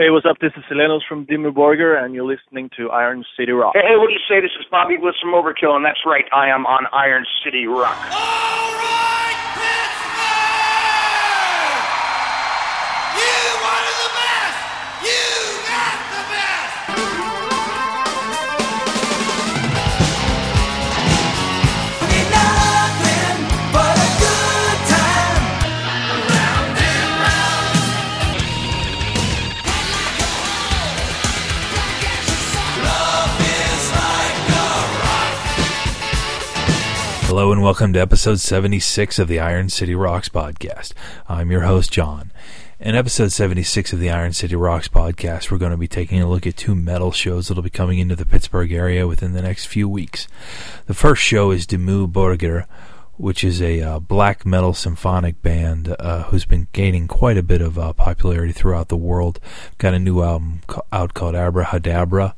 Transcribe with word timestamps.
Hey, 0.00 0.08
what's 0.08 0.24
up? 0.24 0.38
This 0.40 0.52
is 0.56 0.64
Silenoz 0.64 1.00
from 1.06 1.26
Dimmu 1.26 1.52
Borgir, 1.52 2.02
and 2.02 2.14
you're 2.14 2.24
listening 2.24 2.70
to 2.74 2.88
Iron 2.88 3.22
City 3.38 3.52
Rock. 3.52 3.74
Hey, 3.74 3.98
what 4.00 4.06
do 4.06 4.14
you 4.14 4.24
say? 4.26 4.40
This 4.40 4.56
is 4.58 4.64
Bobby 4.70 4.96
with 4.96 5.14
some 5.20 5.34
Overkill, 5.34 5.76
and 5.76 5.84
that's 5.84 6.00
right, 6.06 6.24
I 6.32 6.48
am 6.48 6.64
on 6.64 6.86
Iron 6.90 7.26
City 7.44 7.66
Rock. 7.66 8.00
Hello 37.30 37.52
and 37.52 37.62
welcome 37.62 37.92
to 37.92 38.00
episode 38.00 38.40
76 38.40 39.20
of 39.20 39.28
the 39.28 39.38
Iron 39.38 39.68
City 39.68 39.94
Rocks 39.94 40.28
podcast. 40.28 40.94
I'm 41.28 41.52
your 41.52 41.60
host, 41.60 41.92
John. 41.92 42.32
In 42.80 42.96
episode 42.96 43.30
76 43.30 43.92
of 43.92 44.00
the 44.00 44.10
Iron 44.10 44.32
City 44.32 44.56
Rocks 44.56 44.88
podcast, 44.88 45.48
we're 45.48 45.58
going 45.58 45.70
to 45.70 45.76
be 45.76 45.86
taking 45.86 46.20
a 46.20 46.28
look 46.28 46.44
at 46.44 46.56
two 46.56 46.74
metal 46.74 47.12
shows 47.12 47.46
that'll 47.46 47.62
be 47.62 47.70
coming 47.70 48.00
into 48.00 48.16
the 48.16 48.26
Pittsburgh 48.26 48.72
area 48.72 49.06
within 49.06 49.32
the 49.32 49.42
next 49.42 49.66
few 49.66 49.88
weeks. 49.88 50.26
The 50.86 50.92
first 50.92 51.22
show 51.22 51.52
is 51.52 51.68
Dimmu 51.68 52.10
Borgir, 52.10 52.66
which 53.16 53.44
is 53.44 53.62
a 53.62 53.80
uh, 53.80 54.00
black 54.00 54.44
metal 54.44 54.74
symphonic 54.74 55.40
band 55.40 55.94
uh, 56.00 56.24
who's 56.24 56.44
been 56.44 56.66
gaining 56.72 57.06
quite 57.06 57.38
a 57.38 57.44
bit 57.44 57.60
of 57.60 57.78
uh, 57.78 57.92
popularity 57.92 58.52
throughout 58.52 58.88
the 58.88 58.96
world. 58.96 59.38
Got 59.78 59.94
a 59.94 60.00
new 60.00 60.20
album 60.20 60.62
out 60.90 61.14
called 61.14 61.36
Abrahadabra. 61.36 62.34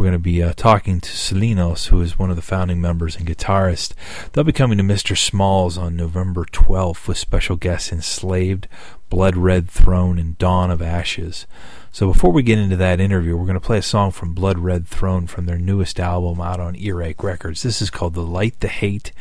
We're 0.00 0.06
going 0.06 0.12
to 0.14 0.18
be 0.18 0.42
uh, 0.42 0.54
talking 0.56 0.98
to 1.02 1.10
Silenoz, 1.10 1.88
who 1.88 2.00
is 2.00 2.18
one 2.18 2.30
of 2.30 2.36
the 2.36 2.40
founding 2.40 2.80
members 2.80 3.16
and 3.16 3.26
guitarist. 3.26 3.92
They'll 4.32 4.44
be 4.44 4.50
coming 4.50 4.78
to 4.78 4.82
Mr. 4.82 5.14
Smalls 5.14 5.76
on 5.76 5.94
November 5.94 6.46
12th 6.46 7.06
with 7.06 7.18
special 7.18 7.56
guests 7.56 7.92
Enslaved, 7.92 8.66
Blood 9.10 9.36
Red 9.36 9.68
Throne, 9.68 10.18
and 10.18 10.38
Dawn 10.38 10.70
of 10.70 10.80
Ashes. 10.80 11.46
So 11.92 12.10
before 12.10 12.32
we 12.32 12.42
get 12.42 12.58
into 12.58 12.76
that 12.76 12.98
interview, 12.98 13.36
we're 13.36 13.44
going 13.44 13.60
to 13.60 13.60
play 13.60 13.76
a 13.76 13.82
song 13.82 14.10
from 14.10 14.32
Blood 14.32 14.58
Red 14.58 14.86
Throne 14.86 15.26
from 15.26 15.44
their 15.44 15.58
newest 15.58 16.00
album 16.00 16.40
out 16.40 16.60
on 16.60 16.76
Earache 16.76 17.22
Records. 17.22 17.62
This 17.62 17.82
is 17.82 17.90
called 17.90 18.14
The 18.14 18.22
Light 18.22 18.58
the 18.60 18.68
Hate. 18.68 19.12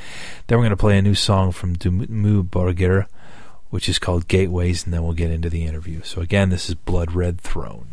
Then 0.47 0.59
we're 0.59 0.63
going 0.63 0.69
to 0.69 0.77
play 0.77 0.97
a 0.97 1.02
new 1.02 1.13
song 1.13 1.52
from 1.52 1.75
Dimmu 1.75 2.44
Borgir, 2.44 3.07
which 3.69 3.89
is 3.89 4.00
called 4.00 4.30
Gateways, 4.30 4.85
and 4.85 4.94
then 4.94 5.03
we'll 5.03 5.11
get 5.11 5.30
into 5.30 5.50
the 5.50 5.66
interview. 5.66 6.03
So 6.03 6.22
again, 6.22 6.52
this 6.52 6.69
is 6.69 6.75
Blood 6.75 7.11
Red 7.11 7.41
Throne. 7.41 7.89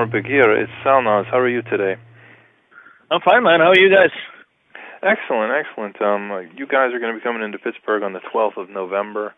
Dimmu 0.00 0.12
Borgir. 0.12 0.62
It's 0.62 0.72
Silenoz. 0.84 1.26
How 1.30 1.38
are 1.38 1.48
you 1.48 1.62
today? 1.62 1.96
I'm 3.10 3.20
fine, 3.20 3.42
man. 3.42 3.60
How 3.60 3.70
are 3.70 3.78
you 3.78 3.90
guys? 3.90 4.10
Excellent, 5.02 5.52
excellent. 5.52 6.00
Um, 6.00 6.48
you 6.56 6.66
guys 6.66 6.92
are 6.94 7.00
going 7.00 7.12
to 7.12 7.18
be 7.18 7.22
coming 7.22 7.42
into 7.42 7.58
Pittsburgh 7.58 8.02
on 8.02 8.12
the 8.12 8.20
12th 8.32 8.56
of 8.56 8.70
November, 8.70 9.34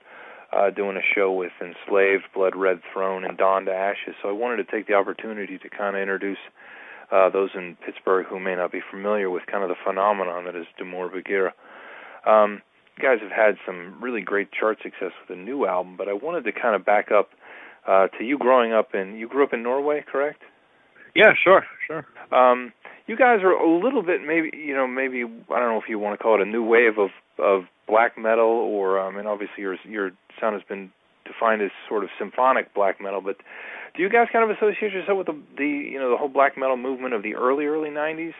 uh, 0.52 0.71
doing 0.71 0.97
a 0.97 1.14
show 1.14 1.33
with 1.33 1.52
Enslaved, 1.61 2.25
Blood 2.35 2.54
Red 2.54 2.81
Throne, 2.92 3.25
and 3.25 3.37
Dawn 3.37 3.64
to 3.64 3.73
Ashes. 3.73 4.14
So 4.23 4.28
I 4.28 4.33
wanted 4.33 4.64
to 4.64 4.71
take 4.71 4.87
the 4.87 4.95
opportunity 4.95 5.59
to 5.59 5.69
kind 5.69 5.97
of 5.97 6.02
introduce 6.02 6.38
uh, 7.11 7.28
those 7.31 7.50
in 7.54 7.76
Pittsburgh 7.85 8.26
who 8.28 8.38
may 8.38 8.54
not 8.54 8.71
be 8.71 8.81
familiar 8.88 9.31
with 9.31 9.45
kind 9.50 9.64
of 9.64 9.69
the 9.69 9.81
phenomenon 9.85 10.45
that 10.45 10.57
is 10.57 10.66
Dimmu 10.81 11.11
Borgir. 11.11 11.50
Um, 12.28 12.62
you 12.97 13.02
guys 13.02 13.19
have 13.21 13.33
had 13.33 13.57
some 13.66 14.00
really 14.00 14.21
great 14.21 14.50
chart 14.52 14.78
success 14.83 15.12
with 15.23 15.37
a 15.37 15.40
new 15.40 15.66
album, 15.66 15.97
but 15.97 16.09
I 16.09 16.12
wanted 16.12 16.45
to 16.45 16.52
kind 16.52 16.76
of 16.76 16.85
back 16.85 17.11
up 17.11 17.31
uh, 17.87 18.07
to 18.19 18.25
you 18.25 18.38
growing 18.38 18.73
up 18.73 18.95
in 18.95 19.16
you 19.16 19.26
grew 19.26 19.42
up 19.42 19.52
in 19.52 19.62
Norway, 19.62 20.04
correct? 20.07 20.42
Yeah, 21.14 21.33
sure, 21.42 21.64
sure. 21.87 22.07
Um, 22.33 22.73
you 23.07 23.16
guys 23.16 23.40
are 23.42 23.52
a 23.52 23.69
little 23.69 24.02
bit 24.02 24.21
maybe 24.26 24.50
you 24.57 24.75
know 24.75 24.87
maybe 24.87 25.25
I 25.25 25.59
don't 25.59 25.69
know 25.69 25.78
if 25.78 25.88
you 25.88 25.99
want 25.99 26.19
to 26.19 26.23
call 26.23 26.40
it 26.40 26.47
a 26.47 26.50
new 26.50 26.64
wave 26.64 26.99
of 26.99 27.11
of 27.38 27.64
black 27.87 28.16
metal 28.16 28.49
or 28.49 28.99
um, 29.00 29.16
and 29.16 29.28
obviously 29.28 29.62
your 29.62 29.76
your 29.85 30.12
sound 30.40 30.54
has 30.54 30.62
been 30.69 30.90
defined 31.26 31.62
as 31.62 31.71
sort 31.88 32.04
of 32.04 32.11
symphonic 32.19 32.73
black 32.75 33.00
metal, 33.00 33.21
but 33.21 33.37
do 33.95 34.02
you 34.02 34.09
guys 34.09 34.28
kind 34.33 34.49
of 34.49 34.57
associate 34.57 34.92
yourself 34.92 35.19
with 35.19 35.26
the 35.26 35.38
the 35.57 35.66
you 35.66 35.99
know 35.99 36.11
the 36.11 36.16
whole 36.16 36.28
black 36.28 36.57
metal 36.57 36.76
movement 36.76 37.14
of 37.14 37.23
the 37.23 37.35
early 37.35 37.66
early 37.66 37.90
90s? 37.90 38.35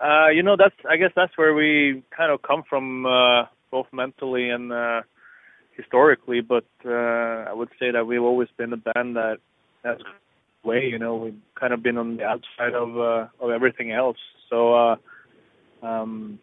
Uh, 0.00 0.28
you 0.30 0.42
know, 0.42 0.56
that's 0.56 0.74
I 0.88 0.96
guess 0.96 1.10
that's 1.14 1.36
where 1.36 1.54
we 1.54 2.02
kind 2.16 2.32
of 2.32 2.40
come 2.42 2.62
from, 2.68 3.04
uh, 3.04 3.44
both 3.70 3.86
mentally 3.92 4.48
and 4.48 4.72
uh, 4.72 5.02
historically. 5.76 6.40
But 6.40 6.64
uh, 6.86 7.44
I 7.48 7.52
would 7.52 7.68
say 7.78 7.90
that 7.90 8.06
we've 8.06 8.22
always 8.22 8.48
been 8.56 8.72
a 8.72 8.78
band 8.78 9.16
that 9.16 9.38
that's 9.84 10.02
way. 10.64 10.84
You 10.84 10.98
know, 10.98 11.16
we've 11.16 11.40
kind 11.58 11.72
of 11.72 11.82
been 11.82 11.98
on 11.98 12.16
the 12.16 12.24
outside 12.24 12.74
of 12.74 12.96
uh, 12.98 13.26
of 13.40 13.50
everything 13.50 13.92
else. 13.92 14.18
So, 14.48 14.74
uh, 14.74 14.96
um, 15.82 16.38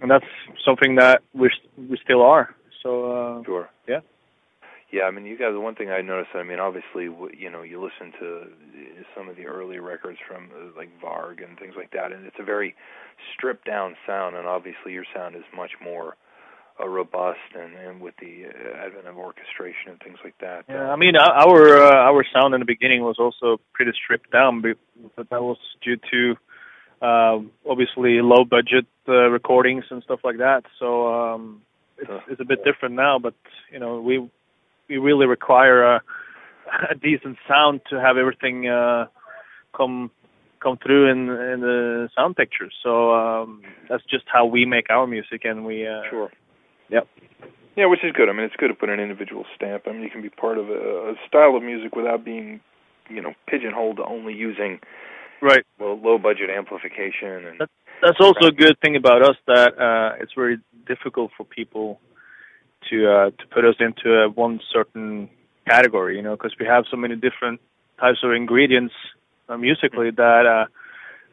and 0.00 0.10
that's 0.10 0.24
something 0.64 0.96
that 0.96 1.22
we 1.34 1.50
we 1.76 1.98
still 2.02 2.22
are. 2.22 2.54
So, 2.82 3.12
uh, 3.12 3.44
sure. 3.44 3.68
Yeah. 3.88 4.00
Yeah, 4.92 5.04
I 5.04 5.10
mean, 5.10 5.24
you 5.24 5.38
guys. 5.38 5.52
One 5.54 5.74
thing 5.74 5.88
I 5.88 6.02
noticed. 6.02 6.34
I 6.34 6.42
mean, 6.42 6.58
obviously, 6.58 7.04
you 7.38 7.50
know, 7.50 7.62
you 7.62 7.82
listen 7.82 8.12
to 8.20 8.42
some 9.16 9.28
of 9.28 9.36
the 9.36 9.46
early 9.46 9.78
records 9.78 10.18
from 10.28 10.50
uh, 10.54 10.76
like 10.76 10.90
Varg 11.00 11.42
and 11.42 11.58
things 11.58 11.74
like 11.76 11.92
that, 11.92 12.12
and 12.12 12.26
it's 12.26 12.36
a 12.38 12.44
very 12.44 12.74
stripped 13.34 13.64
down 13.64 13.96
sound. 14.06 14.36
And 14.36 14.46
obviously, 14.46 14.92
your 14.92 15.06
sound 15.14 15.34
is 15.34 15.44
much 15.56 15.70
more 15.82 16.16
uh, 16.80 16.88
robust, 16.88 17.38
and 17.54 17.74
and 17.74 18.00
with 18.00 18.14
the 18.20 18.46
uh, 18.46 18.86
advent 18.86 19.06
of 19.06 19.16
orchestration 19.16 19.90
and 19.90 20.00
things 20.00 20.18
like 20.24 20.36
that. 20.40 20.64
Yeah, 20.68 20.90
I 20.90 20.96
mean, 20.96 21.16
our 21.16 21.76
uh, 21.76 22.10
our 22.10 22.24
sound 22.32 22.54
in 22.54 22.60
the 22.60 22.66
beginning 22.66 23.02
was 23.02 23.16
also 23.18 23.60
pretty 23.72 23.92
stripped 24.02 24.30
down, 24.30 24.62
but 24.62 25.28
that 25.30 25.42
was 25.42 25.58
due 25.82 25.96
to 26.10 26.36
uh, 27.02 27.38
obviously 27.68 28.20
low 28.22 28.44
budget 28.44 28.86
uh, 29.08 29.28
recordings 29.28 29.84
and 29.90 30.02
stuff 30.04 30.20
like 30.24 30.38
that. 30.38 30.62
So 30.78 31.12
um, 31.12 31.62
it's, 31.98 32.10
it's 32.30 32.40
a 32.40 32.44
bit 32.44 32.64
different 32.64 32.94
now, 32.94 33.18
but 33.18 33.34
you 33.72 33.78
know, 33.78 34.00
we 34.00 34.30
we 34.88 34.98
really 34.98 35.26
require 35.26 35.96
a, 35.96 36.02
a 36.90 36.94
decent 36.94 37.36
sound 37.48 37.80
to 37.90 38.00
have 38.00 38.16
everything 38.16 38.68
uh, 38.68 39.06
come 39.76 40.10
come 40.62 40.78
through 40.78 41.10
in 41.10 41.28
in 41.28 41.60
the 41.60 42.08
sound 42.16 42.36
picture. 42.36 42.70
So 42.82 43.12
um, 43.12 43.62
that's 43.88 44.04
just 44.04 44.24
how 44.32 44.46
we 44.46 44.64
make 44.64 44.88
our 44.90 45.06
music, 45.06 45.44
and 45.44 45.64
we 45.64 45.86
uh, 45.86 46.02
sure. 46.08 46.30
Yep. 46.92 47.08
Yeah, 47.76 47.86
which 47.86 48.04
is 48.04 48.12
good. 48.12 48.28
I 48.28 48.32
mean, 48.32 48.44
it's 48.44 48.56
good 48.56 48.68
to 48.68 48.74
put 48.74 48.90
an 48.90 49.00
individual 49.00 49.44
stamp. 49.56 49.84
I 49.86 49.92
mean, 49.92 50.02
you 50.02 50.10
can 50.10 50.20
be 50.20 50.28
part 50.28 50.58
of 50.58 50.68
a, 50.68 51.12
a 51.12 51.14
style 51.26 51.56
of 51.56 51.62
music 51.62 51.96
without 51.96 52.24
being, 52.24 52.60
you 53.08 53.22
know, 53.22 53.32
pigeonholed 53.48 53.96
to 53.96 54.04
only 54.04 54.34
using 54.34 54.78
right 55.40 55.64
well 55.80 55.98
low 55.98 56.18
budget 56.18 56.50
amplification 56.50 57.46
and. 57.46 57.60
That's, 57.60 57.72
that's 58.02 58.20
also 58.20 58.48
a 58.48 58.52
good 58.52 58.76
thing 58.82 58.96
about 58.96 59.22
us 59.22 59.36
that 59.46 59.78
uh, 59.78 60.16
it's 60.20 60.32
very 60.34 60.58
difficult 60.86 61.30
for 61.36 61.44
people 61.44 62.00
to 62.90 63.08
uh, 63.08 63.30
to 63.30 63.46
put 63.54 63.64
us 63.64 63.76
into 63.78 64.12
a 64.12 64.28
one 64.28 64.60
certain 64.72 65.30
category, 65.68 66.16
you 66.16 66.22
know, 66.22 66.32
because 66.32 66.54
we 66.58 66.66
have 66.66 66.84
so 66.90 66.96
many 66.96 67.14
different 67.14 67.60
types 68.00 68.18
of 68.24 68.32
ingredients 68.32 68.92
uh, 69.48 69.56
musically 69.56 70.10
that 70.10 70.46
uh, 70.46 70.66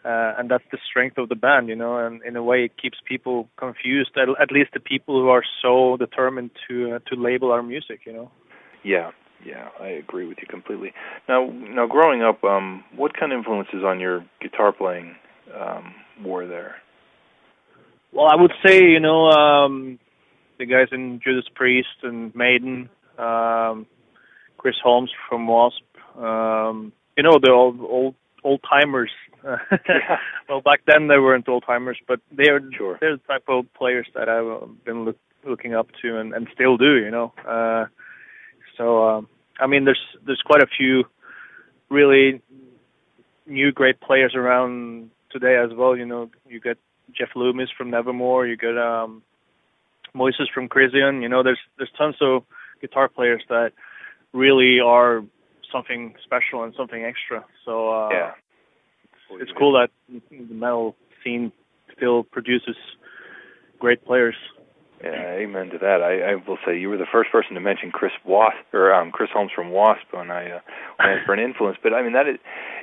uh, 0.05 0.33
and 0.37 0.49
that's 0.49 0.63
the 0.71 0.77
strength 0.89 1.17
of 1.17 1.29
the 1.29 1.35
band, 1.35 1.67
you 1.67 1.75
know, 1.75 1.97
and 1.97 2.23
in 2.23 2.35
a 2.35 2.43
way 2.43 2.65
it 2.65 2.71
keeps 2.81 2.97
people 3.07 3.49
confused, 3.57 4.11
at, 4.15 4.29
at 4.41 4.51
least 4.51 4.71
the 4.73 4.79
people 4.79 5.19
who 5.19 5.29
are 5.29 5.43
so 5.61 5.97
determined 5.97 6.51
to 6.67 6.95
uh, 6.95 6.99
to 7.09 7.15
label 7.21 7.51
our 7.51 7.63
music, 7.63 8.01
you 8.05 8.13
know. 8.13 8.31
Yeah, 8.83 9.11
yeah, 9.45 9.69
I 9.79 9.87
agree 9.87 10.25
with 10.25 10.37
you 10.41 10.47
completely. 10.47 10.93
Now, 11.27 11.49
now 11.51 11.87
growing 11.87 12.23
up, 12.23 12.43
um, 12.43 12.83
what 12.95 13.17
kind 13.17 13.31
of 13.31 13.39
influences 13.39 13.83
on 13.85 13.99
your 13.99 14.25
guitar 14.41 14.71
playing 14.71 15.15
um, 15.57 15.93
were 16.23 16.47
there? 16.47 16.75
Well, 18.11 18.27
I 18.27 18.35
would 18.35 18.51
say, 18.65 18.81
you 18.83 18.99
know, 18.99 19.27
um, 19.27 19.99
the 20.57 20.65
guys 20.65 20.87
in 20.91 21.21
Judas 21.23 21.45
Priest 21.53 22.03
and 22.03 22.33
Maiden, 22.35 22.89
um, 23.17 23.85
Chris 24.57 24.75
Holmes 24.83 25.11
from 25.29 25.47
Wasp, 25.47 25.83
um, 26.17 26.91
you 27.15 27.23
know, 27.23 27.37
the 27.41 27.51
old 27.51 27.79
old 27.81 28.15
old 28.43 28.61
timers. 28.69 29.11
yeah. 29.43 29.57
Well, 30.49 30.61
back 30.61 30.81
then 30.87 31.07
they 31.07 31.19
weren't 31.19 31.47
old 31.47 31.63
timers, 31.65 31.99
but 32.07 32.19
they're 32.31 32.59
sure. 32.75 32.97
they're 32.99 33.17
the 33.17 33.23
type 33.27 33.43
of 33.47 33.71
players 33.75 34.07
that 34.15 34.27
I've 34.27 34.83
been 34.83 35.05
look, 35.05 35.17
looking 35.45 35.75
up 35.75 35.87
to 36.01 36.17
and, 36.17 36.33
and 36.33 36.47
still 36.53 36.75
do. 36.75 36.95
You 36.97 37.11
know, 37.11 37.33
uh, 37.47 37.85
so 38.77 39.07
um, 39.07 39.27
I 39.59 39.67
mean, 39.67 39.85
there's 39.85 40.01
there's 40.25 40.41
quite 40.43 40.63
a 40.63 40.67
few 40.67 41.03
really 41.89 42.41
new 43.45 43.71
great 43.71 43.99
players 43.99 44.33
around 44.35 45.11
today 45.31 45.55
as 45.63 45.69
well. 45.75 45.95
You 45.95 46.05
know, 46.05 46.29
you 46.47 46.59
get 46.59 46.77
Jeff 47.15 47.29
Loomis 47.35 47.69
from 47.77 47.91
Nevermore. 47.91 48.47
You 48.47 48.57
get 48.57 48.77
um, 48.77 49.21
Moyses 50.15 50.51
from 50.53 50.69
Krisiun. 50.69 51.21
You 51.21 51.29
know, 51.29 51.43
there's 51.43 51.59
there's 51.77 51.91
tons 51.97 52.15
of 52.21 52.43
guitar 52.81 53.07
players 53.07 53.43
that 53.49 53.71
really 54.33 54.79
are 54.79 55.23
something 55.71 56.15
special 56.23 56.63
and 56.63 56.73
something 56.75 57.03
extra. 57.03 57.45
So 57.65 57.89
uh, 57.89 58.09
yeah, 58.11 58.31
it's, 59.31 59.43
it's 59.43 59.51
cool 59.57 59.73
that 59.73 59.89
the 60.07 60.53
metal 60.53 60.95
scene 61.23 61.51
still 61.95 62.23
produces 62.23 62.75
great 63.79 64.05
players. 64.05 64.35
Yeah, 65.03 65.31
amen 65.39 65.69
to 65.69 65.77
that. 65.77 66.03
I, 66.03 66.33
I 66.33 66.35
will 66.35 66.57
say 66.65 66.77
you 66.77 66.89
were 66.89 66.97
the 66.97 67.07
first 67.09 67.31
person 67.31 67.53
to 67.53 67.61
mention 67.61 67.89
Chris 67.89 68.11
Wasp 68.25 68.73
or 68.73 68.93
um, 68.93 69.11
Chris 69.11 69.29
Holmes 69.33 69.51
from 69.55 69.69
Wasp 69.69 70.03
when 70.11 70.29
I 70.29 70.51
uh, 70.51 70.59
when 70.97 71.09
I 71.09 71.13
asked 71.13 71.25
for 71.25 71.33
an 71.33 71.39
influence. 71.39 71.77
But 71.81 71.93
I 71.93 72.03
mean 72.03 72.11
that 72.11 72.27
is 72.27 72.35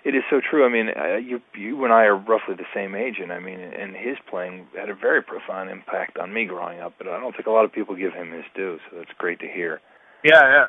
it 0.03 0.15
is 0.15 0.23
so 0.31 0.41
true. 0.41 0.65
I 0.65 0.71
mean 0.71 0.89
uh, 0.97 1.17
you 1.17 1.43
you 1.55 1.85
and 1.85 1.93
I 1.93 2.05
are 2.05 2.17
roughly 2.17 2.55
the 2.57 2.65
same 2.75 2.95
age, 2.95 3.17
and 3.21 3.33
I 3.33 3.39
mean 3.39 3.61
and 3.61 3.95
his 3.95 4.17
playing 4.31 4.67
had 4.75 4.89
a 4.89 4.95
very 4.95 5.23
profound 5.23 5.69
impact 5.69 6.17
on 6.17 6.33
me 6.33 6.47
growing 6.47 6.81
up. 6.81 6.95
But 6.97 7.09
I 7.09 7.21
don't 7.21 7.37
think 7.37 7.49
a 7.49 7.51
lot 7.51 7.67
of 7.67 7.73
people 7.73 7.95
give 7.95 8.15
him 8.15 8.33
his 8.33 8.45
due, 8.55 8.79
so 8.89 8.97
that's 8.97 9.13
great 9.19 9.41
to 9.41 9.47
hear. 9.47 9.83
Yeah, 10.25 10.41
yeah. 10.41 10.65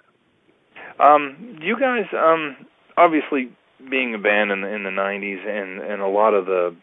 Um, 1.00 1.60
you 1.62 1.80
guys, 1.80 2.06
um, 2.14 2.56
obviously 2.98 3.52
being 3.90 4.16
a 4.16 4.18
band 4.18 4.52
in 4.52 4.62
the 4.62 4.68
in 4.68 4.84
the 4.84 4.90
'90s, 4.90 5.46
and 5.48 5.80
and 5.82 6.02
a 6.02 6.08
lot 6.08 6.34
of 6.34 6.46
the 6.46 6.76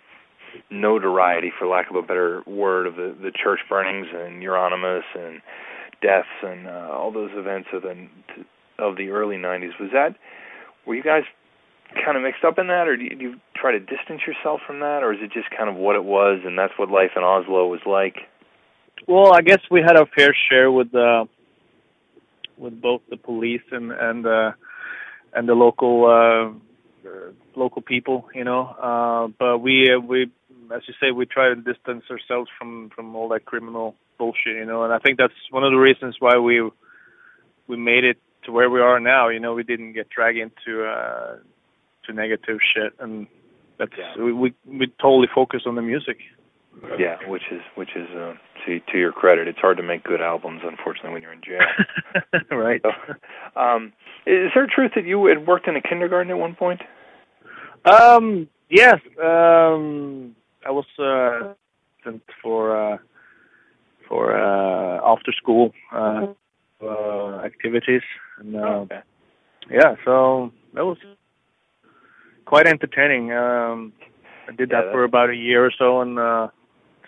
notoriety, 0.70 1.52
for 1.58 1.66
lack 1.66 1.90
of 1.90 1.96
a 1.96 2.02
better 2.02 2.42
word, 2.46 2.86
of 2.86 2.96
the 2.96 3.14
the 3.20 3.32
church 3.32 3.60
burnings 3.68 4.06
and 4.12 4.42
Euronymous 4.42 5.02
and 5.14 5.40
deaths 6.00 6.28
and 6.42 6.66
uh, 6.66 6.90
all 6.92 7.10
those 7.12 7.30
events 7.34 7.68
of 7.72 7.82
the 7.82 8.06
of 8.78 8.96
the 8.96 9.10
early 9.10 9.36
'90s. 9.36 9.78
Was 9.80 9.90
that 9.92 10.16
were 10.86 10.94
you 10.94 11.02
guys 11.02 11.22
kind 12.04 12.16
of 12.16 12.22
mixed 12.22 12.44
up 12.44 12.58
in 12.58 12.66
that, 12.68 12.88
or 12.88 12.96
do 12.96 13.04
you, 13.04 13.16
you 13.18 13.34
try 13.56 13.72
to 13.72 13.78
distance 13.78 14.22
yourself 14.26 14.60
from 14.66 14.80
that, 14.80 15.02
or 15.02 15.12
is 15.12 15.20
it 15.22 15.32
just 15.32 15.48
kind 15.56 15.68
of 15.68 15.76
what 15.76 15.96
it 15.96 16.04
was, 16.04 16.40
and 16.44 16.58
that's 16.58 16.72
what 16.76 16.90
life 16.90 17.12
in 17.16 17.22
Oslo 17.22 17.66
was 17.66 17.80
like? 17.86 18.16
Well, 19.06 19.32
I 19.34 19.42
guess 19.42 19.60
we 19.70 19.80
had 19.80 19.96
our 19.96 20.06
fair 20.16 20.34
share 20.48 20.70
with 20.70 20.94
uh, 20.94 21.24
with 22.56 22.80
both 22.80 23.02
the 23.10 23.16
police 23.16 23.62
and 23.70 23.92
and 23.92 24.26
uh, 24.26 24.52
and 25.32 25.48
the 25.48 25.54
local 25.54 26.06
uh, 26.06 27.10
local 27.56 27.82
people, 27.82 28.28
you 28.34 28.44
know. 28.44 28.62
Uh, 28.80 29.28
but 29.38 29.58
we 29.58 29.90
uh, 29.92 30.00
we 30.00 30.30
as 30.74 30.82
you 30.86 30.94
say, 31.00 31.10
we 31.10 31.26
try 31.26 31.48
to 31.48 31.56
distance 31.56 32.04
ourselves 32.10 32.50
from 32.58 32.90
from 32.94 33.14
all 33.16 33.28
that 33.28 33.44
criminal 33.44 33.94
bullshit, 34.18 34.56
you 34.56 34.64
know. 34.64 34.84
And 34.84 34.92
I 34.92 34.98
think 34.98 35.18
that's 35.18 35.34
one 35.50 35.64
of 35.64 35.72
the 35.72 35.78
reasons 35.78 36.16
why 36.18 36.38
we 36.38 36.62
we 37.66 37.76
made 37.76 38.04
it 38.04 38.18
to 38.44 38.52
where 38.52 38.70
we 38.70 38.80
are 38.80 39.00
now. 39.00 39.28
You 39.28 39.40
know, 39.40 39.54
we 39.54 39.62
didn't 39.62 39.92
get 39.92 40.08
dragged 40.08 40.38
into 40.38 40.84
uh, 40.84 41.36
to 42.06 42.12
negative 42.12 42.58
shit, 42.74 42.92
and 42.98 43.26
that's 43.78 43.92
yeah. 43.98 44.22
we, 44.22 44.32
we 44.32 44.54
we 44.66 44.86
totally 45.00 45.28
focus 45.34 45.62
on 45.66 45.74
the 45.74 45.82
music. 45.82 46.18
Yeah, 46.98 47.16
which 47.28 47.44
is 47.50 47.60
which 47.74 47.90
is 47.96 48.08
uh, 48.10 48.34
to 48.66 48.80
to 48.92 48.98
your 48.98 49.12
credit. 49.12 49.48
It's 49.48 49.58
hard 49.58 49.76
to 49.78 49.82
make 49.82 50.04
good 50.04 50.20
albums, 50.20 50.62
unfortunately, 50.64 51.12
when 51.12 51.22
you're 51.22 51.32
in 51.32 51.40
jail. 51.42 52.40
right. 52.50 52.80
So, 52.82 53.60
um, 53.60 53.92
is 54.26 54.50
there 54.54 54.66
truth 54.66 54.92
that 54.94 55.04
you 55.04 55.26
had 55.26 55.46
worked 55.46 55.66
in 55.66 55.76
a 55.76 55.80
kindergarten 55.80 56.30
at 56.30 56.38
one 56.38 56.54
point? 56.54 56.82
Um. 57.84 58.48
Yes. 58.70 58.96
Um. 59.22 60.36
I 60.66 60.70
was 60.70 60.86
uh, 60.98 61.54
sent 62.04 62.22
for 62.42 62.94
uh, 62.94 62.98
for 64.08 64.36
uh, 64.36 65.00
after 65.04 65.32
school 65.32 65.72
uh, 65.92 66.26
uh, 66.82 67.40
activities, 67.44 68.02
and 68.38 68.56
uh, 68.56 68.58
okay. 68.58 69.00
yeah, 69.70 69.94
so 70.04 70.52
that 70.74 70.84
was 70.84 70.98
quite 72.46 72.66
entertaining. 72.66 73.32
Um, 73.32 73.92
I 74.48 74.52
did 74.52 74.70
Yeah, 74.70 74.82
that 74.82 74.92
for 74.92 75.04
about 75.04 75.30
a 75.30 75.36
year 75.36 75.64
or 75.64 75.72
so, 75.76 76.00
and 76.00 76.18
uh, 76.18 76.48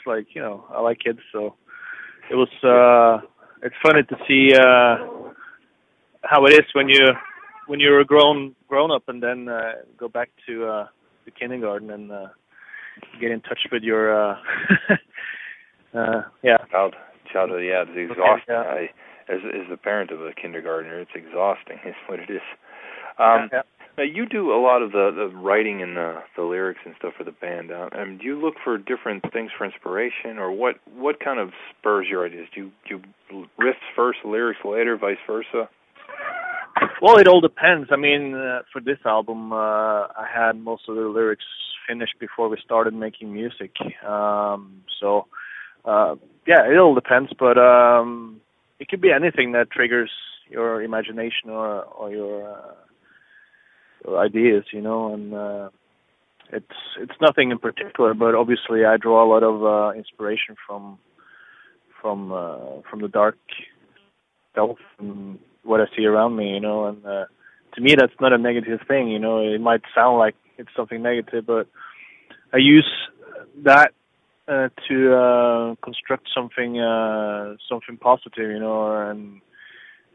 like 0.07 0.29
you 0.35 0.43
know 0.43 0.65
I 0.71 0.81
like 0.81 1.01
kids, 1.01 1.21
so 1.33 1.55
it 2.31 2.35
was 2.35 2.49
uh, 2.63 3.27
it's 3.63 3.75
funny 3.83 4.03
to 4.03 4.17
see 4.29 4.55
uh, 4.55 5.33
how 6.23 6.45
it 6.47 6.55
is 6.55 6.67
when 6.75 6.89
you 6.89 7.13
when 7.67 7.81
you're 7.81 8.01
a 8.01 8.05
grown 8.05 8.55
grown 8.69 8.91
up 8.91 9.05
and 9.09 9.23
then 9.23 9.49
uh, 9.49 9.73
go 9.99 10.09
back 10.09 10.31
to 10.47 10.67
uh, 10.67 10.87
the 11.25 11.31
kindergarten 11.31 11.91
and 11.91 12.11
uh, 12.13 12.27
get 13.21 13.31
in 13.31 13.41
touch 13.41 13.61
with 13.73 13.83
your 13.83 14.15
uh, 14.31 14.37
uh, 15.95 16.23
yeah 16.43 16.59
Child, 16.71 16.95
childhood, 17.33 17.65
yeah, 17.65 17.85
it's 17.87 18.11
exhausting. 18.13 18.45
yeah. 18.49 18.63
I, 18.63 18.91
as 19.29 19.41
as 19.45 19.69
the 19.71 19.77
parent 19.77 20.11
of 20.11 20.21
a 20.21 20.33
kindergartner, 20.41 21.01
it's 21.01 21.11
exhausting. 21.15 21.79
Is 21.87 21.95
what 22.09 22.21
it 22.21 22.31
is. 22.31 22.43
Um, 23.19 23.49
yeah. 23.53 23.63
Now 23.99 24.05
you 24.05 24.27
do 24.27 24.53
a 24.53 24.61
lot 24.61 24.83
of 24.83 24.93
the, 24.93 25.11
the 25.15 25.35
writing 25.35 25.83
and 25.83 25.97
the, 25.97 26.21
the 26.37 26.43
lyrics 26.43 26.81
and 26.85 26.95
stuff 26.99 27.15
for 27.17 27.25
the 27.25 27.33
band. 27.33 27.73
Uh, 27.73 27.89
um, 27.93 28.19
do 28.19 28.25
you 28.25 28.39
look 28.39 28.55
for 28.63 28.77
different 28.77 29.25
things 29.33 29.51
for 29.57 29.65
inspiration, 29.65 30.39
or 30.39 30.53
what 30.53 30.77
what 30.95 31.19
kind 31.21 31.41
of 31.41 31.51
spurs 31.71 32.07
your 32.11 32.27
ideas? 32.27 32.47
Do 32.55 32.61
you 32.61 32.71
do 32.89 33.03
you 33.31 33.47
riffs 33.59 33.75
first, 33.95 34.19
lyrics 34.25 34.61
later, 34.65 34.99
vice 34.99 35.17
versa? 35.27 35.69
Well, 37.01 37.17
it 37.19 37.27
all 37.27 37.41
depends. 37.41 37.89
I 37.91 37.97
mean, 37.97 38.35
uh, 38.35 38.61
for 38.73 38.81
this 38.81 38.99
album, 39.05 39.53
uh, 39.53 39.57
I 39.57 40.27
had 40.35 40.59
most 40.59 40.83
of 40.89 40.97
the 40.97 41.03
lyrics 41.03 41.45
finished 41.89 42.15
before 42.21 42.49
we 42.49 42.59
started 42.65 42.95
making 42.95 43.33
music. 43.33 43.71
Um, 44.07 44.83
so, 45.01 45.27
uh, 45.85 46.17
yeah, 46.47 46.71
it 46.71 46.77
all 46.79 46.95
depends. 46.95 47.33
But 47.39 47.59
um, 47.59 48.41
it 48.79 48.89
could 48.89 49.01
be 49.01 49.11
anything 49.11 49.53
that 49.53 49.71
triggers 49.71 50.11
your 50.49 50.83
imagination 50.83 51.51
or 51.51 51.85
or 51.85 52.11
your, 52.11 52.51
uh, 52.51 52.75
ideas, 54.09 54.65
you 54.73 54.81
know. 54.81 55.13
And 55.13 55.35
uh, 55.35 55.69
it's 56.53 56.79
it's 57.01 57.21
nothing 57.21 57.51
in 57.51 57.59
particular, 57.59 58.15
but 58.15 58.35
obviously 58.35 58.85
I 58.85 58.97
draw 58.97 59.25
a 59.25 59.29
lot 59.29 59.43
of 59.43 59.65
uh, 59.65 59.99
inspiration 59.99 60.57
from 60.67 60.99
from 62.01 62.33
uh, 62.33 62.83
from 62.89 63.01
the 63.01 63.09
dark 63.09 63.39
self 64.55 64.79
and 64.99 65.39
what 65.65 65.81
I 65.81 65.87
see 65.97 66.05
around 66.05 66.37
me, 66.37 66.51
you 66.51 66.61
know, 66.61 66.87
and 66.87 67.05
uh, 67.05 67.25
to 67.75 67.81
me 67.81 67.95
that's 67.99 68.21
not 68.21 68.33
a 68.33 68.39
negative 68.39 68.81
thing, 68.87 69.09
you 69.09 69.19
know. 69.19 69.41
It 69.41 69.61
might 69.61 69.83
sound 69.95 70.19
like 70.19 70.37
it's 70.59 70.71
something 70.77 71.03
negative, 71.03 71.47
but 71.47 71.67
I 72.53 72.59
use 72.59 72.91
that 73.65 73.93
uh, 74.49 74.69
to 74.89 75.15
uh, 75.15 75.75
construct 75.83 76.29
something 76.35 76.81
uh, 76.81 77.57
something 77.69 77.97
positive, 77.97 78.51
you 78.51 78.61
know, 78.61 79.11
and 79.11 79.41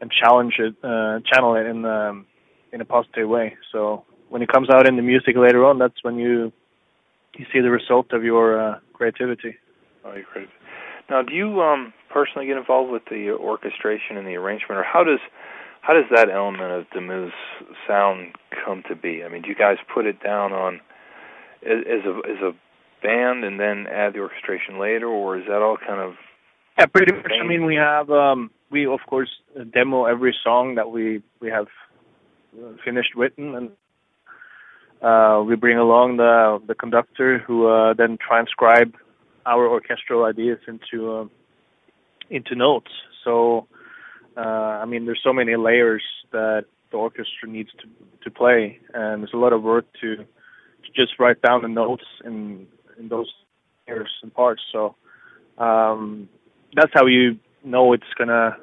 and 0.00 0.10
challenge 0.10 0.54
it, 0.58 0.74
uh, 0.82 1.20
channel 1.30 1.54
it 1.54 1.66
in 1.66 1.84
um, 1.84 2.26
in 2.72 2.80
a 2.80 2.84
positive 2.84 3.28
way. 3.28 3.56
So 3.70 4.04
when 4.28 4.42
it 4.42 4.48
comes 4.48 4.68
out 4.70 4.88
in 4.88 4.96
the 4.96 5.02
music 5.02 5.36
later 5.36 5.64
on, 5.64 5.78
that's 5.78 6.02
when 6.02 6.16
you 6.16 6.52
you 7.36 7.46
see 7.52 7.60
the 7.60 7.70
result 7.70 8.12
of 8.12 8.24
your 8.24 8.60
uh, 8.60 8.78
creativity. 8.92 9.56
Oh, 10.04 10.14
great. 10.32 10.48
Now, 11.08 11.22
do 11.22 11.34
you 11.34 11.60
um, 11.62 11.92
personally 12.10 12.46
get 12.46 12.56
involved 12.56 12.90
with 12.90 13.02
the 13.10 13.30
orchestration 13.30 14.16
and 14.16 14.26
the 14.26 14.36
arrangement, 14.36 14.78
or 14.78 14.84
how 14.84 15.04
does 15.04 15.20
how 15.80 15.94
does 15.94 16.04
that 16.14 16.30
element 16.30 16.72
of 16.72 16.84
Dimmu's 16.90 17.32
sound 17.86 18.34
come 18.64 18.82
to 18.88 18.94
be? 18.94 19.22
I 19.24 19.28
mean, 19.28 19.42
do 19.42 19.48
you 19.48 19.54
guys 19.54 19.76
put 19.92 20.06
it 20.06 20.22
down 20.22 20.52
on 20.52 20.80
as 21.62 22.04
a 22.04 22.20
as 22.28 22.42
a 22.42 22.52
band 23.02 23.44
and 23.44 23.58
then 23.58 23.86
add 23.88 24.14
the 24.14 24.20
orchestration 24.20 24.78
later, 24.78 25.08
or 25.08 25.38
is 25.38 25.44
that 25.48 25.60
all 25.60 25.76
kind 25.76 26.00
of 26.00 26.14
Yeah, 26.78 26.86
pretty 26.86 27.12
much. 27.12 27.32
I 27.32 27.46
mean, 27.46 27.64
we 27.64 27.74
have 27.76 28.10
um, 28.10 28.50
we 28.70 28.86
of 28.86 29.00
course 29.06 29.30
demo 29.72 30.04
every 30.04 30.34
song 30.42 30.76
that 30.76 30.90
we 30.90 31.22
we 31.40 31.50
have 31.50 31.66
finished 32.84 33.14
written, 33.16 33.54
and 33.54 33.70
uh, 35.02 35.42
we 35.42 35.56
bring 35.56 35.78
along 35.78 36.16
the 36.16 36.60
the 36.66 36.74
conductor 36.74 37.38
who 37.38 37.66
uh, 37.66 37.94
then 37.94 38.18
transcribe 38.18 38.94
our 39.46 39.66
orchestral 39.68 40.24
ideas 40.24 40.58
into 40.68 41.12
uh, 41.12 41.24
into 42.30 42.54
notes. 42.54 42.90
So, 43.24 43.66
uh, 44.36 44.40
I 44.82 44.84
mean, 44.84 45.06
there's 45.06 45.20
so 45.22 45.32
many 45.32 45.56
layers 45.56 46.02
that 46.32 46.64
the 46.90 46.96
orchestra 46.96 47.48
needs 47.48 47.70
to 47.80 47.88
to 48.24 48.30
play, 48.30 48.78
and 48.94 49.22
there's 49.22 49.34
a 49.34 49.38
lot 49.38 49.52
of 49.52 49.62
work 49.62 49.86
to 50.00 50.16
to 50.16 50.88
just 50.94 51.18
write 51.18 51.40
down 51.42 51.62
the 51.62 51.68
notes 51.68 52.04
in 52.24 52.66
in 52.98 53.08
those 53.08 53.30
layers 53.88 54.10
and 54.22 54.32
parts. 54.32 54.62
So. 54.72 54.94
Um, 55.58 56.28
that's 56.74 56.90
how 56.94 57.06
you 57.06 57.38
know 57.64 57.92
it's 57.92 58.04
gonna 58.18 58.56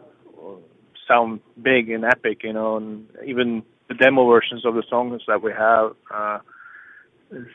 sound 1.08 1.40
big 1.62 1.90
and 1.90 2.04
epic, 2.06 2.44
you 2.44 2.54
know. 2.54 2.78
And 2.78 3.08
even 3.26 3.64
the 3.90 3.96
demo 3.96 4.28
versions 4.30 4.66
of 4.66 4.76
the 4.76 4.84
songs 4.90 5.22
that 5.28 5.42
we 5.42 5.52
have 5.52 5.96
uh, 6.14 6.40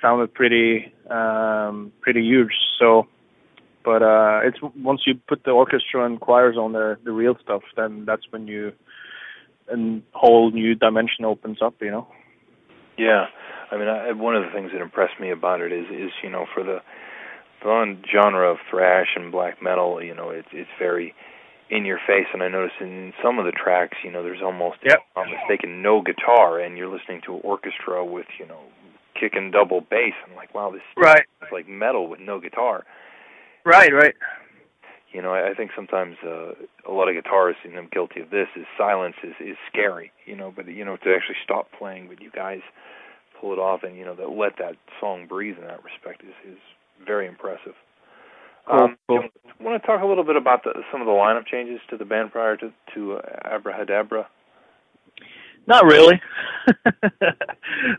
sounded 0.03 0.35
pretty 0.35 0.93
um, 1.09 1.93
pretty 2.01 2.23
huge. 2.23 2.53
So, 2.79 3.07
but 3.85 4.03
uh, 4.03 4.41
it's 4.43 4.59
once 4.77 5.03
you 5.07 5.15
put 5.27 5.45
the 5.45 5.53
orchestra 5.53 6.05
and 6.05 6.21
choirs 6.21 6.57
on 6.57 6.73
there, 6.73 6.99
the 7.05 7.13
real 7.13 7.37
stuff, 7.43 7.63
then 7.77 8.05
that's 8.05 8.25
when 8.31 8.47
you 8.47 8.73
a 9.73 10.01
whole 10.13 10.51
new 10.51 10.75
dimension 10.75 11.25
opens 11.25 11.63
up, 11.63 11.75
you 11.81 11.91
know. 11.91 12.07
Yeah, 12.99 13.27
I 13.71 13.77
mean, 13.77 13.89
I, 13.89 14.13
one 14.13 14.37
of 14.37 14.45
the 14.45 14.51
things 14.51 14.71
that 14.73 14.83
impressed 14.83 15.19
me 15.19 15.31
about 15.31 15.61
it 15.61 15.73
is 15.73 15.87
is 15.91 16.11
you 16.23 16.31
know 16.31 16.47
for 16.53 16.63
the 16.63 16.81
the 17.63 17.97
genre 18.13 18.51
of 18.51 18.59
thrash 18.71 19.09
and 19.17 19.33
black 19.33 19.63
metal, 19.63 20.03
you 20.03 20.15
know, 20.15 20.31
it's 20.31 20.49
it's 20.53 20.71
very 20.79 21.15
in 21.71 21.85
your 21.85 21.99
face. 22.07 22.27
And 22.33 22.43
I 22.43 22.49
notice 22.49 22.73
in 22.81 23.13
some 23.23 23.39
of 23.39 23.45
the 23.47 23.53
tracks, 23.53 23.97
you 24.05 24.11
know, 24.11 24.23
there's 24.23 24.43
almost, 24.43 24.79
Yep. 24.85 24.99
if 24.99 25.17
I'm 25.17 25.31
mistaken, 25.31 25.83
no 25.83 26.03
guitar, 26.03 26.61
and 26.61 26.77
you're 26.77 26.89
listening 26.89 27.21
to 27.27 27.35
an 27.37 27.41
orchestra 27.45 28.05
with, 28.05 28.27
you 28.39 28.47
know, 28.47 28.61
kick 29.19 29.35
and 29.35 29.53
double 29.53 29.81
bass. 29.81 30.13
I'm 30.29 30.35
like, 30.37 30.55
wow, 30.55 30.71
this 30.71 30.83
Right, 30.97 31.25
is 31.43 31.49
like 31.53 31.69
metal 31.69 32.09
with 32.09 32.21
no 32.21 32.41
guitar. 32.41 32.85
right, 33.65 33.93
right. 33.93 34.15
You 35.13 35.23
know, 35.23 35.33
I, 35.33 35.51
I 35.51 35.55
think 35.55 35.71
sometimes 35.77 36.17
uh, 36.27 36.55
a 36.89 36.91
lot 36.93 37.09
of 37.09 37.15
guitarists, 37.15 37.63
and 37.65 37.77
I'm 37.79 37.89
guilty 37.93 38.21
of 38.21 38.31
this, 38.31 38.49
is 38.57 38.67
silence 38.77 39.15
is 39.23 39.35
is 39.41 39.57
scary. 39.71 40.11
You 40.27 40.35
know, 40.35 40.53
but 40.55 40.67
you 40.67 40.85
know 40.85 40.97
to 40.97 41.15
actually 41.15 41.37
stop 41.45 41.69
playing, 41.79 42.09
but 42.09 42.21
you 42.21 42.31
guys 42.33 42.61
pull 43.41 43.53
it 43.53 43.61
off, 43.61 43.85
and 43.85 43.97
you 43.97 44.05
know 44.05 44.17
that 44.17 44.29
let 44.31 44.57
that 44.59 44.75
song 45.01 45.27
breathe 45.29 45.57
in 45.57 45.65
that 45.69 45.85
respect 45.85 46.23
is 46.25 46.35
is 46.53 46.59
very 47.07 47.29
impressive. 47.29 47.75
Cool, 48.67 48.81
um, 48.81 48.97
cool. 49.09 49.25
I 49.61 49.63
want 49.63 49.81
to 49.81 49.87
talk 49.87 50.03
a 50.03 50.07
little 50.07 50.25
bit 50.25 50.37
about 50.37 50.65
the, 50.65 50.73
some 50.91 51.01
of 51.01 51.07
the 51.07 51.13
lineup 51.13 51.47
changes 51.47 51.81
to 51.91 51.97
the 51.97 52.05
band 52.05 52.33
prior 52.33 52.57
to 52.57 52.73
to 52.95 53.15
uh, 53.15 53.57
Abrahadabra. 53.57 54.27
Not 55.67 55.85
really. 55.85 56.21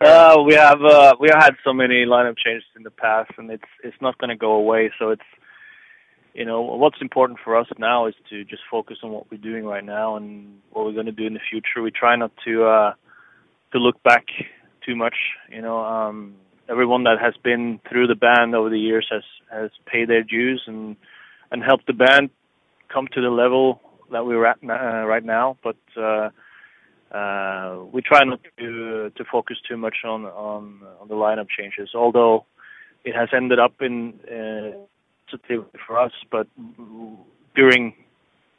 uh, 0.02 0.42
we 0.46 0.54
have 0.54 0.82
uh, 0.84 1.16
we 1.20 1.30
have 1.32 1.44
had 1.44 1.56
so 1.64 1.74
many 1.74 2.06
lineup 2.06 2.36
changes 2.38 2.66
in 2.76 2.84
the 2.84 2.92
past, 2.92 3.32
and 3.38 3.50
it's 3.50 3.64
it's 3.84 3.98
not 4.02 4.18
going 4.18 4.30
to 4.30 4.36
go 4.36 4.54
away. 4.54 4.92
So 5.00 5.10
it's 5.10 5.24
you 6.34 6.46
know 6.46 6.62
what's 6.62 7.02
important 7.02 7.40
for 7.44 7.56
us 7.58 7.68
now 7.80 8.06
is 8.08 8.16
to 8.30 8.44
just 8.44 8.62
focus 8.70 8.98
on 9.04 9.12
what 9.12 9.32
we're 9.32 9.38
doing 9.38 9.66
right 9.66 9.84
now 9.84 10.18
and 10.18 10.60
what 10.72 10.86
we're 10.86 10.94
going 10.94 11.08
to 11.08 11.12
do 11.12 11.26
in 11.26 11.34
the 11.34 11.40
future. 11.50 11.82
We 11.82 11.92
try 11.92 12.16
not 12.16 12.32
to 12.46 12.66
uh, 12.66 12.94
to 13.72 13.80
look 13.80 14.02
back 14.04 14.26
too 14.86 14.96
much. 14.96 15.16
You 15.50 15.62
know, 15.62 15.80
um, 15.84 16.36
everyone 16.70 17.04
that 17.04 17.20
has 17.22 17.34
been 17.44 17.80
through 17.90 18.08
the 18.08 18.16
band 18.16 18.56
over 18.56 18.70
the 18.70 18.80
years 18.80 19.08
has 19.12 19.24
has 19.52 19.72
paid 19.86 20.10
their 20.10 20.24
dues 20.24 20.64
and 20.68 20.96
and 21.52 21.64
helped 21.64 21.88
the 21.88 21.94
band 21.94 22.30
come 22.92 23.08
to 23.14 23.22
the 23.22 23.30
level 23.30 23.82
that 24.12 24.26
we're 24.26 24.46
at 24.46 24.58
uh, 24.64 25.06
right 25.06 25.24
now. 25.24 25.58
But 25.64 25.78
uh, 25.98 26.30
uh, 27.16 27.84
we 27.92 28.02
try 28.02 28.24
not 28.24 28.40
to 28.60 29.12
to 29.16 29.24
focus 29.32 29.58
too 29.68 29.78
much 29.78 29.98
on 30.04 30.26
on, 30.26 30.82
on 31.02 31.08
the 31.08 31.16
lineup 31.16 31.48
changes, 31.50 31.90
although 31.96 32.46
it 33.04 33.16
has 33.16 33.30
ended 33.34 33.60
up 33.60 33.74
in 33.82 34.20
uh, 34.28 35.38
for 35.86 36.00
us. 36.00 36.12
But 36.32 36.48
during 37.56 37.94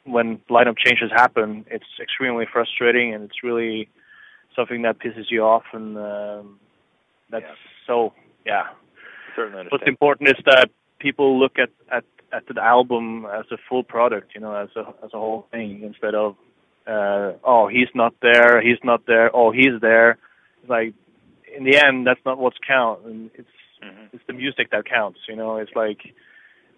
when 0.05 0.37
lineup 0.49 0.77
changes 0.77 1.11
happen, 1.13 1.65
it's 1.69 1.85
extremely 2.01 2.45
frustrating, 2.51 3.13
and 3.13 3.23
it's 3.23 3.43
really 3.43 3.89
something 4.55 4.81
that 4.83 4.99
pisses 4.99 5.25
you 5.29 5.43
off, 5.43 5.63
and 5.73 5.97
um, 5.97 6.59
that's 7.29 7.43
Yeah. 7.45 7.55
so 7.85 8.13
yeah. 8.45 8.67
Certainly 9.35 9.67
What's 9.69 9.87
important 9.87 10.29
is 10.29 10.43
that 10.45 10.69
people 10.99 11.39
look 11.39 11.59
at 11.59 11.69
at 11.91 12.03
at 12.33 12.43
the 12.53 12.61
album 12.61 13.25
as 13.25 13.45
a 13.51 13.57
full 13.69 13.83
product, 13.83 14.33
you 14.35 14.41
know, 14.41 14.53
as 14.55 14.69
a 14.75 14.81
as 15.03 15.11
a 15.13 15.17
whole 15.17 15.47
thing, 15.51 15.81
instead 15.83 16.15
of 16.15 16.35
uh, 16.87 17.33
oh 17.43 17.67
he's 17.67 17.89
not 17.93 18.13
there, 18.21 18.61
he's 18.61 18.79
not 18.83 19.05
there, 19.05 19.29
oh 19.35 19.51
he's 19.51 19.79
there. 19.81 20.17
Like 20.67 20.93
in 21.55 21.63
the 21.63 21.77
end, 21.77 22.05
that's 22.07 22.19
not 22.25 22.37
what's 22.39 22.57
count, 22.67 23.05
and 23.05 23.29
it's 23.35 23.49
Mhm. 23.83 24.09
it's 24.13 24.23
the 24.25 24.33
music 24.33 24.71
that 24.71 24.85
counts. 24.85 25.19
You 25.29 25.35
know, 25.35 25.57
it's 25.57 25.75
like 25.75 26.01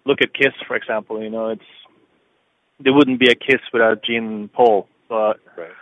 look 0.04 0.20
at 0.22 0.34
Kiss 0.34 0.52
for 0.66 0.76
example. 0.76 1.22
You 1.22 1.30
know, 1.30 1.48
it's 1.48 1.70
there 2.78 2.92
wouldn't 2.92 3.20
be 3.20 3.30
a 3.30 3.34
Kiss 3.34 3.60
without 3.72 4.02
Gene 4.02 4.24
and 4.26 4.52
Paul, 4.52 4.86
but 5.08 5.38
Right. 5.56 5.76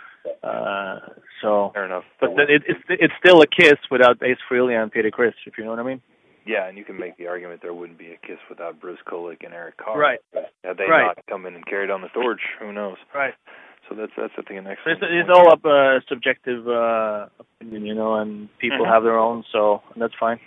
uh, 0.44 1.00
so. 1.40 1.70
Fair 1.74 1.84
enough. 1.84 2.04
But 2.20 2.30
then 2.36 2.46
it, 2.48 2.62
it's 2.66 2.80
it's 2.88 3.14
still 3.18 3.40
a 3.42 3.46
Kiss 3.46 3.78
without 3.90 4.22
Ace 4.22 4.38
Frehley 4.50 4.80
and 4.80 4.90
Peter 4.90 5.10
Criss, 5.10 5.34
if 5.46 5.58
you 5.58 5.64
know 5.64 5.70
what 5.70 5.78
I 5.78 5.84
mean. 5.84 6.00
Yeah, 6.46 6.66
and 6.66 6.78
you 6.78 6.84
can 6.84 6.98
make 6.98 7.18
the 7.18 7.26
argument 7.26 7.60
there 7.60 7.74
wouldn't 7.74 7.98
be 7.98 8.08
a 8.12 8.26
Kiss 8.26 8.38
without 8.48 8.80
Bruce 8.80 9.00
Kulick 9.06 9.44
and 9.44 9.52
Eric 9.52 9.76
Carr. 9.76 9.98
Right. 9.98 10.18
Had 10.64 10.78
they 10.78 10.84
Right. 10.88 11.04
not 11.14 11.18
come 11.28 11.44
in 11.44 11.54
and 11.54 11.66
carried 11.66 11.90
on 11.90 12.00
the 12.00 12.08
torch, 12.08 12.40
who 12.58 12.72
knows? 12.72 12.96
Right. 13.14 13.34
So 13.88 13.94
that's 13.94 14.12
that's 14.16 14.32
I 14.38 14.42
think 14.42 14.60
an 14.66 14.76
So 14.84 14.90
it's, 14.90 15.00
it's 15.02 15.28
all 15.28 15.52
up 15.52 15.64
uh, 15.64 16.00
subjective 16.08 16.66
uh, 16.68 17.26
opinion, 17.40 17.84
you 17.86 17.94
know, 17.94 18.14
and 18.16 18.48
people 18.58 18.84
Mhm. 18.86 18.92
have 18.92 19.02
their 19.02 19.18
own, 19.18 19.44
so 19.52 19.82
that's 19.96 20.14
fine. 20.18 20.40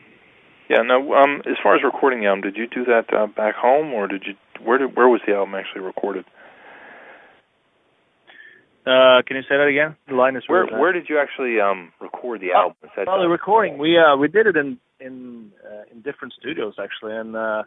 Yeah. 0.69 0.82
Now, 0.82 1.01
um, 1.13 1.41
as 1.45 1.58
far 1.62 1.75
as 1.75 1.84
recording 1.84 2.21
the 2.21 2.27
album, 2.27 2.41
did 2.41 2.56
you 2.58 2.67
do 2.67 2.84
that 2.86 3.13
uh, 3.13 3.27
back 3.27 3.56
home, 3.56 3.93
or 3.93 4.08
did 4.08 4.23
you 4.25 4.34
where 4.63 4.77
did 4.77 4.95
where 4.95 5.08
was 5.08 5.21
the 5.27 5.34
album 5.34 5.54
actually 5.56 5.82
recorded? 5.82 6.25
Uh, 8.85 9.21
can 9.27 9.37
you 9.37 9.43
say 9.43 9.57
that 9.57 9.67
again? 9.69 9.95
The 10.07 10.15
line 10.15 10.35
is 10.35 10.43
Where 10.47 10.63
really 10.63 10.79
where 10.79 10.91
did 10.91 11.07
you 11.07 11.19
actually 11.19 11.59
um 11.59 11.91
record 11.99 12.41
the 12.41 12.53
album? 12.53 12.77
Oh, 12.83 12.89
the 12.95 13.11
uh, 13.11 13.27
recording. 13.27 13.77
We 13.77 13.97
uh 13.97 14.17
we 14.17 14.27
did 14.27 14.47
it 14.47 14.57
in 14.57 14.79
in 14.99 15.51
uh, 15.63 15.83
in 15.91 16.01
different 16.01 16.33
studios 16.33 16.73
actually, 16.81 17.15
and 17.15 17.35
uh, 17.35 17.63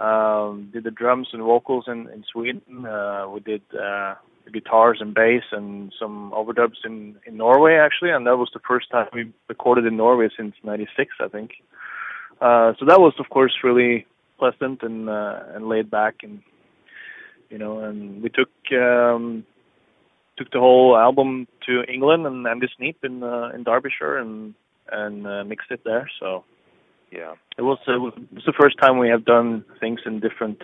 um, 0.00 0.70
did 0.72 0.84
the 0.84 0.92
drums 0.92 1.28
and 1.32 1.42
vocals 1.42 1.86
in 1.88 2.08
in 2.14 2.24
Sweden. 2.32 2.86
Uh, 2.86 3.28
we 3.32 3.40
did 3.40 3.62
uh, 3.72 4.14
the 4.44 4.52
guitars 4.52 4.98
and 5.00 5.12
bass 5.12 5.42
and 5.50 5.92
some 5.98 6.30
overdubs 6.30 6.84
in 6.84 7.16
in 7.26 7.36
Norway 7.36 7.74
actually, 7.74 8.10
and 8.10 8.24
that 8.28 8.36
was 8.36 8.50
the 8.54 8.60
first 8.60 8.90
time 8.92 9.08
we 9.12 9.32
recorded 9.48 9.86
in 9.86 9.96
Norway 9.96 10.28
since 10.36 10.54
'96, 10.62 11.16
I 11.20 11.26
think. 11.26 11.50
Uh, 12.40 12.74
so 12.78 12.86
that 12.86 13.00
was 13.00 13.14
of 13.18 13.28
course 13.30 13.54
really 13.64 14.06
pleasant 14.38 14.84
and 14.84 15.08
uh, 15.08 15.40
and 15.52 15.68
laid 15.68 15.90
back, 15.90 16.18
and 16.22 16.42
you 17.50 17.58
know, 17.58 17.80
and 17.80 18.22
we 18.22 18.28
took. 18.28 18.50
Um, 18.72 19.44
took 20.38 20.50
the 20.50 20.60
whole 20.60 20.96
album 20.96 21.46
to 21.66 21.82
England 21.92 22.26
and 22.26 22.46
Andy 22.46 22.68
Sneap 22.76 22.98
in 23.02 23.22
uh, 23.22 23.50
in 23.54 23.64
Derbyshire 23.64 24.16
and 24.18 24.54
and 24.90 25.26
uh, 25.26 25.44
mixed 25.44 25.70
it 25.70 25.82
there. 25.84 26.10
So 26.20 26.44
yeah. 27.12 27.34
it 27.58 27.62
was 27.62 27.78
it 27.86 28.00
was 28.00 28.12
it 28.16 28.34
was 28.34 28.44
the 28.46 28.54
first 28.58 28.78
time 28.78 28.98
we 28.98 29.08
have 29.08 29.24
done 29.24 29.64
things 29.80 30.00
in 30.06 30.20
different 30.20 30.58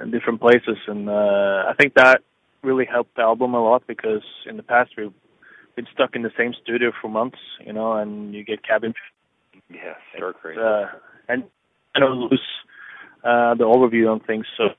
in 0.00 0.10
different 0.10 0.40
places, 0.40 0.78
and 0.86 1.08
uh, 1.08 1.64
I 1.70 1.74
think 1.78 1.94
that 1.94 2.22
really 2.62 2.84
helped 2.84 3.14
the 3.16 3.22
album 3.22 3.54
a 3.54 3.62
lot 3.62 3.86
because 3.86 4.24
in 4.46 4.56
the 4.56 4.62
past 4.62 4.90
we've 4.96 5.12
been 5.76 5.86
stuck 5.92 6.16
in 6.16 6.22
the 6.22 6.32
same 6.36 6.52
studio 6.62 6.90
for 7.00 7.08
months, 7.08 7.38
you 7.64 7.72
know, 7.72 7.92
and 7.92 8.34
you 8.34 8.44
get 8.44 8.66
cabin 8.66 8.94
Yeah, 9.70 9.94
start 10.16 10.40
great. 10.42 10.58
uh, 10.58 10.86
and 11.28 11.44
kind 11.94 12.04
of 12.04 12.16
lose 12.16 12.42
uh, 13.22 13.54
the 13.54 13.64
overview 13.64 14.10
on 14.10 14.20
things. 14.20 14.46
So 14.56 14.70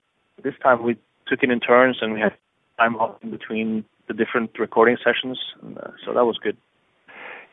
this 0.44 0.56
time 0.62 0.84
we 0.84 0.98
took 1.28 1.44
it 1.44 1.52
in 1.52 1.60
turns 1.60 1.98
and 2.02 2.14
we 2.14 2.20
had 2.20 2.34
time 2.78 2.96
off 2.96 3.16
in 3.24 3.32
between 3.32 3.86
the 4.08 4.14
different 4.14 4.52
recording 4.60 4.98
sessions, 5.04 5.40
uh, 5.64 5.92
so 6.06 6.14
that 6.14 6.26
was 6.26 6.38
good. 6.42 6.58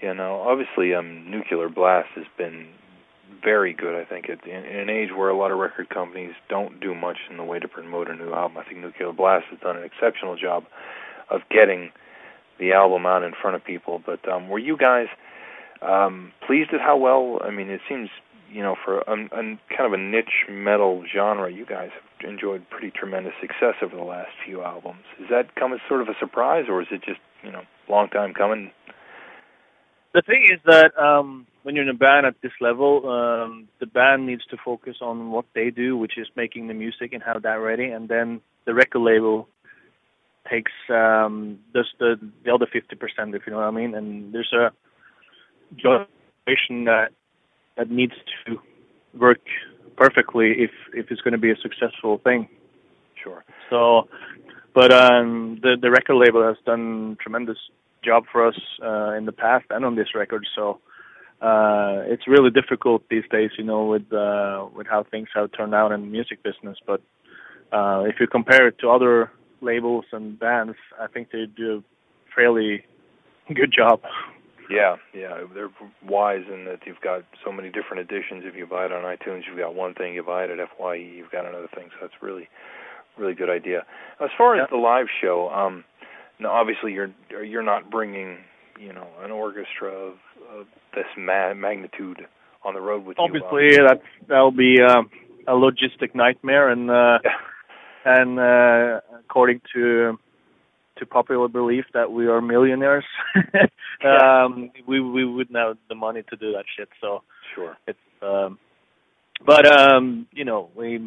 Yeah, 0.02 0.12
no, 0.12 0.42
obviously, 0.42 0.94
um, 0.94 1.30
Nuclear 1.30 1.68
Blast 1.68 2.08
has 2.14 2.26
been 2.36 2.68
very 3.42 3.72
good. 3.72 3.94
I 3.94 4.04
think 4.04 4.26
in, 4.28 4.50
in 4.50 4.76
an 4.78 4.90
age 4.90 5.10
where 5.16 5.28
a 5.28 5.36
lot 5.36 5.50
of 5.50 5.58
record 5.58 5.88
companies 5.88 6.32
don't 6.48 6.80
do 6.80 6.94
much 6.94 7.18
in 7.30 7.36
the 7.36 7.44
way 7.44 7.58
to 7.58 7.68
promote 7.68 8.08
a 8.10 8.14
new 8.14 8.32
album, 8.32 8.58
I 8.58 8.64
think 8.64 8.80
Nuclear 8.80 9.12
Blast 9.12 9.46
has 9.50 9.60
done 9.60 9.76
an 9.76 9.84
exceptional 9.84 10.36
job 10.36 10.64
of 11.30 11.40
getting 11.50 11.90
the 12.58 12.72
album 12.72 13.06
out 13.06 13.22
in 13.22 13.32
front 13.40 13.56
of 13.56 13.64
people. 13.64 14.02
But 14.04 14.28
um, 14.28 14.48
were 14.48 14.58
you 14.58 14.76
guys 14.76 15.06
um, 15.82 16.32
pleased 16.46 16.70
at 16.72 16.80
how 16.80 16.96
well? 16.96 17.40
I 17.42 17.50
mean, 17.50 17.70
it 17.70 17.80
seems 17.88 18.08
you 18.54 18.62
know 18.62 18.76
for 18.84 19.00
a, 19.00 19.12
a 19.12 19.42
kind 19.76 19.86
of 19.86 19.92
a 19.92 19.98
niche 19.98 20.46
metal 20.48 21.04
genre, 21.12 21.52
you 21.52 21.66
guys 21.66 21.90
have 21.92 22.30
enjoyed 22.30 22.64
pretty 22.70 22.90
tremendous 22.90 23.32
success 23.40 23.74
over 23.82 23.96
the 23.96 24.02
last 24.02 24.30
few 24.46 24.62
albums. 24.62 25.02
Does 25.18 25.28
that 25.30 25.54
come 25.56 25.72
as 25.72 25.80
sort 25.88 26.00
of 26.00 26.08
a 26.08 26.14
surprise, 26.20 26.66
or 26.68 26.80
is 26.80 26.88
it 26.92 27.02
just 27.04 27.20
you 27.42 27.50
know 27.50 27.62
long 27.88 28.08
time 28.08 28.32
coming? 28.32 28.70
The 30.14 30.22
thing 30.22 30.46
is 30.52 30.60
that 30.66 30.96
um, 30.96 31.48
when 31.64 31.74
you're 31.74 31.82
in 31.82 31.90
a 31.90 31.94
band 31.94 32.24
at 32.24 32.36
this 32.40 32.52
level, 32.60 33.10
um, 33.10 33.68
the 33.80 33.86
band 33.86 34.26
needs 34.26 34.46
to 34.50 34.56
focus 34.64 34.98
on 35.02 35.32
what 35.32 35.46
they 35.56 35.70
do, 35.70 35.96
which 35.96 36.16
is 36.16 36.28
making 36.36 36.68
the 36.68 36.74
music 36.74 37.12
and 37.12 37.22
have 37.24 37.42
that 37.42 37.54
ready, 37.54 37.86
and 37.86 38.08
then 38.08 38.40
the 38.66 38.74
record 38.74 39.00
label 39.00 39.48
takes 40.48 40.72
um, 40.90 41.58
just 41.74 41.90
the 41.98 42.14
the 42.44 42.54
other 42.54 42.66
fifty 42.72 42.94
percent, 42.94 43.34
if 43.34 43.42
you 43.46 43.52
know 43.52 43.58
what 43.58 43.66
I 43.66 43.72
mean. 43.72 43.96
And 43.96 44.32
there's 44.32 44.52
a 44.52 44.70
situation 45.74 46.84
that 46.84 47.08
that 47.76 47.90
needs 47.90 48.14
to 48.46 48.58
work 49.18 49.40
perfectly 49.96 50.52
if 50.58 50.70
if 50.92 51.10
it's 51.10 51.20
going 51.20 51.32
to 51.32 51.38
be 51.38 51.50
a 51.50 51.56
successful 51.56 52.18
thing. 52.18 52.48
Sure. 53.22 53.44
So, 53.70 54.08
but 54.74 54.92
um, 54.92 55.58
the 55.62 55.76
the 55.80 55.90
record 55.90 56.16
label 56.16 56.46
has 56.46 56.56
done 56.64 57.16
tremendous 57.20 57.58
job 58.04 58.24
for 58.30 58.46
us 58.46 58.58
uh, 58.82 59.12
in 59.14 59.24
the 59.24 59.32
past 59.32 59.64
and 59.70 59.84
on 59.84 59.96
this 59.96 60.14
record. 60.14 60.46
So 60.54 60.80
uh, 61.40 62.02
it's 62.06 62.28
really 62.28 62.50
difficult 62.50 63.02
these 63.08 63.24
days, 63.30 63.50
you 63.58 63.64
know, 63.64 63.86
with 63.86 64.12
uh, 64.12 64.66
with 64.74 64.86
how 64.86 65.04
things 65.10 65.28
have 65.34 65.50
turned 65.52 65.74
out 65.74 65.92
in 65.92 66.00
the 66.02 66.06
music 66.06 66.42
business. 66.42 66.78
But 66.86 67.00
uh, 67.72 68.04
if 68.06 68.16
you 68.20 68.26
compare 68.26 68.68
it 68.68 68.78
to 68.80 68.90
other 68.90 69.30
labels 69.60 70.04
and 70.12 70.38
bands, 70.38 70.76
I 71.00 71.06
think 71.06 71.30
they 71.32 71.46
do 71.46 71.82
a 71.82 72.34
fairly 72.34 72.84
good 73.54 73.72
job. 73.76 74.00
Yeah, 74.70 74.96
yeah, 75.12 75.44
they're 75.52 75.70
wise 76.06 76.44
in 76.52 76.64
that 76.64 76.80
you've 76.86 77.00
got 77.02 77.22
so 77.44 77.52
many 77.52 77.68
different 77.68 78.00
editions. 78.00 78.44
If 78.46 78.54
you 78.54 78.66
buy 78.66 78.86
it 78.86 78.92
on 78.92 79.02
iTunes, 79.02 79.42
you've 79.46 79.58
got 79.58 79.74
one 79.74 79.94
thing. 79.94 80.14
You 80.14 80.22
buy 80.22 80.44
it 80.44 80.50
at 80.50 80.58
FYE, 80.78 80.94
you've 80.94 81.30
got 81.30 81.46
another 81.46 81.68
thing. 81.74 81.88
So 81.90 81.96
that's 82.00 82.22
really, 82.22 82.48
really 83.18 83.34
good 83.34 83.50
idea. 83.50 83.84
As 84.20 84.30
far 84.36 84.60
as 84.60 84.68
the 84.70 84.76
live 84.76 85.06
show, 85.20 85.50
um, 85.50 85.84
now 86.40 86.52
obviously 86.52 86.92
you're 86.92 87.12
you're 87.44 87.62
not 87.62 87.90
bringing 87.90 88.38
you 88.80 88.92
know 88.92 89.06
an 89.22 89.30
orchestra 89.30 89.90
of, 89.90 90.14
of 90.52 90.66
this 90.94 91.06
ma- 91.16 91.54
magnitude 91.54 92.26
on 92.64 92.74
the 92.74 92.80
road 92.80 93.04
with 93.04 93.16
you. 93.18 93.24
Obviously, 93.24 93.78
um, 93.78 93.86
that 93.88 94.00
that'll 94.28 94.50
be 94.50 94.76
um, 94.80 95.10
a 95.46 95.52
logistic 95.52 96.14
nightmare, 96.14 96.70
and 96.70 96.90
uh, 96.90 97.18
yeah, 97.24 97.30
and 98.04 98.38
uh, 98.38 99.00
according 99.20 99.60
to 99.74 100.18
to 100.98 101.06
popular 101.06 101.48
belief 101.48 101.84
that 101.92 102.12
we 102.12 102.26
are 102.26 102.40
millionaires, 102.40 103.04
um, 104.04 104.70
we 104.86 105.00
we 105.00 105.24
wouldn't 105.24 105.56
have 105.56 105.76
the 105.88 105.94
money 105.94 106.22
to 106.30 106.36
do 106.36 106.52
that 106.52 106.64
shit. 106.76 106.88
So 107.00 107.22
sure. 107.54 107.76
it's 107.86 107.98
um, 108.22 108.58
but 109.44 109.66
um, 109.66 110.26
you 110.32 110.44
know 110.44 110.70
we 110.74 111.00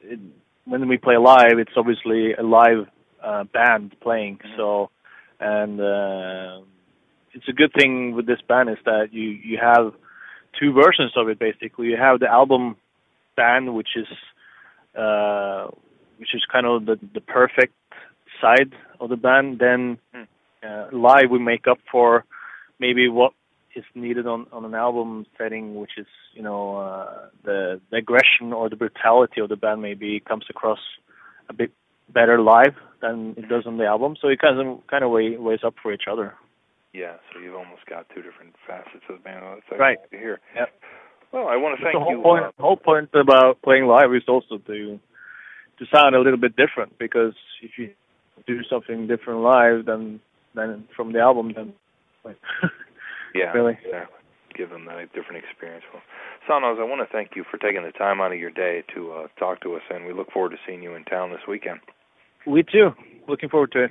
it, 0.00 0.20
when 0.64 0.86
we 0.88 0.98
play 0.98 1.16
live, 1.16 1.58
it's 1.58 1.72
obviously 1.76 2.34
a 2.34 2.42
live 2.42 2.86
uh, 3.22 3.44
band 3.44 3.96
playing. 4.00 4.38
Mhm. 4.38 4.56
So 4.56 4.90
and 5.40 5.80
uh, 5.80 6.60
it's 7.32 7.48
a 7.48 7.52
good 7.52 7.72
thing 7.78 8.14
with 8.14 8.26
this 8.26 8.40
band 8.48 8.70
is 8.70 8.78
that 8.84 9.12
you 9.12 9.22
you 9.22 9.58
have 9.60 9.92
two 10.58 10.72
versions 10.72 11.12
of 11.16 11.28
it 11.28 11.38
basically. 11.38 11.86
You 11.88 11.96
have 11.96 12.20
the 12.20 12.28
album 12.28 12.76
band, 13.36 13.74
which 13.74 13.96
is 13.96 14.06
uh, 14.98 15.68
which 16.18 16.34
is 16.34 16.44
kind 16.50 16.66
of 16.66 16.86
the 16.86 16.98
the 17.14 17.20
perfect 17.20 17.74
side 18.40 18.72
of 19.00 19.08
the 19.10 19.16
band. 19.16 19.58
Then 19.58 19.98
Hmm. 20.14 20.22
uh, 20.66 20.86
live 20.92 21.30
we 21.30 21.38
make 21.38 21.66
up 21.68 21.78
for 21.90 22.24
maybe 22.78 23.08
what 23.08 23.32
is 23.74 23.84
needed 23.94 24.26
on 24.26 24.46
on 24.52 24.64
an 24.64 24.74
album 24.74 25.26
setting, 25.36 25.74
which 25.76 25.92
is 25.98 26.06
you 26.34 26.42
know 26.42 26.76
uh, 26.78 27.28
the 27.44 27.80
the 27.90 27.96
aggression 27.98 28.52
or 28.52 28.68
the 28.68 28.76
brutality 28.76 29.40
of 29.40 29.48
the 29.48 29.56
band 29.56 29.80
maybe 29.82 30.20
comes 30.20 30.44
across 30.50 30.80
a 31.48 31.52
bit 31.52 31.70
better 32.12 32.40
live 32.40 32.74
than 33.02 33.34
it 33.36 33.48
does 33.48 33.64
on 33.66 33.76
the 33.78 33.84
album. 33.84 34.16
So 34.20 34.28
it 34.28 34.38
kind 34.40 34.58
of 34.60 34.86
kind 34.88 35.04
of 35.04 35.10
weigh, 35.10 35.36
weighs 35.36 35.60
up 35.64 35.74
for 35.82 35.92
each 35.92 36.08
other. 36.10 36.34
Yeah, 36.94 37.16
so 37.32 37.38
you've 37.38 37.54
almost 37.54 37.84
got 37.86 38.08
two 38.14 38.22
different 38.22 38.54
facets 38.66 39.04
of 39.08 39.16
the 39.18 39.22
band. 39.22 39.44
Oh, 39.44 39.60
That's 39.68 39.78
Right. 39.78 39.98
to 40.10 40.16
hear. 40.18 40.40
Yep. 40.56 40.68
Well, 41.32 41.46
I 41.46 41.56
want 41.56 41.78
to 41.78 41.84
thank 41.84 41.94
the 41.94 42.00
whole 42.00 42.16
you. 42.16 42.22
point 42.22 42.44
uh, 42.46 42.50
the 42.56 42.62
whole 42.62 42.78
point 42.78 43.10
about 43.14 43.60
playing 43.62 43.86
live 43.86 44.12
is 44.14 44.22
also 44.26 44.56
to 44.58 44.98
to 45.78 45.86
sound 45.94 46.16
a 46.16 46.20
little 46.20 46.38
bit 46.40 46.56
different 46.56 46.98
because 46.98 47.34
if 47.62 47.72
you 47.78 47.90
do 48.46 48.62
something 48.70 49.06
different 49.06 49.40
live 49.40 49.86
than 49.86 50.20
than 50.54 50.84
from 50.96 51.12
the 51.12 51.20
album 51.20 51.52
then 51.54 51.72
like, 52.24 52.36
Yeah, 53.34 53.52
Really? 53.52 53.78
Yeah. 53.88 54.06
Give 54.56 54.70
them 54.70 54.88
a 54.88 55.06
different 55.14 55.44
experience. 55.44 55.84
Well, 55.92 56.02
Silenoz, 56.48 56.80
I 56.80 56.84
want 56.84 57.06
to 57.06 57.12
thank 57.12 57.36
you 57.36 57.44
for 57.48 57.58
taking 57.58 57.82
the 57.84 57.92
time 57.92 58.20
out 58.20 58.32
of 58.32 58.38
your 58.38 58.50
day 58.50 58.82
to 58.94 59.12
uh, 59.12 59.26
talk 59.38 59.60
to 59.62 59.74
us, 59.76 59.82
and 59.90 60.04
we 60.04 60.12
look 60.12 60.32
forward 60.32 60.50
to 60.50 60.56
seeing 60.66 60.82
you 60.82 60.94
in 60.94 61.04
town 61.04 61.30
this 61.30 61.46
weekend. 61.46 61.78
we 62.46 62.64
too 62.64 62.90
looking 63.28 63.48
forward 63.48 63.70
to 63.72 63.84
it 63.84 63.90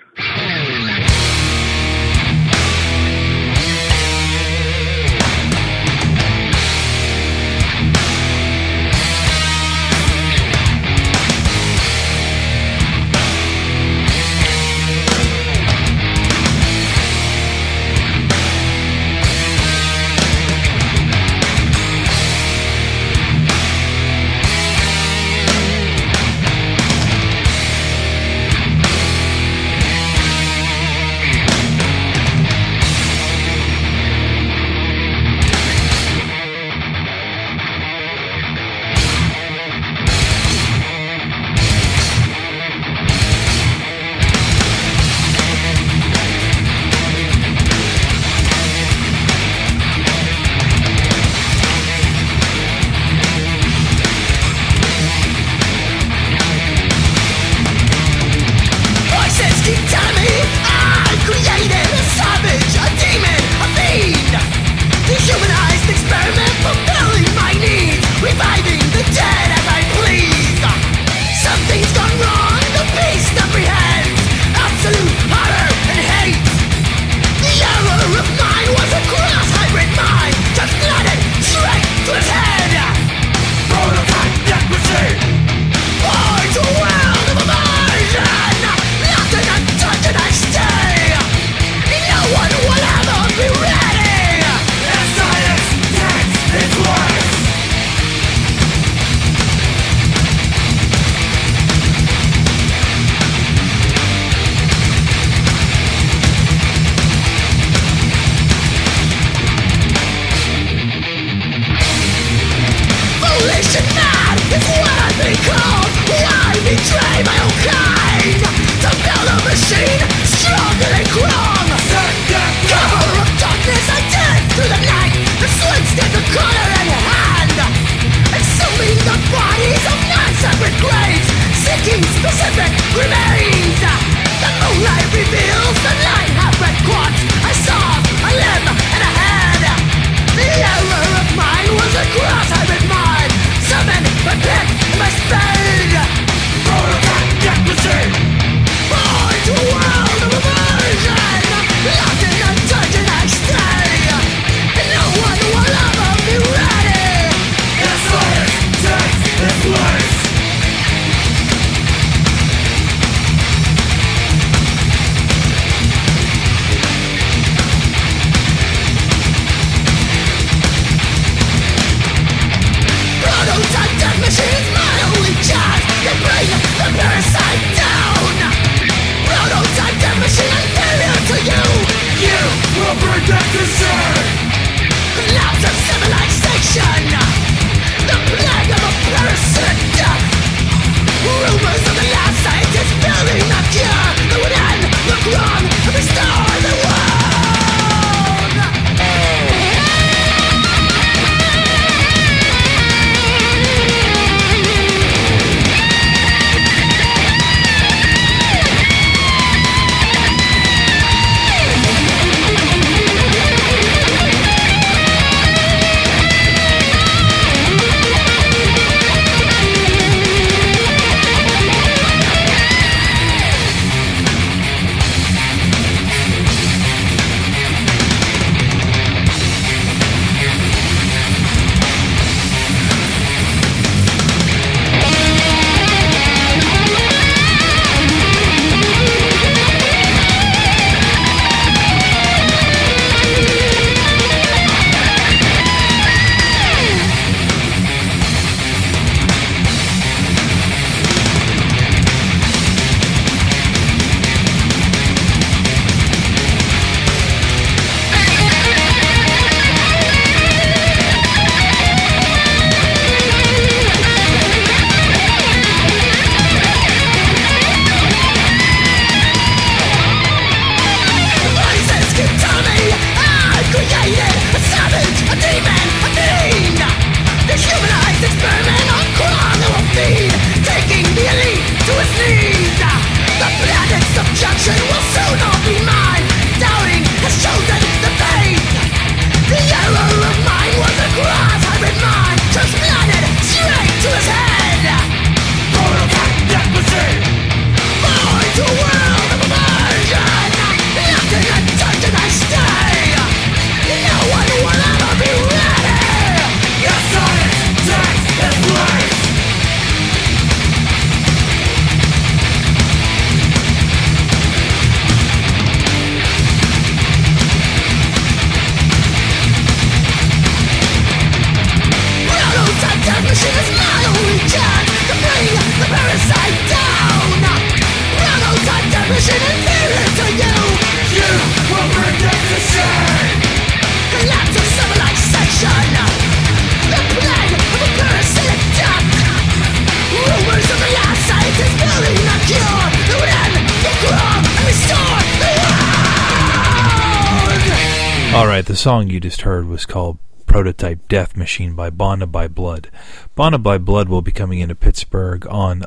All 348.37 348.45
right, 348.45 348.63
the 348.63 348.75
song 348.75 349.07
you 349.07 349.19
just 349.19 349.41
heard 349.41 349.67
was 349.67 349.87
called 349.87 350.19
Prototype 350.45 351.07
Death 351.07 351.35
Machine 351.35 351.73
by 351.73 351.89
Bonded 351.89 352.31
by 352.31 352.47
Blood. 352.47 352.91
Bonded 353.33 353.63
by 353.63 353.79
Blood 353.79 354.09
will 354.09 354.21
be 354.21 354.31
coming 354.31 354.59
into 354.59 354.75
Pittsburgh 354.75 355.47
on 355.47 355.83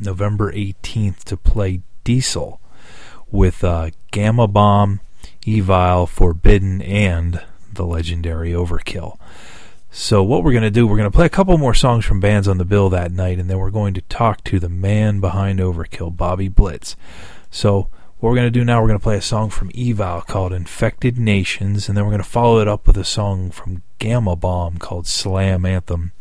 November 0.00 0.50
18th 0.50 1.22
to 1.24 1.36
play 1.36 1.82
Diesel 2.02 2.62
with 3.30 3.62
uh, 3.62 3.90
Gama 4.10 4.48
Bomb, 4.48 5.00
Evile, 5.42 6.08
Forbidden, 6.08 6.80
and 6.80 7.42
the 7.70 7.84
legendary 7.84 8.52
Overkill. 8.52 9.18
So, 9.90 10.22
what 10.22 10.44
we're 10.44 10.52
going 10.52 10.62
to 10.62 10.70
do, 10.70 10.86
we're 10.86 10.96
going 10.96 11.10
to 11.10 11.14
play 11.14 11.26
a 11.26 11.28
couple 11.28 11.58
more 11.58 11.74
songs 11.74 12.06
from 12.06 12.20
bands 12.20 12.48
on 12.48 12.56
the 12.56 12.64
bill 12.64 12.88
that 12.88 13.12
night, 13.12 13.38
and 13.38 13.50
then 13.50 13.58
we're 13.58 13.70
going 13.70 13.92
to 13.92 14.00
talk 14.00 14.42
to 14.44 14.58
the 14.58 14.70
man 14.70 15.20
behind 15.20 15.58
Overkill, 15.58 16.16
Bobby 16.16 16.48
Blitz. 16.48 16.96
So, 17.50 17.90
what 18.18 18.30
we're 18.30 18.36
going 18.36 18.46
to 18.46 18.58
do 18.58 18.64
now, 18.64 18.80
we're 18.80 18.88
going 18.88 18.98
to 18.98 19.02
play 19.02 19.18
a 19.18 19.22
song 19.22 19.50
from 19.50 19.70
Evile 19.72 20.26
called 20.26 20.54
Infected 20.54 21.18
Nations, 21.18 21.86
and 21.86 21.96
then 21.96 22.04
we're 22.04 22.12
going 22.12 22.22
to 22.22 22.28
follow 22.28 22.60
it 22.60 22.68
up 22.68 22.86
with 22.86 22.96
a 22.96 23.04
song 23.04 23.50
from 23.50 23.82
Gama 23.98 24.34
Bomb 24.34 24.78
called 24.78 25.06
Slam 25.06 25.66
Anthem. 25.66 26.12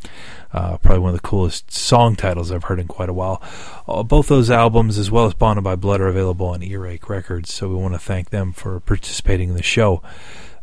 Uh, 0.52 0.78
probably 0.78 1.00
one 1.00 1.12
of 1.12 1.22
the 1.22 1.26
coolest 1.26 1.72
song 1.72 2.18
titles 2.18 2.52
I've 2.52 2.66
heard 2.66 2.82
in 2.82 2.88
quite 2.88 3.08
a 3.08 3.14
while. 3.14 3.42
Uh, 3.88 4.04
both 4.04 4.28
those 4.28 4.52
albums, 4.52 4.98
as 4.98 5.10
well 5.10 5.26
as 5.26 5.34
Bonded 5.34 5.64
by 5.64 5.78
Blood, 5.78 6.02
are 6.02 6.10
available 6.10 6.48
on 6.48 6.62
Earache 6.62 7.10
Records, 7.10 7.54
so 7.54 7.70
we 7.70 7.76
want 7.76 7.94
to 7.94 8.00
thank 8.00 8.30
them 8.30 8.52
for 8.52 8.82
participating 8.82 9.50
in 9.50 9.56
the 9.56 9.64
show. 9.64 10.04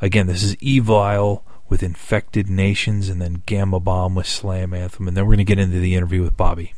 Again, 0.02 0.26
this 0.26 0.42
is 0.42 0.56
Evile 0.56 1.42
with 1.70 1.82
Infected 1.82 2.50
Nations, 2.50 3.08
and 3.08 3.22
then 3.22 3.42
Gama 3.46 3.80
Bomb 3.80 4.14
with 4.14 4.26
Slam 4.26 4.74
Anthem, 4.74 5.08
and 5.08 5.16
then 5.16 5.24
we're 5.24 5.36
going 5.36 5.38
to 5.38 5.44
get 5.44 5.58
into 5.58 5.80
the 5.80 5.94
interview 5.94 6.22
with 6.22 6.36
Bobby. 6.36 6.74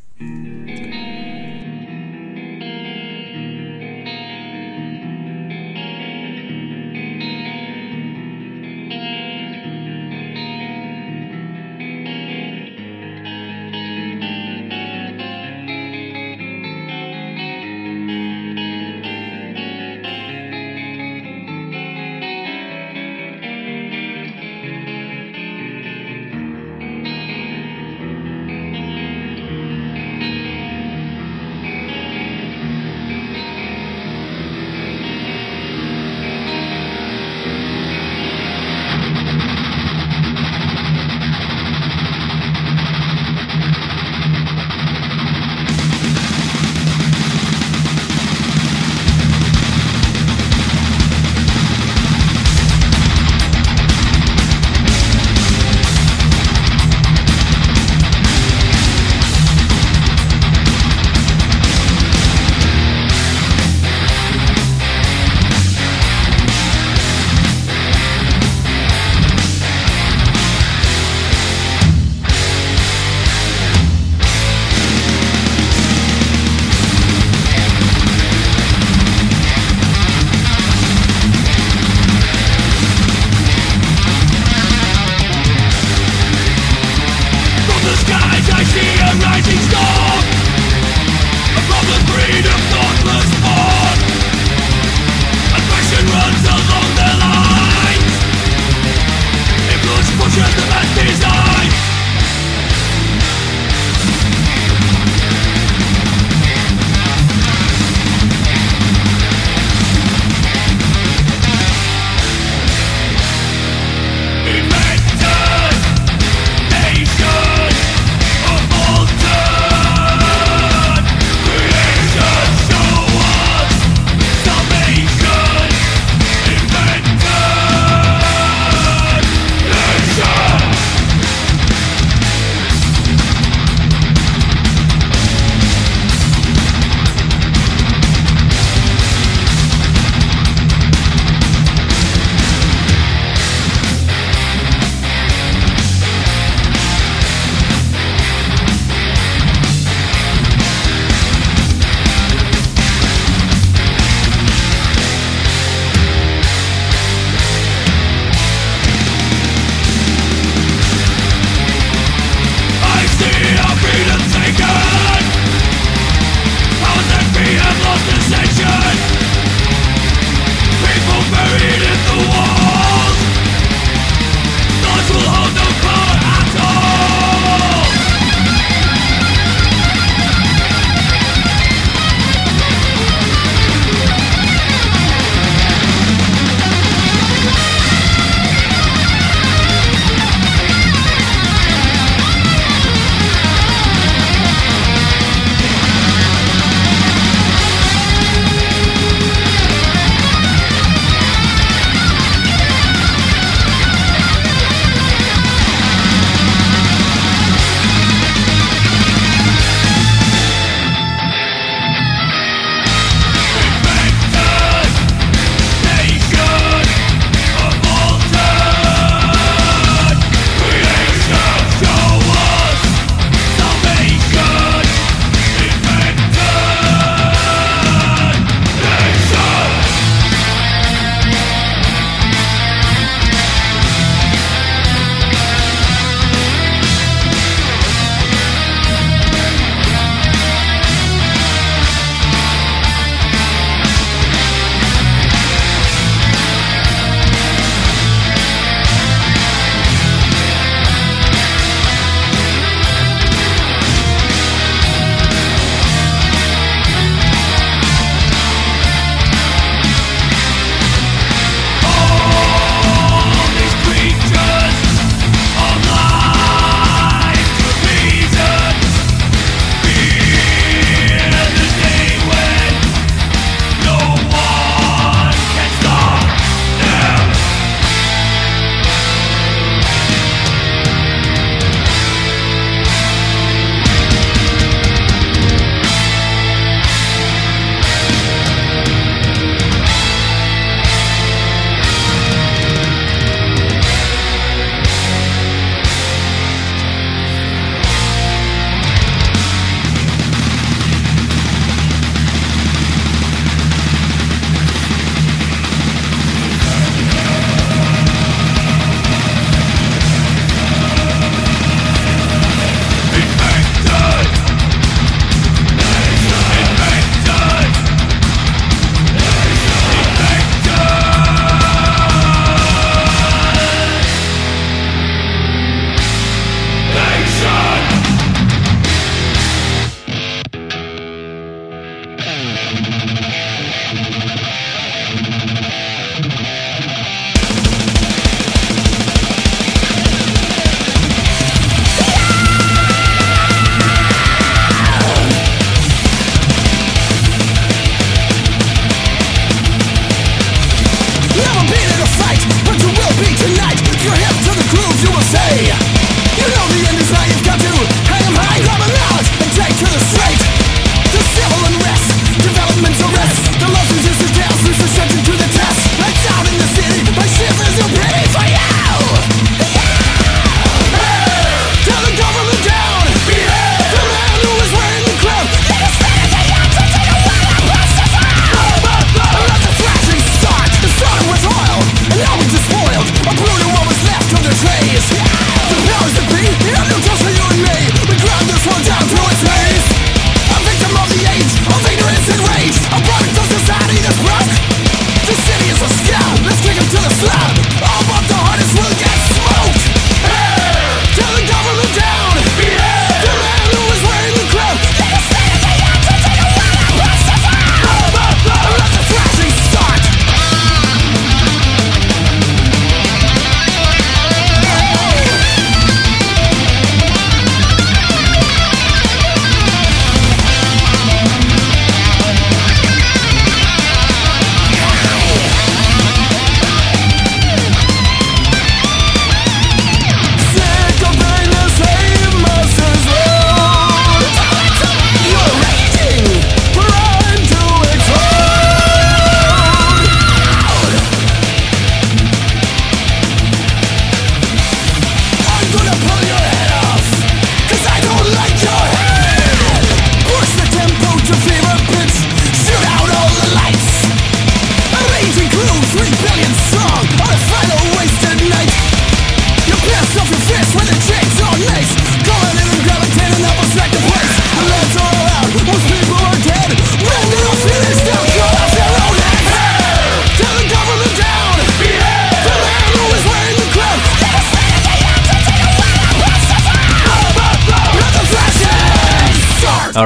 loud 397.25 397.84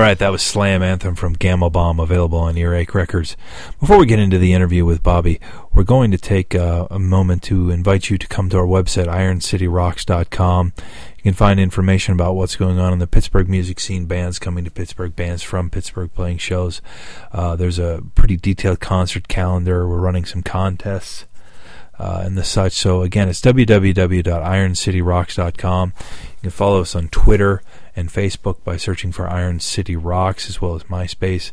right, 0.10 0.18
that 0.18 0.32
was 0.32 0.42
Slam 0.42 0.82
Anthem 0.82 1.14
from 1.14 1.34
Gama 1.34 1.70
Bomb, 1.70 2.00
available 2.00 2.40
on 2.40 2.58
Earache 2.58 2.96
Records. 2.96 3.38
Before 3.80 4.00
we 4.00 4.08
get 4.08 4.18
into 4.18 4.40
the 4.40 4.54
interview 4.54 4.84
with 4.84 5.04
Bobby, 5.04 5.40
we're 5.72 5.84
going 5.84 6.10
to 6.10 6.18
take 6.18 6.56
uh, 6.56 6.88
a 6.90 6.98
moment 6.98 7.44
to 7.44 7.70
invite 7.70 8.10
you 8.10 8.18
to 8.18 8.28
come 8.28 8.50
to 8.50 8.58
our 8.58 8.66
website, 8.66 9.06
ironcityrocks.com. 9.06 10.74
You 11.16 11.22
can 11.22 11.36
find 11.36 11.60
information 11.60 12.16
about 12.16 12.34
what's 12.34 12.56
going 12.56 12.80
on 12.80 12.92
in 12.92 12.98
the 12.98 13.06
Pittsburgh 13.06 13.48
music 13.48 13.80
scene, 13.80 14.08
bands 14.08 14.40
coming 14.40 14.66
to 14.66 14.72
Pittsburgh, 14.72 15.16
bands 15.16 15.44
from 15.44 15.70
Pittsburgh 15.70 16.12
playing 16.12 16.40
shows. 16.40 16.82
Uh, 17.32 17.56
there's 17.56 17.78
a 17.78 18.02
pretty 18.16 18.36
detailed 18.36 18.80
concert 18.80 19.28
calendar. 19.28 19.88
We're 19.88 20.00
running 20.00 20.26
some 20.26 20.42
contests. 20.42 21.28
Uh, 22.00 22.22
and 22.24 22.36
the 22.38 22.46
such. 22.46 22.74
So 22.74 23.02
again, 23.02 23.30
it's 23.30 23.42
www.ironcityrocks.com. 23.42 25.94
You 25.98 26.38
can 26.42 26.50
follow 26.50 26.82
us 26.82 26.96
on 26.96 27.10
Twitter 27.10 27.62
and 27.96 28.10
Facebook 28.10 28.64
by 28.64 28.78
searching 28.78 29.12
for 29.12 29.30
Iron 29.30 29.60
City 29.60 29.96
Rocks 29.96 30.50
as 30.50 30.62
well 30.62 30.76
as 30.76 30.84
MySpace. 30.84 31.52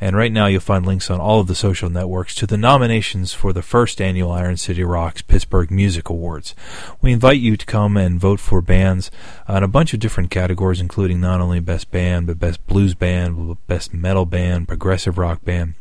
And 0.00 0.16
right 0.16 0.32
now 0.32 0.46
you'll 0.46 0.60
find 0.60 0.86
links 0.86 1.10
on 1.10 1.20
all 1.20 1.40
of 1.40 1.46
the 1.46 1.54
social 1.54 1.90
networks 1.90 2.34
to 2.36 2.46
the 2.46 2.56
nominations 2.56 3.32
for 3.32 3.52
the 3.52 3.62
first 3.62 4.00
annual 4.00 4.30
Iron 4.30 4.56
City 4.56 4.84
Rocks 4.84 5.22
Pittsburgh 5.22 5.70
Music 5.70 6.08
Awards. 6.08 6.54
We 7.00 7.12
invite 7.12 7.40
you 7.40 7.56
to 7.56 7.66
come 7.66 7.96
and 7.96 8.20
vote 8.20 8.40
for 8.40 8.60
bands 8.60 9.10
on 9.46 9.62
a 9.62 9.68
bunch 9.68 9.94
of 9.94 10.00
different 10.00 10.30
categories, 10.30 10.80
including 10.80 11.20
not 11.20 11.40
only 11.40 11.60
Best 11.60 11.90
Band, 11.90 12.26
but 12.26 12.38
Best 12.38 12.66
Blues 12.66 12.94
Band, 12.94 13.56
Best 13.66 13.92
Metal 13.94 14.26
Band, 14.26 14.68
Progressive 14.68 15.18
Rock 15.18 15.44
Band, 15.44 15.74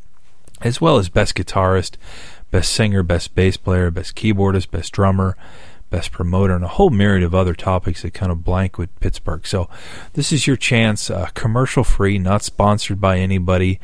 as 0.62 0.82
well 0.82 0.98
as 0.98 1.10
Best 1.10 1.36
Guitarist, 1.36 1.96
Best 2.50 2.72
Singer, 2.72 3.04
Best 3.04 3.36
Bass 3.36 3.58
Player, 3.58 3.92
Best 3.92 4.16
Keyboardist, 4.16 4.72
Best 4.72 4.94
Drummer, 4.94 5.36
best 5.90 6.12
promoter, 6.12 6.56
and 6.56 6.64
a 6.64 6.70
whole 6.70 6.90
myriad 6.90 7.24
of 7.24 7.36
other 7.36 7.54
topics 7.54 8.02
that 8.02 8.14
kind 8.14 8.32
of 8.32 8.44
blank 8.44 8.78
with 8.78 8.98
Pittsburgh. 9.00 9.46
So 9.46 9.70
this 10.14 10.32
is 10.32 10.48
your 10.48 10.58
chance, 10.58 11.10
uh, 11.10 11.30
commercial 11.34 11.84
free, 11.84 12.18
not 12.18 12.44
sponsored 12.44 13.00
by 13.00 13.20
anybody. 13.20 13.80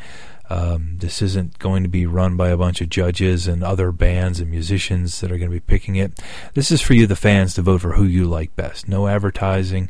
Um, 0.49 0.97
this 0.99 1.21
isn't 1.21 1.57
going 1.57 1.83
to 1.83 1.89
be 1.89 2.05
run 2.05 2.35
by 2.35 2.49
a 2.49 2.57
bunch 2.57 2.81
of 2.81 2.89
judges 2.89 3.47
and 3.47 3.63
other 3.63 3.91
bands 3.91 4.39
and 4.39 4.51
musicians 4.51 5.21
that 5.21 5.31
are 5.31 5.37
going 5.37 5.49
to 5.49 5.55
be 5.55 5.61
picking 5.61 5.95
it. 5.95 6.19
This 6.53 6.71
is 6.71 6.81
for 6.81 6.93
you, 6.93 7.07
the 7.07 7.15
fans, 7.15 7.53
to 7.55 7.61
vote 7.61 7.81
for 7.81 7.93
who 7.93 8.03
you 8.03 8.25
like 8.25 8.55
best. 8.55 8.87
No 8.87 9.07
advertising, 9.07 9.89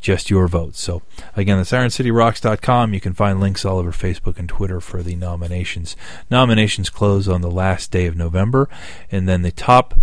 just 0.00 0.28
your 0.28 0.46
votes. 0.46 0.80
So 0.80 1.02
again, 1.34 1.56
that's 1.56 1.72
IronCityRocks.com. 1.72 2.92
You 2.92 3.00
can 3.00 3.14
find 3.14 3.40
links 3.40 3.64
all 3.64 3.78
over 3.78 3.90
Facebook 3.90 4.38
and 4.38 4.48
Twitter 4.48 4.80
for 4.80 5.02
the 5.02 5.16
nominations. 5.16 5.96
Nominations 6.30 6.90
close 6.90 7.26
on 7.26 7.40
the 7.40 7.50
last 7.50 7.90
day 7.90 8.06
of 8.06 8.14
November, 8.14 8.68
and 9.10 9.26
then 9.26 9.42
the 9.42 9.50
top 9.50 9.94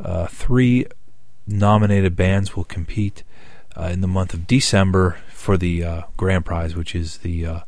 uh, 0.00 0.26
three 0.26 0.86
nominated 1.46 2.16
bands 2.16 2.56
will 2.56 2.64
compete 2.64 3.22
uh, 3.76 3.84
in 3.92 4.00
the 4.00 4.06
month 4.06 4.34
of 4.34 4.46
December 4.46 5.18
for 5.28 5.56
the 5.56 5.84
uh, 5.84 6.02
grand 6.16 6.44
prize, 6.44 6.74
which 6.74 6.94
is 6.94 7.18
the 7.18 7.46
uh, 7.46 7.60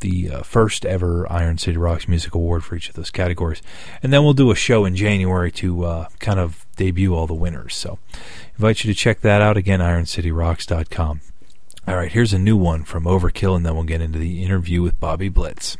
the 0.00 0.30
uh, 0.30 0.42
first 0.42 0.86
ever 0.86 1.30
Iron 1.30 1.58
City 1.58 1.76
Rocks 1.76 2.06
Music 2.06 2.34
Award 2.34 2.64
for 2.64 2.76
each 2.76 2.88
of 2.88 2.94
those 2.94 3.10
categories. 3.10 3.62
And 4.02 4.12
then 4.12 4.22
we'll 4.22 4.32
do 4.32 4.50
a 4.50 4.56
show 4.56 4.84
in 4.84 4.94
January 4.94 5.50
to 5.52 5.84
uh, 5.84 6.08
kind 6.20 6.38
of 6.38 6.64
debut 6.76 7.14
all 7.14 7.26
the 7.26 7.34
winners. 7.34 7.74
So, 7.74 7.98
invite 8.54 8.84
you 8.84 8.92
to 8.92 8.98
check 8.98 9.20
that 9.22 9.42
out 9.42 9.56
again, 9.56 9.80
IronCityRocks.com. 9.80 11.20
All 11.86 11.96
right, 11.96 12.10
here's 12.10 12.32
a 12.32 12.38
new 12.38 12.56
one 12.56 12.84
from 12.84 13.04
Overkill, 13.04 13.56
and 13.56 13.66
then 13.66 13.74
we'll 13.74 13.84
get 13.84 14.00
into 14.00 14.18
the 14.18 14.42
interview 14.42 14.80
with 14.80 14.98
Bobby 15.00 15.28
Blitz. 15.28 15.76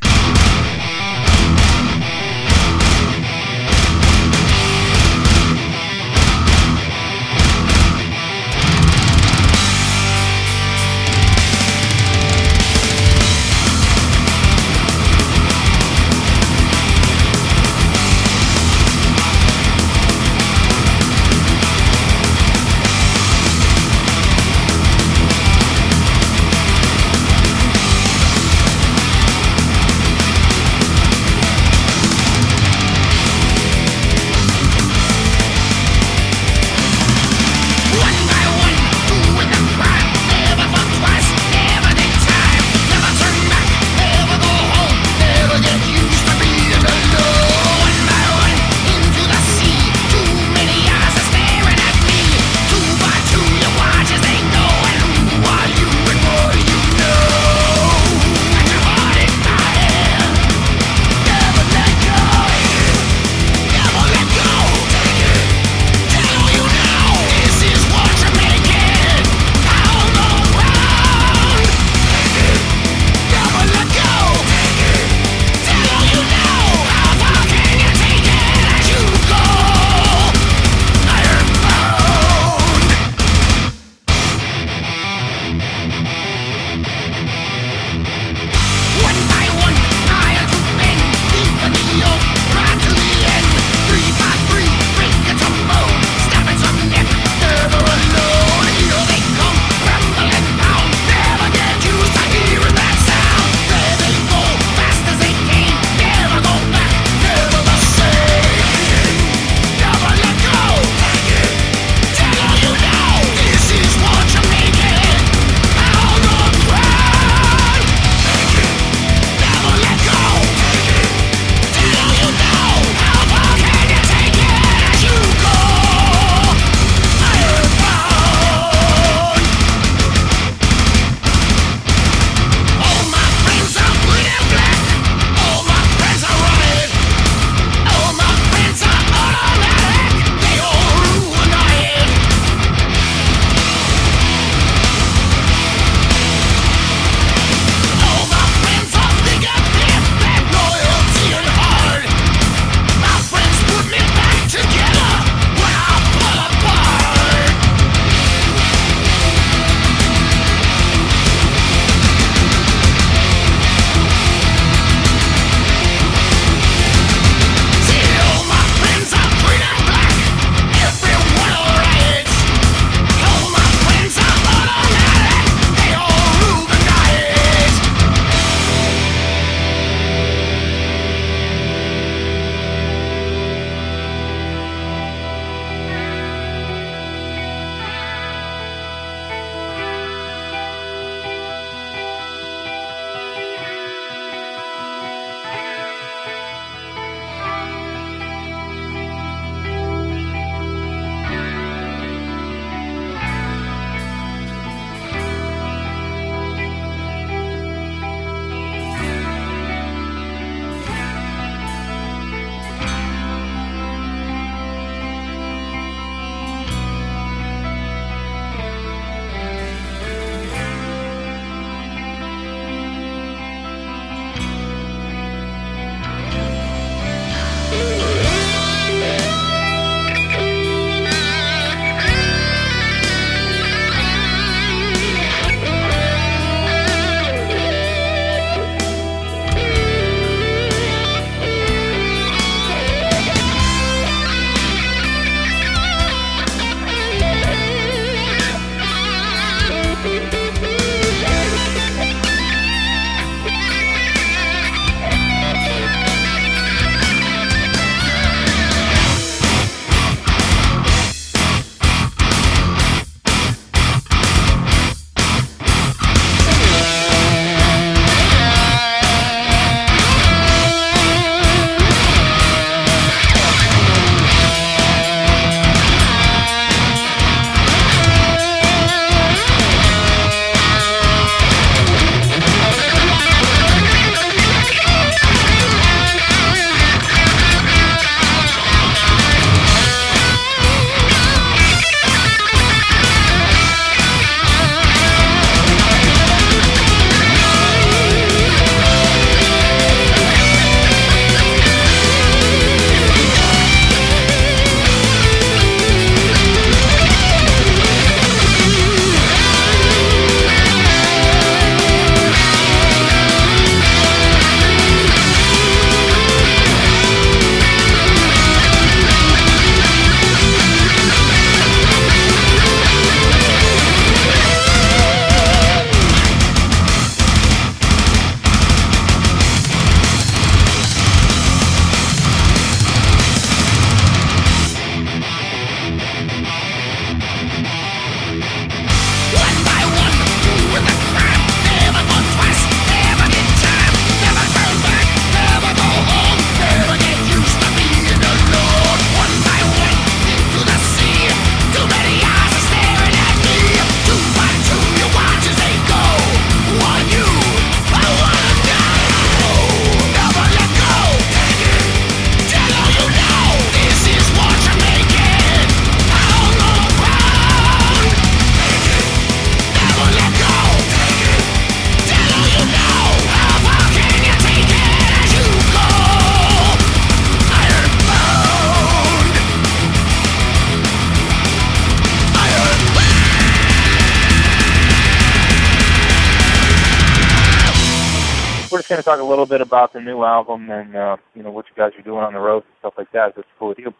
Just 388.84 388.90
going 388.90 389.00
to 389.00 389.04
talk 389.04 389.18
a 389.18 389.24
little 389.24 389.46
bit 389.46 389.62
about 389.62 389.94
the 389.94 390.00
new 390.00 390.24
album 390.24 390.68
and 390.68 390.94
uh, 390.94 391.16
you 391.34 391.42
know 391.42 391.50
what 391.50 391.64
you 391.70 391.74
guys 391.74 391.92
are 391.98 392.02
doing 392.02 392.22
on 392.22 392.34
the 392.34 392.38
road 392.38 392.64
and 392.64 392.72
stuff 392.80 392.92
like 392.98 393.10
that. 393.12 393.32
It's 393.34 393.48
cool 393.58 393.68
with 393.68 393.78
you. 393.78 393.94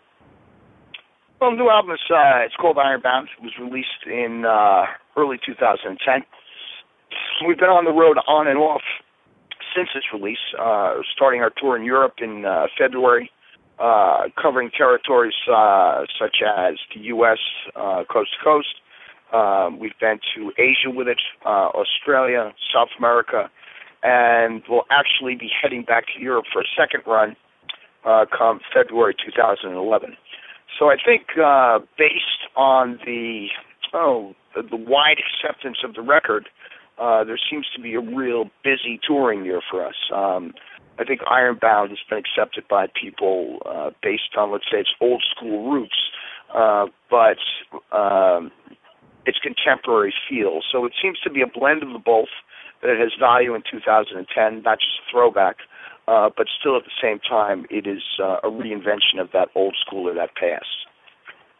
Well, 1.40 1.52
the 1.52 1.56
new 1.56 1.70
album 1.70 1.92
is 1.92 2.00
uh, 2.10 2.44
it's 2.44 2.54
called 2.56 2.76
Ironbound. 2.76 3.28
It 3.38 3.42
was 3.42 3.52
released 3.58 4.04
in 4.04 4.44
uh, 4.44 4.84
early 5.16 5.38
2010. 5.40 6.22
We've 7.48 7.56
been 7.56 7.70
on 7.70 7.86
the 7.86 7.92
road 7.92 8.18
on 8.28 8.46
and 8.46 8.58
off 8.58 8.82
since 9.74 9.88
its 9.94 10.04
release, 10.12 10.44
uh, 10.60 10.96
starting 11.14 11.40
our 11.40 11.50
tour 11.56 11.78
in 11.78 11.84
Europe 11.84 12.16
in 12.18 12.44
uh, 12.44 12.66
February, 12.78 13.30
uh, 13.78 14.24
covering 14.40 14.70
territories 14.76 15.34
uh, 15.50 16.02
such 16.20 16.42
as 16.44 16.74
the 16.94 17.00
U.S. 17.16 17.38
Uh, 17.74 18.04
coast 18.04 18.32
to 18.38 18.44
coast. 18.44 18.74
Um, 19.32 19.78
we've 19.78 19.98
been 19.98 20.20
to 20.36 20.52
Asia 20.58 20.90
with 20.94 21.08
it, 21.08 21.20
uh, 21.46 21.72
Australia, 21.72 22.52
South 22.72 22.90
America, 22.98 23.50
and 24.04 24.62
we'll 24.68 24.84
actually 24.90 25.34
be 25.34 25.50
heading 25.60 25.82
back 25.82 26.04
to 26.14 26.22
Europe 26.22 26.44
for 26.52 26.60
a 26.60 26.66
second 26.76 27.02
run 27.06 27.34
uh, 28.04 28.26
come 28.36 28.60
February 28.72 29.14
2011. 29.24 30.16
So 30.78 30.90
I 30.90 30.96
think 31.02 31.22
uh, 31.42 31.78
based 31.96 32.46
on 32.54 32.98
the 33.06 33.48
oh 33.92 34.34
the, 34.54 34.62
the 34.62 34.76
wide 34.76 35.16
acceptance 35.18 35.78
of 35.84 35.94
the 35.94 36.02
record, 36.02 36.48
uh, 36.98 37.24
there 37.24 37.38
seems 37.50 37.66
to 37.74 37.80
be 37.80 37.94
a 37.94 38.00
real 38.00 38.50
busy 38.62 39.00
touring 39.06 39.44
year 39.44 39.60
for 39.70 39.84
us. 39.84 39.94
Um, 40.14 40.52
I 40.98 41.04
think 41.04 41.20
Ironbound 41.28 41.90
has 41.90 41.98
been 42.08 42.18
accepted 42.18 42.64
by 42.68 42.86
people 43.00 43.58
uh, 43.66 43.90
based 44.02 44.36
on 44.36 44.52
let's 44.52 44.64
say 44.70 44.80
its 44.80 44.90
old 45.00 45.24
school 45.34 45.70
roots, 45.70 45.96
uh, 46.54 46.86
but 47.10 47.38
um, 47.96 48.52
its 49.26 49.38
contemporary 49.38 50.12
feel. 50.28 50.60
So 50.70 50.84
it 50.84 50.92
seems 51.00 51.18
to 51.20 51.30
be 51.30 51.40
a 51.40 51.46
blend 51.46 51.82
of 51.82 51.92
the 51.92 51.98
both. 51.98 52.28
That 52.84 52.92
it 52.92 53.00
has 53.00 53.16
value 53.18 53.56
in 53.56 53.64
2010, 53.64 54.62
not 54.62 54.78
just 54.78 55.00
a 55.00 55.10
throwback 55.10 55.56
uh, 56.06 56.28
but 56.36 56.46
still 56.60 56.76
at 56.76 56.84
the 56.84 56.96
same 57.02 57.18
time, 57.18 57.66
it 57.70 57.86
is 57.86 58.02
uh, 58.22 58.36
a 58.42 58.50
reinvention 58.50 59.20
of 59.20 59.30
that 59.32 59.48
old 59.54 59.74
school 59.84 60.08
or 60.08 60.14
that 60.14 60.34
past. 60.36 60.66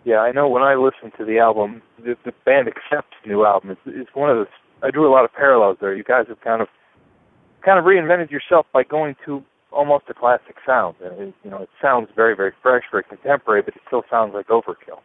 Yeah, 0.05 0.19
I 0.19 0.33
know. 0.33 0.49
When 0.49 0.63
I 0.63 0.75
listen 0.75 1.17
to 1.19 1.25
the 1.25 1.39
album, 1.39 1.81
the, 1.99 2.15
the 2.25 2.33
band 2.45 2.69
accepts 2.69 3.17
new 3.27 3.47
album. 3.47 3.71
It's, 3.71 3.81
it's 3.87 4.11
one 4.15 4.29
of 4.29 4.37
the. 4.37 4.47
I 4.87 4.91
drew 4.91 5.11
a 5.11 5.13
lot 5.13 5.25
of 5.25 5.33
parallels 5.33 5.79
there. 5.81 5.95
You 5.95 6.05
guys 6.05 6.27
have 6.29 6.43
kind 6.43 6.61
of, 6.61 6.69
kind 7.65 7.79
of 7.79 7.87
reinvented 7.87 8.31
yourself 8.31 8.67
by 8.71 8.85
going 8.85 9.17
to 9.25 9.43
almost 9.73 10.05
a 10.11 10.15
classic 10.15 10.57
sound. 10.67 10.97
And 11.03 11.29
it, 11.29 11.35
you 11.43 11.51
know, 11.51 11.63
it 11.63 11.71
sounds 11.81 12.09
very, 12.15 12.37
very 12.37 12.53
fresh, 12.63 12.83
very 12.91 13.05
contemporary, 13.05 13.63
but 13.63 13.75
it 13.75 13.83
still 13.87 14.03
sounds 14.11 14.35
like 14.35 14.49
overkill. 14.49 15.01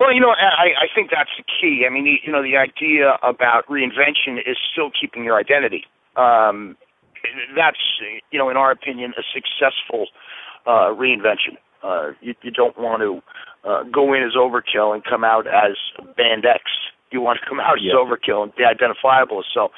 Well, 0.00 0.14
you 0.14 0.20
know, 0.20 0.30
I, 0.30 0.72
I 0.80 0.86
think 0.94 1.10
that's 1.12 1.30
the 1.36 1.44
key. 1.44 1.84
I 1.86 1.92
mean, 1.92 2.06
you 2.24 2.32
know, 2.32 2.42
the 2.42 2.56
idea 2.56 3.18
about 3.22 3.66
reinvention 3.68 4.38
is 4.46 4.56
still 4.72 4.90
keeping 4.90 5.24
your 5.24 5.38
identity. 5.38 5.84
Um, 6.16 6.76
that's 7.54 7.76
you 8.30 8.38
know 8.38 8.48
in 8.48 8.56
our 8.56 8.70
opinion 8.70 9.12
a 9.18 9.22
successful 9.32 10.06
uh, 10.66 10.88
reinvention. 10.96 11.60
Uh, 11.82 12.12
you, 12.22 12.34
you 12.42 12.50
don't 12.50 12.78
want 12.78 13.02
to 13.02 13.20
uh, 13.68 13.82
go 13.84 14.14
in 14.14 14.22
as 14.22 14.32
overkill 14.36 14.94
and 14.94 15.04
come 15.04 15.22
out 15.22 15.46
as 15.46 15.76
band 16.16 16.46
X. 16.46 16.64
You 17.12 17.20
want 17.20 17.38
to 17.42 17.46
come 17.46 17.60
out 17.60 17.76
Yeah. 17.80 17.92
as 17.92 17.96
overkill 17.96 18.42
and 18.42 18.54
be 18.56 18.64
identifiable 18.64 19.44
so. 19.52 19.68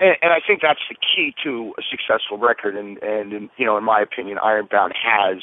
And, 0.00 0.16
and 0.22 0.32
I 0.32 0.38
think 0.44 0.60
that's 0.62 0.82
the 0.88 0.96
key 0.96 1.34
to 1.44 1.74
a 1.78 1.82
successful 1.88 2.36
record. 2.38 2.76
And 2.76 2.98
and 2.98 3.32
in, 3.32 3.50
you 3.56 3.64
know 3.64 3.76
in 3.78 3.84
my 3.84 4.00
opinion, 4.00 4.38
Ironbound 4.42 4.92
has. 5.00 5.38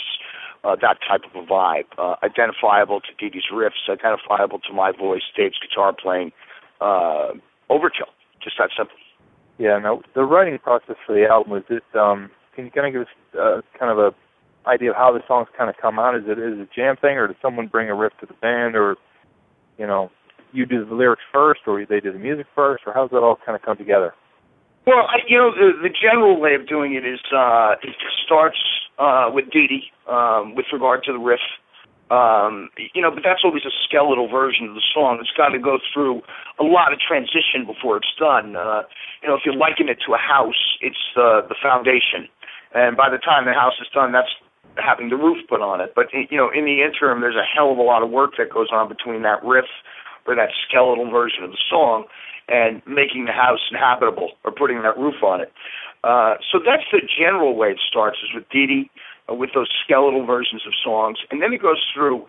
Uh, 0.66 0.76
that 0.82 0.98
type 1.08 1.22
of 1.30 1.44
a 1.44 1.46
vibe, 1.46 1.86
uh, 2.00 2.16
identifiable 2.24 3.00
to 3.00 3.14
Dee 3.20 3.30
Dee's 3.30 3.54
riffs, 3.54 3.86
identifiable 3.88 4.58
to 4.60 4.74
my 4.74 4.92
voice, 4.92 5.22
Dave's 5.38 5.60
guitar 5.62 5.94
playing, 5.94 6.32
uh, 6.82 7.38
overkill, 7.70 8.10
just 8.42 8.58
that 8.58 8.72
simple. 8.76 8.98
Yeah. 9.60 9.78
Now, 9.78 10.02
the 10.16 10.24
writing 10.24 10.58
process 10.58 10.96
for 11.06 11.14
the 11.14 11.28
album 11.30 11.58
is 11.58 11.64
it. 11.70 11.84
Um, 11.96 12.32
can 12.56 12.66
you 12.66 12.72
kind 12.72 12.88
of 12.88 12.94
give 12.94 13.02
us 13.04 13.14
uh, 13.40 13.62
kind 13.78 13.92
of 13.92 14.00
a 14.00 14.10
idea 14.68 14.90
of 14.90 14.96
how 14.96 15.14
the 15.14 15.22
songs 15.28 15.48
kind 15.56 15.70
of 15.70 15.76
come 15.80 16.00
out? 16.00 16.16
Is 16.16 16.24
it 16.26 16.40
is 16.40 16.58
it 16.58 16.68
a 16.68 16.76
jam 16.76 16.96
thing, 16.98 17.18
or 17.18 17.28
does 17.28 17.38
someone 17.42 17.68
bring 17.68 17.90
a 17.90 17.96
riff 17.96 18.14
to 18.22 18.26
the 18.26 18.34
band, 18.42 18.76
or 18.76 18.96
you 19.78 19.86
know, 19.86 20.10
you 20.52 20.66
do 20.66 20.84
the 20.84 20.96
lyrics 20.96 21.22
first, 21.32 21.62
or 21.68 21.86
they 21.86 22.00
do 22.00 22.12
the 22.12 22.20
music 22.20 22.48
first, 22.56 22.84
or 22.88 22.94
how 22.94 23.04
does 23.04 23.12
that 23.12 23.22
all 23.22 23.38
kind 23.46 23.56
of 23.56 23.62
come 23.62 23.78
together? 23.78 24.14
Well, 24.88 25.06
I, 25.10 25.18
you 25.28 25.38
know, 25.38 25.52
the, 25.52 25.74
the 25.82 25.90
general 25.90 26.40
way 26.40 26.56
of 26.56 26.68
doing 26.68 26.94
it 26.96 27.06
is 27.06 27.20
uh, 27.36 27.76
it 27.82 27.96
starts 28.26 28.58
uh, 28.98 29.30
with 29.34 29.50
Dee 29.52 29.92
um, 30.08 30.56
with 30.56 30.66
regard 30.72 31.04
to 31.06 31.12
the 31.12 31.20
riff. 31.20 31.44
Um, 32.12 32.70
you 32.94 33.02
know, 33.02 33.10
but 33.10 33.24
that's 33.26 33.42
always 33.44 33.66
a 33.66 33.74
skeletal 33.88 34.30
version 34.30 34.70
of 34.70 34.76
the 34.76 34.86
song. 34.94 35.18
It's 35.20 35.34
got 35.36 35.50
to 35.50 35.60
go 35.60 35.80
through 35.92 36.22
a 36.60 36.64
lot 36.64 36.94
of 36.94 37.00
transition 37.00 37.66
before 37.66 37.98
it's 37.98 38.14
done. 38.20 38.56
Uh, 38.56 38.84
you 39.24 39.28
know, 39.28 39.34
if 39.34 39.42
you 39.44 39.58
liken 39.58 39.90
it 39.90 39.98
to 40.06 40.14
a 40.14 40.22
house, 40.22 40.78
it's 40.82 41.02
uh, 41.18 41.42
the 41.50 41.56
foundation, 41.58 42.30
and 42.76 42.96
by 42.96 43.10
the 43.10 43.18
time 43.18 43.46
the 43.46 43.58
house 43.58 43.74
is 43.82 43.88
done, 43.90 44.12
that's 44.12 44.30
having 44.78 45.10
the 45.10 45.16
roof 45.16 45.42
put 45.50 45.62
on 45.62 45.82
it. 45.82 45.94
But 45.96 46.14
you 46.14 46.38
know, 46.38 46.52
in 46.54 46.66
the 46.66 46.86
interim, 46.86 47.22
there's 47.22 47.36
a 47.40 47.48
hell 47.48 47.72
of 47.72 47.80
a 47.80 47.82
lot 47.82 48.04
of 48.04 48.12
work 48.12 48.38
that 48.38 48.54
goes 48.54 48.68
on 48.72 48.88
between 48.88 49.24
that 49.24 49.44
riff 49.44 49.66
or 50.28 50.36
that 50.36 50.50
skeletal 50.68 51.10
version 51.10 51.44
of 51.44 51.52
the 51.52 51.62
song 51.70 52.06
and 52.48 52.82
making 52.86 53.26
the 53.26 53.32
house 53.32 53.60
inhabitable 53.72 54.32
or 54.44 54.52
putting 54.52 54.82
that 54.84 54.98
roof 54.98 55.24
on 55.24 55.42
it. 55.42 55.52
Uh, 56.06 56.36
so 56.52 56.60
that's 56.62 56.86
the 56.92 57.02
general 57.02 57.56
way 57.56 57.72
it 57.72 57.82
starts 57.82 58.18
is 58.22 58.30
with 58.34 58.48
Dee, 58.50 58.90
uh, 59.28 59.34
with 59.34 59.50
those 59.56 59.68
skeletal 59.84 60.24
versions 60.24 60.62
of 60.68 60.74
songs, 60.78 61.18
and 61.32 61.42
then 61.42 61.52
it 61.52 61.62
goes 61.62 61.82
through, 61.94 62.26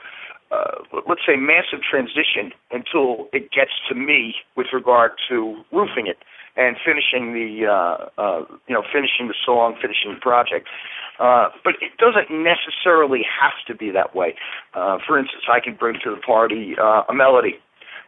uh, 0.51 0.81
let's 1.07 1.20
say, 1.29 1.37
massive 1.37 1.85
transition 1.85 2.57
until 2.72 3.29
it 3.35 3.53
gets 3.53 3.72
to 3.89 3.95
me 3.95 4.35
with 4.57 4.68
regard 4.72 5.12
to 5.29 5.61
roofing 5.72 6.07
it 6.07 6.16
and 6.57 6.77
finishing 6.81 7.35
the, 7.37 7.68
uh, 7.68 8.09
uh, 8.16 8.45
you 8.66 8.74
know, 8.74 8.83
finishing 8.91 9.29
the 9.29 9.37
song, 9.45 9.77
finishing 9.77 10.14
the 10.14 10.20
project. 10.20 10.68
Uh, 11.20 11.49
but 11.62 11.74
it 11.85 11.93
doesn't 11.99 12.33
necessarily 12.33 13.20
have 13.29 13.61
to 13.66 13.74
be 13.74 13.91
that 13.91 14.16
way. 14.16 14.35
Uh, 14.72 14.97
for 15.07 15.18
instance, 15.18 15.45
I 15.53 15.61
can 15.61 15.77
bring 15.77 16.01
to 16.03 16.11
the 16.14 16.20
party 16.20 16.77
uh, 16.81 17.03
a 17.09 17.14
melody 17.14 17.61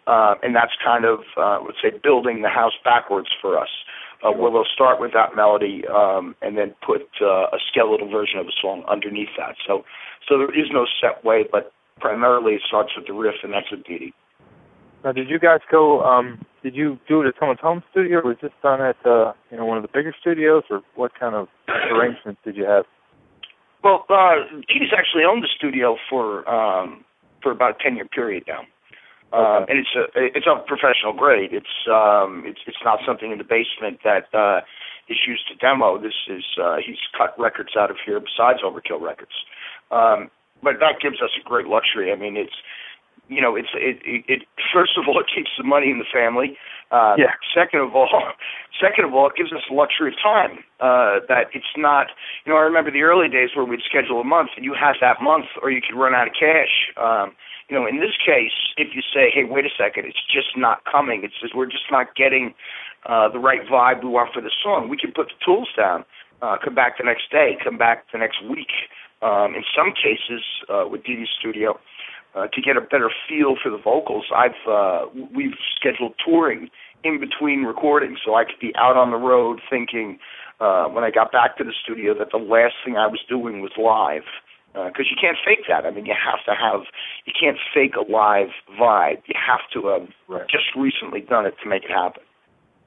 uh, 0.08 0.34
and 0.42 0.56
that's 0.56 0.72
kind 0.82 1.04
of 1.04 1.20
uh, 1.36 1.60
let's 1.64 1.78
say 1.82 1.90
building 2.02 2.40
the 2.42 2.48
house 2.48 2.72
backwards 2.82 3.28
for 3.40 3.58
us. 3.58 3.68
Uh, 3.68 4.07
where 4.22 4.50
they'll 4.50 4.72
start 4.72 5.00
with 5.00 5.12
that 5.12 5.36
melody 5.36 5.82
um, 5.86 6.34
and 6.42 6.56
then 6.58 6.74
put 6.84 7.06
uh, 7.22 7.54
a 7.54 7.58
skeletal 7.70 8.10
version 8.10 8.38
of 8.38 8.46
a 8.46 8.56
song 8.60 8.84
underneath 8.88 9.30
that. 9.38 9.54
So, 9.66 9.84
so 10.28 10.38
there 10.38 10.50
is 10.50 10.66
no 10.72 10.86
set 11.00 11.24
way, 11.24 11.44
but 11.50 11.72
primarily 12.00 12.54
it 12.54 12.62
starts 12.66 12.90
with 12.96 13.06
the 13.06 13.12
riff, 13.12 13.36
and 13.42 13.52
that's 13.52 13.70
with 13.70 13.84
Dee 13.84 13.98
Dee. 13.98 14.14
Now, 15.04 15.12
did 15.12 15.30
you 15.30 15.38
guys 15.38 15.60
go? 15.70 16.02
Um, 16.02 16.44
did 16.62 16.74
you 16.74 16.98
do 17.06 17.22
it 17.22 17.28
at 17.28 17.34
someone's 17.38 17.60
home 17.60 17.82
studio, 17.90 18.18
or 18.18 18.34
was 18.34 18.36
this 18.42 18.50
done 18.62 18.80
at 18.80 18.96
uh, 19.06 19.32
you 19.50 19.56
know 19.56 19.64
one 19.64 19.76
of 19.76 19.82
the 19.82 19.88
bigger 19.88 20.12
studios, 20.20 20.64
or 20.70 20.82
what 20.96 21.12
kind 21.18 21.36
of 21.36 21.46
arrangements 21.68 22.40
did 22.44 22.56
you 22.56 22.64
have? 22.64 22.84
Well, 23.84 24.04
uh, 24.10 24.58
Dee's 24.66 24.90
actually 24.96 25.22
owned 25.22 25.44
the 25.44 25.48
studio 25.56 25.96
for 26.10 26.48
um, 26.50 27.04
for 27.42 27.52
about 27.52 27.76
a 27.80 27.82
ten 27.82 27.94
year 27.94 28.06
period 28.06 28.44
now. 28.48 28.62
Um, 29.32 29.66
and 29.68 29.76
it's 29.78 29.92
a 29.94 30.04
it's 30.14 30.46
of 30.48 30.64
professional 30.66 31.12
grade. 31.12 31.52
It's 31.52 31.76
um 31.90 32.44
it's 32.46 32.60
it's 32.66 32.80
not 32.84 33.00
something 33.06 33.30
in 33.30 33.38
the 33.38 33.44
basement 33.44 34.00
that 34.04 34.32
uh 34.32 34.60
is 35.08 35.18
used 35.26 35.48
to 35.48 35.54
demo. 35.56 35.98
This 36.00 36.16
is 36.28 36.44
uh 36.56 36.76
he's 36.84 36.96
cut 37.16 37.36
records 37.38 37.76
out 37.78 37.90
of 37.90 37.96
here 38.04 38.20
besides 38.20 38.60
Overkill 38.64 39.00
Records. 39.00 39.36
Um 39.90 40.30
but 40.62 40.80
that 40.80 41.00
gives 41.00 41.20
us 41.22 41.30
a 41.38 41.44
great 41.46 41.66
luxury. 41.66 42.10
I 42.12 42.16
mean 42.16 42.36
it's 42.36 42.56
you 43.28 43.42
know, 43.42 43.54
it's 43.56 43.68
it, 43.74 44.00
it, 44.06 44.24
it 44.28 44.40
first 44.72 44.96
of 44.96 45.04
all 45.06 45.20
it 45.20 45.26
keeps 45.28 45.50
the 45.58 45.64
money 45.64 45.90
in 45.90 45.98
the 45.98 46.08
family. 46.10 46.56
Uh 46.90 47.16
Yeah. 47.18 47.36
second 47.52 47.80
of 47.80 47.94
all 47.94 48.08
second 48.80 49.04
of 49.04 49.12
all 49.12 49.28
it 49.28 49.36
gives 49.36 49.52
us 49.52 49.60
the 49.68 49.74
luxury 49.76 50.08
of 50.08 50.16
time. 50.24 50.64
Uh 50.80 51.20
that 51.28 51.52
it's 51.52 51.74
not 51.76 52.06
you 52.46 52.52
know, 52.52 52.56
I 52.56 52.62
remember 52.64 52.90
the 52.90 53.02
early 53.02 53.28
days 53.28 53.50
where 53.54 53.66
we'd 53.66 53.84
schedule 53.84 54.22
a 54.22 54.24
month 54.24 54.56
and 54.56 54.64
you 54.64 54.72
had 54.72 54.96
that 55.02 55.20
month 55.20 55.52
or 55.60 55.70
you 55.70 55.82
could 55.84 56.00
run 56.00 56.14
out 56.14 56.28
of 56.28 56.32
cash. 56.32 56.88
Um 56.96 57.36
you 57.68 57.76
know, 57.76 57.86
in 57.86 58.00
this 58.00 58.16
case, 58.24 58.72
if 58.76 58.94
you 58.94 59.02
say, 59.02 59.30
"Hey, 59.30 59.44
wait 59.44 59.66
a 59.66 59.70
second, 59.76 60.06
it's 60.06 60.24
just 60.24 60.56
not 60.56 60.84
coming. 60.84 61.22
It's 61.24 61.38
just 61.40 61.54
we're 61.54 61.66
just 61.66 61.90
not 61.90 62.14
getting 62.16 62.54
uh, 63.06 63.28
the 63.28 63.38
right 63.38 63.64
vibe 63.66 64.02
we 64.02 64.08
want 64.08 64.32
for 64.32 64.40
the 64.40 64.50
song," 64.62 64.88
we 64.88 64.96
can 64.96 65.12
put 65.12 65.28
the 65.28 65.44
tools 65.44 65.68
down, 65.76 66.04
uh, 66.40 66.56
come 66.62 66.74
back 66.74 66.98
the 66.98 67.04
next 67.04 67.30
day, 67.30 67.56
come 67.62 67.76
back 67.76 68.04
the 68.12 68.18
next 68.18 68.42
week. 68.44 68.72
Um, 69.20 69.54
in 69.54 69.64
some 69.76 69.92
cases, 69.92 70.42
uh, 70.68 70.86
with 70.88 71.04
Dee's 71.04 71.28
studio, 71.38 71.78
uh, 72.34 72.46
to 72.46 72.62
get 72.62 72.76
a 72.76 72.80
better 72.80 73.10
feel 73.28 73.56
for 73.62 73.70
the 73.70 73.78
vocals, 73.78 74.26
I've 74.34 74.62
uh, 74.66 75.06
we've 75.34 75.58
scheduled 75.76 76.14
touring 76.24 76.70
in 77.04 77.20
between 77.20 77.64
recordings, 77.64 78.20
so 78.24 78.34
I 78.34 78.44
could 78.44 78.58
be 78.60 78.72
out 78.76 78.96
on 78.96 79.10
the 79.10 79.16
road 79.16 79.60
thinking 79.68 80.18
uh, 80.60 80.86
when 80.86 81.04
I 81.04 81.10
got 81.10 81.32
back 81.32 81.56
to 81.58 81.64
the 81.64 81.72
studio 81.84 82.14
that 82.18 82.30
the 82.32 82.38
last 82.38 82.74
thing 82.84 82.96
I 82.96 83.06
was 83.06 83.20
doing 83.28 83.60
was 83.60 83.72
live 83.76 84.24
because 84.72 85.06
you 85.10 85.16
can't 85.20 85.36
fake 85.44 85.64
that. 85.68 85.84
I 85.86 85.90
mean, 85.90 86.06
you 86.06 86.14
have 86.14 86.44
to 86.46 86.54
have, 86.54 86.86
you 87.24 87.32
can't 87.38 87.58
fake 87.74 87.94
a 87.96 88.10
live 88.10 88.48
vibe. 88.80 89.22
You 89.26 89.34
have 89.34 89.60
to 89.74 89.88
have 89.88 90.08
Right. 90.28 90.48
just 90.48 90.74
recently 90.76 91.20
done 91.20 91.46
it 91.46 91.54
to 91.62 91.68
make 91.68 91.84
it 91.84 91.90
happen. 91.90 92.22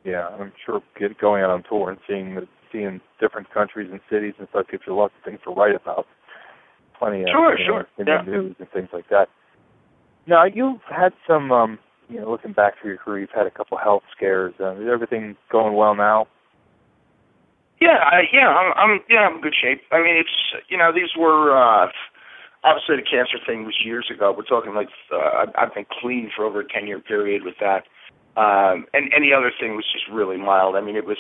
Yeah, 0.03 0.27
I'm 0.29 0.51
sure 0.65 0.82
get, 0.97 1.17
going 1.17 1.43
out 1.43 1.49
on 1.49 1.63
tour 1.67 1.89
and 1.89 1.99
seeing 2.07 2.36
the, 2.36 2.47
seeing 2.71 3.01
different 3.19 3.51
countries 3.51 3.89
and 3.91 3.99
cities 4.09 4.34
and 4.39 4.47
stuff 4.49 4.67
gives 4.71 4.84
you 4.88 4.95
lots 4.95 5.13
of 5.17 5.23
things 5.23 5.39
to 5.43 5.51
write 5.51 5.75
about. 5.75 6.07
Plenty 6.97 7.23
of 7.23 7.29
Sure, 7.29 7.57
you 7.57 7.67
know, 7.67 7.73
sure, 7.73 7.88
in 7.97 8.07
yeah. 8.07 8.23
the 8.23 8.32
news 8.32 8.55
and 8.59 8.69
things 8.71 8.89
like 8.93 9.09
that. 9.09 9.27
Now 10.27 10.45
you've 10.45 10.82
had 10.89 11.13
some, 11.27 11.51
um, 11.51 11.79
you 12.09 12.19
know, 12.19 12.29
looking 12.29 12.53
back 12.53 12.73
through 12.79 12.91
your 12.91 12.99
career, 12.99 13.21
you've 13.21 13.29
had 13.36 13.47
a 13.47 13.51
couple 13.51 13.77
health 13.77 14.03
scares. 14.15 14.53
Uh, 14.59 14.75
is 14.75 14.88
everything 14.91 15.36
going 15.51 15.75
well 15.75 15.95
now? 15.95 16.27
Yeah, 17.82 17.97
I, 17.97 18.21
yeah, 18.32 18.47
I'm, 18.47 18.73
I'm, 18.77 18.99
yeah, 19.09 19.21
I'm 19.27 19.38
in 19.38 19.41
good 19.41 19.55
shape. 19.59 19.82
I 19.91 19.97
mean, 20.03 20.15
it's, 20.15 20.63
you 20.69 20.77
know, 20.77 20.91
these 20.93 21.09
were, 21.17 21.57
uh, 21.57 21.89
obviously 22.63 22.97
the 22.97 23.01
cancer 23.01 23.41
thing 23.45 23.65
was 23.65 23.73
years 23.84 24.05
ago. 24.13 24.32
We're 24.38 24.43
talking 24.45 24.75
like, 24.75 24.89
uh, 25.11 25.47
I've- 25.57 25.73
been 25.73 25.88
clean 25.99 26.32
for 26.36 26.45
over 26.45 26.59
a 26.61 26.67
10 26.67 26.86
year 26.86 26.99
period 26.99 27.43
with 27.43 27.55
that. 27.59 27.86
Um, 28.38 28.86
and 28.93 29.11
any 29.15 29.34
other 29.34 29.51
thing 29.59 29.75
was 29.75 29.86
just 29.91 30.05
really 30.13 30.38
mild. 30.38 30.75
I 30.75 30.82
mean, 30.82 30.95
it 30.95 31.05
was, 31.05 31.17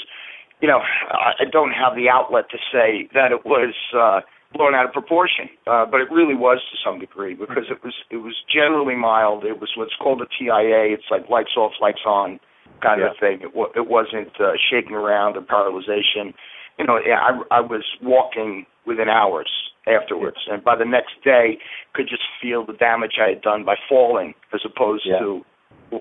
you 0.61 0.67
know, 0.67 0.81
I, 1.09 1.33
I 1.41 1.45
don't 1.51 1.71
have 1.71 1.95
the 1.95 2.09
outlet 2.09 2.49
to 2.51 2.57
say 2.71 3.09
that 3.15 3.31
it 3.31 3.43
was, 3.43 3.73
uh, 3.97 4.21
blown 4.53 4.75
out 4.75 4.85
of 4.85 4.93
proportion, 4.93 5.49
uh, 5.65 5.85
but 5.85 6.01
it 6.01 6.11
really 6.11 6.35
was 6.35 6.59
to 6.69 6.77
some 6.85 6.99
degree 6.99 7.33
because 7.33 7.71
it 7.71 7.83
was, 7.83 7.93
it 8.11 8.17
was 8.17 8.35
generally 8.53 8.95
mild. 8.95 9.45
It 9.45 9.59
was 9.59 9.71
what's 9.75 9.95
called 9.95 10.21
a 10.21 10.27
TIA. 10.37 10.93
It's 10.93 11.09
like 11.09 11.29
lights 11.29 11.55
off, 11.57 11.71
lights 11.81 12.05
on 12.05 12.39
kind 12.81 13.01
of 13.01 13.15
thing. 13.19 13.39
It, 13.41 13.55
wa- 13.55 13.71
it 13.75 13.87
wasn't 13.87 14.39
uh, 14.39 14.53
shaking 14.69 14.93
around 14.95 15.37
or 15.37 15.41
paralyzation. 15.41 16.33
You 16.79 16.85
know, 16.85 16.99
yeah, 17.05 17.19
I, 17.19 17.57
I 17.57 17.61
was 17.61 17.83
walking 18.01 18.65
within 18.85 19.09
hours 19.09 19.49
afterwards, 19.87 20.37
and 20.49 20.63
by 20.63 20.75
the 20.75 20.85
next 20.85 21.13
day, 21.23 21.57
could 21.93 22.07
just 22.07 22.23
feel 22.41 22.65
the 22.65 22.73
damage 22.73 23.13
I 23.23 23.29
had 23.29 23.41
done 23.41 23.63
by 23.65 23.75
falling, 23.89 24.33
as 24.53 24.61
opposed 24.65 25.03
Yeah. 25.05 25.19
to 25.19 25.45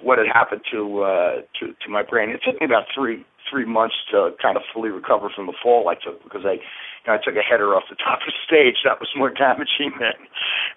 what 0.03 0.19
had 0.19 0.29
happened 0.33 0.63
to 0.71 1.03
uh, 1.03 1.35
to 1.59 1.75
to 1.83 1.89
my 1.91 2.03
brain. 2.03 2.31
It 2.31 2.41
took 2.45 2.61
me 2.61 2.65
about 2.67 2.85
three 2.95 3.25
three 3.51 3.67
months 3.67 3.97
to 4.15 4.31
kind 4.41 4.57
of 4.57 4.63
fully 4.73 4.91
recover 4.91 5.29
from 5.35 5.47
the 5.47 5.57
fall 5.61 5.89
I 5.91 5.95
took 5.99 6.23
because 6.23 6.47
I 6.47 6.63
you 7.03 7.07
know, 7.09 7.15
I 7.15 7.21
took 7.25 7.35
a 7.35 7.43
header 7.43 7.75
off 7.75 7.85
the 7.91 7.97
top 7.97 8.21
of 8.23 8.31
the 8.31 8.39
stage. 8.45 8.85
That 8.85 9.01
was 9.01 9.09
more 9.17 9.31
damaging 9.31 9.93
than 9.99 10.17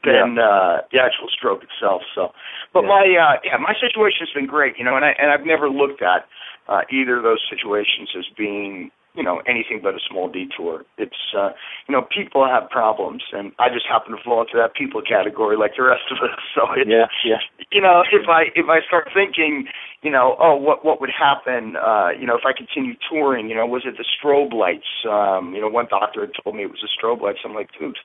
than 0.03 0.39
uh, 0.39 0.81
the 0.91 0.99
actual 0.99 1.27
stroke 1.29 1.63
itself. 1.63 2.01
So, 2.15 2.31
but 2.73 2.83
Yeah. 2.83 2.89
my 2.89 3.05
uh, 3.05 3.35
yeah, 3.43 3.57
my 3.57 3.75
situation's 3.77 4.31
been 4.33 4.47
great. 4.47 4.77
You 4.79 4.85
know, 4.85 4.95
and 4.95 5.05
I 5.05 5.13
and 5.19 5.31
I've 5.31 5.45
never 5.45 5.69
looked 5.69 6.01
at 6.01 6.25
uh, 6.67 6.81
either 6.89 7.17
of 7.17 7.23
those 7.23 7.43
situations 7.49 8.09
as 8.17 8.25
being 8.37 8.89
you 9.15 9.23
know 9.23 9.41
anything 9.47 9.79
but 9.81 9.93
a 9.93 10.01
small 10.09 10.27
detour. 10.27 10.83
It's 10.97 11.33
uh, 11.37 11.49
you 11.87 11.93
know 11.93 12.01
people 12.01 12.45
have 12.45 12.69
problems, 12.69 13.21
and 13.31 13.51
I 13.59 13.69
just 13.69 13.85
happen 13.85 14.15
to 14.15 14.21
fall 14.23 14.41
into 14.41 14.57
that 14.57 14.73
people 14.73 15.01
category 15.01 15.57
like 15.57 15.73
the 15.77 15.83
rest 15.83 16.09
of 16.11 16.17
us. 16.17 16.39
So 16.53 16.69
it's 16.77 16.89
Yeah, 16.89 17.09
yeah. 17.25 17.41
you 17.71 17.81
know, 17.81 18.03
if 18.11 18.29
I 18.29 18.53
if 18.53 18.69
I 18.69 18.85
start 18.85 19.09
thinking, 19.13 19.65
you 20.01 20.11
know, 20.11 20.35
oh, 20.39 20.55
what 20.55 20.85
what 20.85 21.01
would 21.01 21.09
happen, 21.09 21.75
uh, 21.77 22.09
you 22.17 22.27
know, 22.27 22.35
if 22.35 22.45
I 22.45 22.53
continue 22.55 22.93
touring, 23.09 23.49
you 23.49 23.55
know, 23.55 23.65
was 23.65 23.83
it 23.85 23.95
the 23.97 24.05
strobe 24.05 24.53
lights? 24.53 24.89
Um, 25.09 25.53
you 25.53 25.61
know, 25.61 25.69
one 25.69 25.87
doctor 25.89 26.21
had 26.21 26.33
told 26.43 26.55
me 26.55 26.63
it 26.63 26.71
was 26.73 26.81
the 26.81 26.89
strobe 26.93 27.21
lights. 27.21 27.39
I'm 27.45 27.53
like, 27.53 27.69
dude, 27.79 27.97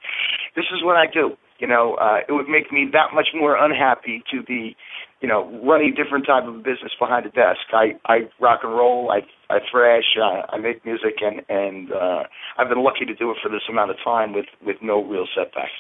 this 0.57 0.67
is 0.73 0.85
what 0.85 0.97
I 0.97 1.07
do. 1.07 1.37
You 1.59 1.67
know, 1.67 1.97
uh, 2.01 2.21
it 2.29 2.33
would 2.33 2.49
make 2.49 2.73
me 2.73 2.89
that 2.93 3.13
much 3.15 3.29
more 3.35 3.57
unhappy 3.57 4.23
to 4.31 4.43
be, 4.43 4.77
you 5.21 5.29
know, 5.29 5.51
running 5.65 5.93
a 5.93 5.97
different 5.97 6.25
type 6.27 6.47
of 6.47 6.63
business 6.63 6.93
behind 6.99 7.27
a 7.27 7.31
desk. 7.31 7.69
I 7.73 7.99
I 8.07 8.31
rock 8.41 8.61
and 8.63 8.73
roll, 8.73 9.11
I 9.11 9.21
I 9.51 9.59
thrash, 9.71 10.05
uh, 10.21 10.43
I 10.51 10.59
make 10.59 10.85
music, 10.85 11.21
and 11.23 11.43
and 11.49 11.93
uh, 11.93 12.23
I've 12.59 12.69
been 12.69 12.83
lucky 12.85 13.05
to 13.07 13.15
do 13.15 13.31
it 13.31 13.39
for 13.43 13.49
this 13.49 13.63
amount 13.69 13.91
of 13.91 13.97
time 14.05 14.33
with 14.33 14.47
with 14.65 14.77
no 14.83 15.03
real 15.05 15.27
setbacks. 15.35 15.73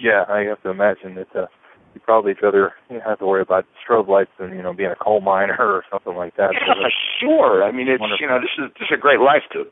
Yeah, 0.00 0.24
I 0.28 0.40
have 0.40 0.62
to 0.62 0.70
imagine 0.70 1.14
that 1.16 1.28
uh, 1.36 1.46
you 1.94 2.00
probably 2.00 2.32
rather 2.42 2.72
you 2.90 3.00
have 3.06 3.18
to 3.18 3.26
worry 3.26 3.42
about 3.42 3.66
strobe 3.84 4.08
lights 4.08 4.30
than 4.38 4.50
you 4.56 4.62
know 4.62 4.72
being 4.72 4.90
a 4.90 4.96
coal 4.96 5.20
miner 5.20 5.56
or 5.60 5.84
something 5.92 6.14
like 6.16 6.36
that. 6.36 6.50
Yeah, 6.54 6.74
that's- 6.74 6.92
sure. 7.20 7.62
I 7.62 7.72
mean, 7.72 7.88
it's 7.88 8.00
Wonderful. 8.00 8.20
you 8.22 8.28
know, 8.28 8.40
this 8.40 8.50
is 8.58 8.72
this 8.80 8.88
is 8.90 8.96
a 8.98 9.00
great 9.00 9.20
life, 9.20 9.42
dude. 9.52 9.68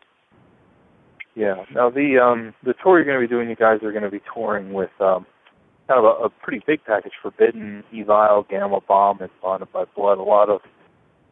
yeah. 1.35 1.65
Now 1.75 1.91
the 1.91 2.19
um 2.23 2.55
the 2.63 2.75
tour 2.83 2.99
you're 2.99 3.05
going 3.07 3.21
to 3.21 3.27
be 3.27 3.33
doing, 3.33 3.49
you 3.49 3.57
guys 3.57 3.83
are 3.83 3.93
going 3.93 4.05
to 4.05 4.11
be 4.11 4.21
touring 4.35 4.73
with 4.75 4.91
um 5.01 5.27
kind 5.89 5.99
of 5.99 6.05
a, 6.05 6.25
a 6.27 6.29
pretty 6.29 6.63
big 6.67 6.85
package: 6.85 7.13
Forbidden, 7.23 7.83
Evile, 7.95 8.45
Gama 8.49 8.81
Bomb, 8.87 9.21
and 9.23 9.31
Bonded 9.43 9.73
by 9.73 9.85
Blood. 9.97 10.19
A 10.19 10.23
lot 10.23 10.49
of 10.51 10.61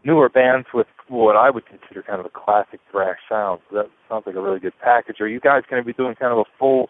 newer 0.05 0.29
bands 0.29 0.67
with 0.73 0.87
what 1.09 1.37
I 1.37 1.51
would 1.51 1.67
consider 1.67 2.03
kind 2.03 2.21
of 2.21 2.27
a 2.27 2.31
classic 2.31 2.81
thrash 2.91 3.19
sound. 3.29 3.61
So 3.71 3.77
that 3.77 3.87
sounds 4.09 4.25
like 4.27 4.37
a 4.37 4.41
really 4.41 4.61
good 4.61 4.73
package. 4.83 5.21
Are 5.21 5.29
you 5.29 5.41
guys 5.41 5.63
going 5.69 5.83
to 5.83 5.87
be 5.87 5.93
doing 5.93 6.15
kind 6.15 6.33
of 6.33 6.39
a 6.39 6.45
full 6.59 6.89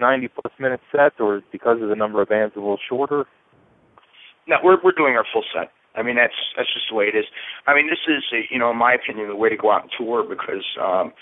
90 0.00 0.28
plus 0.28 0.52
minute 0.58 0.80
set, 0.90 1.12
or 1.20 1.42
because 1.52 1.82
of 1.82 1.88
the 1.88 1.96
number 1.96 2.22
of 2.22 2.28
bands, 2.28 2.54
a 2.56 2.60
little 2.60 2.78
shorter? 2.88 3.26
No, 4.48 4.56
we're 4.64 4.78
we're 4.82 4.92
doing 4.96 5.14
our 5.16 5.24
full 5.32 5.44
set. 5.54 5.70
I 5.94 6.02
mean, 6.02 6.16
that's 6.16 6.32
that's 6.56 6.72
just 6.72 6.86
the 6.90 6.96
way 6.96 7.04
it 7.04 7.14
is. 7.16 7.26
I 7.66 7.74
mean, 7.74 7.86
this 7.88 8.00
is, 8.08 8.24
uh, 8.32 8.42
you 8.50 8.58
know, 8.58 8.70
in 8.70 8.78
my 8.78 8.94
opinion, 8.94 9.28
the 9.28 9.36
way 9.36 9.50
to 9.50 9.56
go 9.56 9.70
out 9.70 9.82
and 9.82 9.90
tour 9.96 10.24
because, 10.24 10.64
um, 10.80 11.12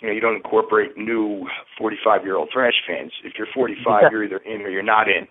you 0.00 0.08
know, 0.08 0.14
you 0.14 0.20
don't 0.20 0.34
incorporate 0.36 0.96
new 0.96 1.46
45-year-old 1.80 2.48
thrash 2.52 2.80
fans. 2.88 3.12
If 3.22 3.34
you're 3.36 3.46
45, 3.54 3.84
Yeah. 4.02 4.08
you're 4.10 4.24
either 4.24 4.38
in 4.38 4.62
or 4.62 4.70
you're 4.70 4.82
not 4.82 5.08
in. 5.08 5.28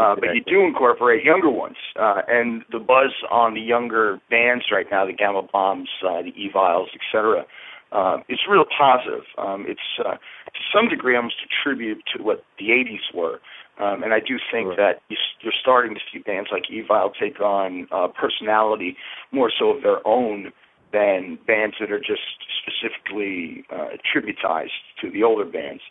Uh, 0.00 0.14
but 0.14 0.34
you 0.34 0.42
do 0.42 0.64
incorporate 0.64 1.24
younger 1.24 1.50
ones, 1.50 1.76
uh, 2.00 2.22
and 2.28 2.62
the 2.72 2.78
buzz 2.78 3.12
on 3.30 3.54
the 3.54 3.60
younger 3.60 4.18
bands 4.30 4.64
right 4.72 4.86
now, 4.90 5.04
the 5.04 5.12
Gama 5.12 5.42
Bombs, 5.52 5.88
uh, 6.02 6.22
the 6.22 6.32
Eviles, 6.36 6.88
etc., 6.94 7.44
uh, 7.92 8.18
it's 8.28 8.42
real 8.48 8.64
positive. 8.64 9.24
Um, 9.36 9.66
it's 9.68 9.80
uh, 9.98 10.12
to 10.14 10.60
some 10.72 10.88
degree 10.88 11.16
almost 11.16 11.42
a 11.44 11.48
tribute 11.62 12.02
to 12.14 12.22
what 12.22 12.44
the 12.58 12.66
'80s 12.66 13.14
were, 13.14 13.40
um, 13.78 14.02
and 14.02 14.14
I 14.14 14.20
do 14.20 14.38
think 14.52 14.68
Sure. 14.68 14.76
that 14.76 15.02
you, 15.08 15.16
you're 15.40 15.52
starting 15.60 15.94
to 15.94 16.00
see 16.12 16.20
bands 16.20 16.50
like 16.52 16.64
Evile 16.70 17.12
take 17.18 17.40
on 17.40 17.88
uh, 17.90 18.08
personality 18.08 18.96
more 19.32 19.50
so 19.58 19.70
of 19.70 19.82
their 19.82 20.06
own 20.06 20.52
than 20.92 21.38
bands 21.46 21.76
that 21.80 21.90
are 21.90 21.98
just 22.00 22.22
specifically 22.62 23.64
uh, 23.70 23.96
tributized 24.04 24.80
to 25.00 25.10
the 25.10 25.22
older 25.22 25.44
bands. 25.44 25.82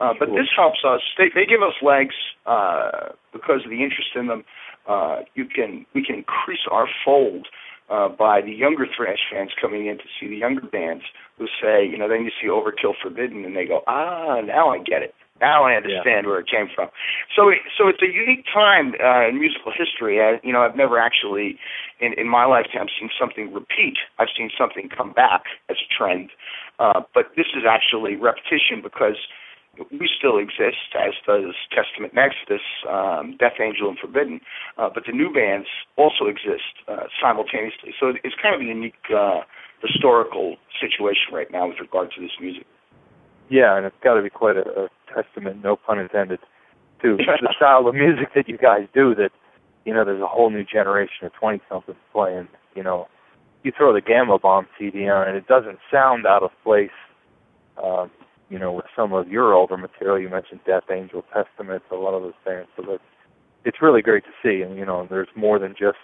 Uh, 0.00 0.12
but 0.18 0.28
Sure. 0.28 0.38
this 0.38 0.48
helps 0.56 0.80
us. 0.84 1.00
They, 1.18 1.28
they 1.34 1.46
give 1.46 1.62
us 1.62 1.74
legs 1.82 2.14
uh, 2.46 3.12
because 3.32 3.64
of 3.64 3.70
the 3.70 3.82
interest 3.82 4.10
in 4.14 4.26
them. 4.26 4.44
Uh, 4.88 5.22
you 5.34 5.44
can 5.46 5.84
we 5.94 6.04
can 6.04 6.14
increase 6.16 6.64
our 6.70 6.88
fold 7.04 7.48
uh, 7.90 8.08
by 8.08 8.40
the 8.40 8.52
younger 8.52 8.86
thrash 8.96 9.18
fans 9.30 9.50
coming 9.60 9.86
in 9.86 9.98
to 9.98 10.04
see 10.18 10.28
the 10.28 10.36
younger 10.36 10.66
bands 10.66 11.04
who 11.38 11.46
say, 11.60 11.86
you 11.86 11.98
know, 11.98 12.08
then 12.08 12.24
you 12.24 12.30
see 12.40 12.48
Overkill 12.48 12.94
Forbidden, 13.02 13.44
and 13.44 13.56
they 13.56 13.64
go, 13.66 13.82
ah, 13.86 14.40
now 14.40 14.68
I 14.70 14.78
get 14.78 15.02
it. 15.02 15.14
Now 15.40 15.64
I 15.64 15.74
understand 15.74 16.26
where 16.26 16.40
it 16.40 16.48
came 16.48 16.68
from. 16.74 16.88
So, 17.34 17.48
it, 17.48 17.58
so 17.76 17.88
it's 17.88 18.00
a 18.02 18.10
unique 18.12 18.44
time 18.52 18.94
uh, 19.02 19.28
in 19.28 19.38
musical 19.38 19.72
history. 19.72 20.20
I, 20.20 20.40
you 20.42 20.52
know, 20.52 20.62
I've 20.62 20.76
never 20.76 20.98
actually, 20.98 21.58
in, 22.00 22.14
in 22.16 22.28
my 22.28 22.44
lifetime, 22.46 22.86
seen 22.98 23.10
something 23.18 23.52
repeat. 23.52 23.96
I've 24.18 24.32
seen 24.36 24.50
something 24.56 24.88
come 24.88 25.12
back 25.12 25.42
as 25.68 25.76
a 25.76 25.88
trend, 25.92 26.30
uh, 26.78 27.02
but 27.12 27.32
this 27.36 27.46
is 27.56 27.64
actually 27.68 28.16
repetition 28.16 28.80
because 28.82 29.16
we 29.90 30.08
still 30.08 30.38
exist, 30.38 30.96
as 30.96 31.12
does 31.26 31.52
Testament 31.68 32.16
Exodus, 32.16 32.64
um, 32.88 33.36
Death 33.38 33.60
Angel, 33.60 33.88
and 33.88 33.98
Forbidden. 33.98 34.40
Uh, 34.78 34.88
but 34.92 35.04
the 35.06 35.12
new 35.12 35.32
bands 35.32 35.68
also 35.96 36.26
exist 36.26 36.80
uh, 36.88 37.12
simultaneously. 37.20 37.92
So 38.00 38.12
it's 38.24 38.34
kind 38.40 38.54
of 38.54 38.60
a 38.60 38.64
unique 38.64 38.94
uh, 39.14 39.40
historical 39.82 40.56
situation 40.80 41.32
right 41.32 41.50
now 41.50 41.68
with 41.68 41.76
regard 41.80 42.10
to 42.16 42.20
this 42.20 42.32
music. 42.40 42.64
Yeah, 43.48 43.76
and 43.76 43.86
it's 43.86 43.96
got 44.02 44.14
to 44.14 44.22
be 44.22 44.30
quite 44.30 44.56
a, 44.56 44.68
a 44.84 44.88
testament, 45.14 45.62
no 45.62 45.76
pun 45.76 45.98
intended, 45.98 46.40
to 47.02 47.16
the 47.18 47.54
style 47.56 47.86
of 47.86 47.94
music 47.94 48.28
that 48.34 48.48
you 48.48 48.58
guys 48.58 48.86
do. 48.94 49.14
That 49.14 49.30
you 49.84 49.94
know, 49.94 50.04
there's 50.04 50.22
a 50.22 50.26
whole 50.26 50.50
new 50.50 50.64
generation 50.64 51.26
of 51.26 51.32
twenty 51.32 51.60
somethings 51.68 51.98
playing. 52.12 52.48
You 52.74 52.82
know, 52.82 53.06
you 53.62 53.72
throw 53.76 53.92
the 53.92 54.00
Gama 54.00 54.38
Bomb 54.38 54.66
CD 54.78 55.08
on, 55.08 55.28
and 55.28 55.36
it 55.36 55.46
doesn't 55.46 55.78
sound 55.90 56.26
out 56.26 56.42
of 56.42 56.50
place. 56.64 56.90
Um, 57.82 58.10
you 58.48 58.58
know, 58.58 58.72
with 58.72 58.86
some 58.94 59.12
of 59.12 59.28
your 59.28 59.52
older 59.54 59.76
material, 59.76 60.20
you 60.20 60.28
mentioned 60.28 60.60
Death 60.66 60.84
Angel, 60.90 61.24
Testament, 61.34 61.82
a 61.90 61.96
lot 61.96 62.14
of 62.14 62.22
those 62.22 62.38
bands. 62.44 62.68
So 62.76 62.82
that's 62.88 63.02
it's 63.64 63.82
really 63.82 64.02
great 64.02 64.22
to 64.24 64.30
see, 64.42 64.62
and 64.62 64.76
you 64.78 64.86
know, 64.86 65.06
there's 65.10 65.28
more 65.36 65.58
than 65.58 65.72
just 65.78 65.98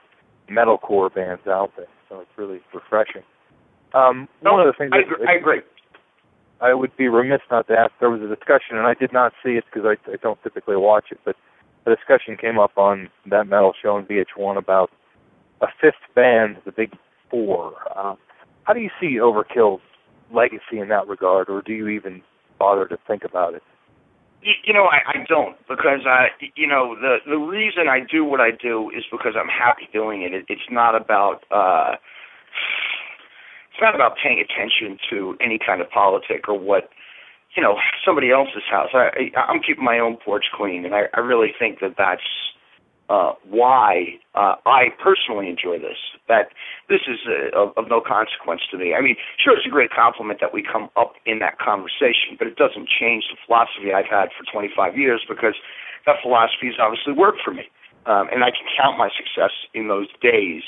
metalcore 0.50 1.12
bands 1.14 1.46
out 1.46 1.70
there. 1.76 1.86
So 2.08 2.20
it's 2.20 2.30
really 2.36 2.60
refreshing. 2.74 3.22
Um, 3.94 4.28
No, 4.42 4.52
one 4.54 4.66
of 4.66 4.66
the 4.66 4.72
things 4.76 4.90
I 4.92 4.98
that- 4.98 5.14
agree. 5.14 5.26
I 5.28 5.32
agree. 5.34 5.60
I 6.62 6.74
would 6.74 6.96
be 6.96 7.08
remiss 7.08 7.40
not 7.50 7.66
to 7.68 7.74
ask. 7.74 7.92
There 7.98 8.08
was 8.08 8.22
a 8.22 8.28
discussion, 8.28 8.78
and 8.78 8.86
I 8.86 8.94
did 8.94 9.12
not 9.12 9.32
see 9.44 9.52
it 9.52 9.64
because 9.66 9.84
I, 9.84 10.10
I 10.10 10.16
don't 10.22 10.40
typically 10.42 10.76
watch 10.76 11.06
it, 11.10 11.18
but 11.24 11.34
a 11.86 11.94
discussion 11.94 12.36
came 12.36 12.58
up 12.58 12.78
on 12.78 13.10
that 13.28 13.48
metal 13.48 13.72
show 13.82 13.96
on 13.96 14.06
VH1 14.06 14.56
about 14.56 14.90
a 15.60 15.66
fifth 15.80 15.94
band, 16.14 16.58
the 16.64 16.70
Big 16.70 16.92
Four. 17.30 17.74
Uh, 17.96 18.14
how 18.62 18.72
do 18.72 18.80
you 18.80 18.90
see 19.00 19.18
Overkill's 19.18 19.80
legacy 20.32 20.78
in 20.78 20.88
that 20.88 21.08
regard, 21.08 21.48
or 21.48 21.62
do 21.62 21.72
you 21.72 21.88
even 21.88 22.22
bother 22.58 22.86
to 22.86 22.98
think 23.08 23.24
about 23.24 23.54
it? 23.54 23.62
You, 24.42 24.52
you 24.64 24.72
know, 24.72 24.84
I, 24.84 25.18
I 25.18 25.24
don't 25.28 25.56
because 25.68 26.06
I, 26.06 26.28
you 26.54 26.66
know, 26.66 26.94
the 26.94 27.18
the 27.26 27.36
reason 27.36 27.88
I 27.88 28.00
do 28.00 28.24
what 28.24 28.40
I 28.40 28.50
do 28.50 28.90
is 28.90 29.04
because 29.10 29.34
I'm 29.38 29.48
happy 29.48 29.88
doing 29.92 30.22
it. 30.22 30.32
it 30.32 30.44
it's 30.48 30.70
not 30.70 30.94
about 30.94 31.44
uh 31.50 31.96
not 33.82 33.94
about 33.94 34.16
paying 34.22 34.38
attention 34.38 34.98
to 35.10 35.36
any 35.40 35.58
kind 35.58 35.80
of 35.80 35.90
politic 35.90 36.48
or 36.48 36.58
what 36.58 36.90
you 37.56 37.62
know 37.62 37.76
somebody 38.04 38.30
else's 38.30 38.64
house. 38.70 38.90
I, 38.94 39.30
I 39.36 39.40
I'm 39.40 39.60
keeping 39.60 39.84
my 39.84 39.98
own 39.98 40.16
porch 40.16 40.46
clean, 40.54 40.84
and 40.84 40.94
I, 40.94 41.02
I 41.14 41.20
really 41.20 41.52
think 41.58 41.80
that 41.80 41.94
that's 41.98 42.22
uh, 43.10 43.32
why 43.44 44.16
uh, 44.34 44.56
I 44.64 44.88
personally 45.02 45.48
enjoy 45.48 45.78
this. 45.78 45.98
That 46.28 46.48
this 46.88 47.00
is 47.06 47.18
uh, 47.28 47.52
of, 47.58 47.76
of 47.76 47.90
no 47.90 48.00
consequence 48.00 48.62
to 48.70 48.78
me. 48.78 48.94
I 48.94 49.02
mean, 49.02 49.16
sure, 49.36 49.56
it's 49.56 49.66
a 49.66 49.70
great 49.70 49.90
compliment 49.90 50.40
that 50.40 50.54
we 50.54 50.62
come 50.62 50.88
up 50.96 51.14
in 51.26 51.38
that 51.40 51.58
conversation, 51.58 52.38
but 52.38 52.46
it 52.46 52.56
doesn't 52.56 52.88
change 52.88 53.24
the 53.28 53.36
philosophy 53.44 53.92
I've 53.92 54.08
had 54.08 54.30
for 54.32 54.48
25 54.50 54.96
years 54.96 55.20
because 55.28 55.54
that 56.06 56.16
philosophy 56.22 56.72
has 56.72 56.78
obviously 56.80 57.12
worked 57.12 57.42
for 57.44 57.52
me, 57.52 57.68
um, 58.06 58.32
and 58.32 58.42
I 58.42 58.50
can 58.50 58.64
count 58.72 58.96
my 58.96 59.10
success 59.12 59.52
in 59.74 59.88
those 59.88 60.08
days 60.22 60.62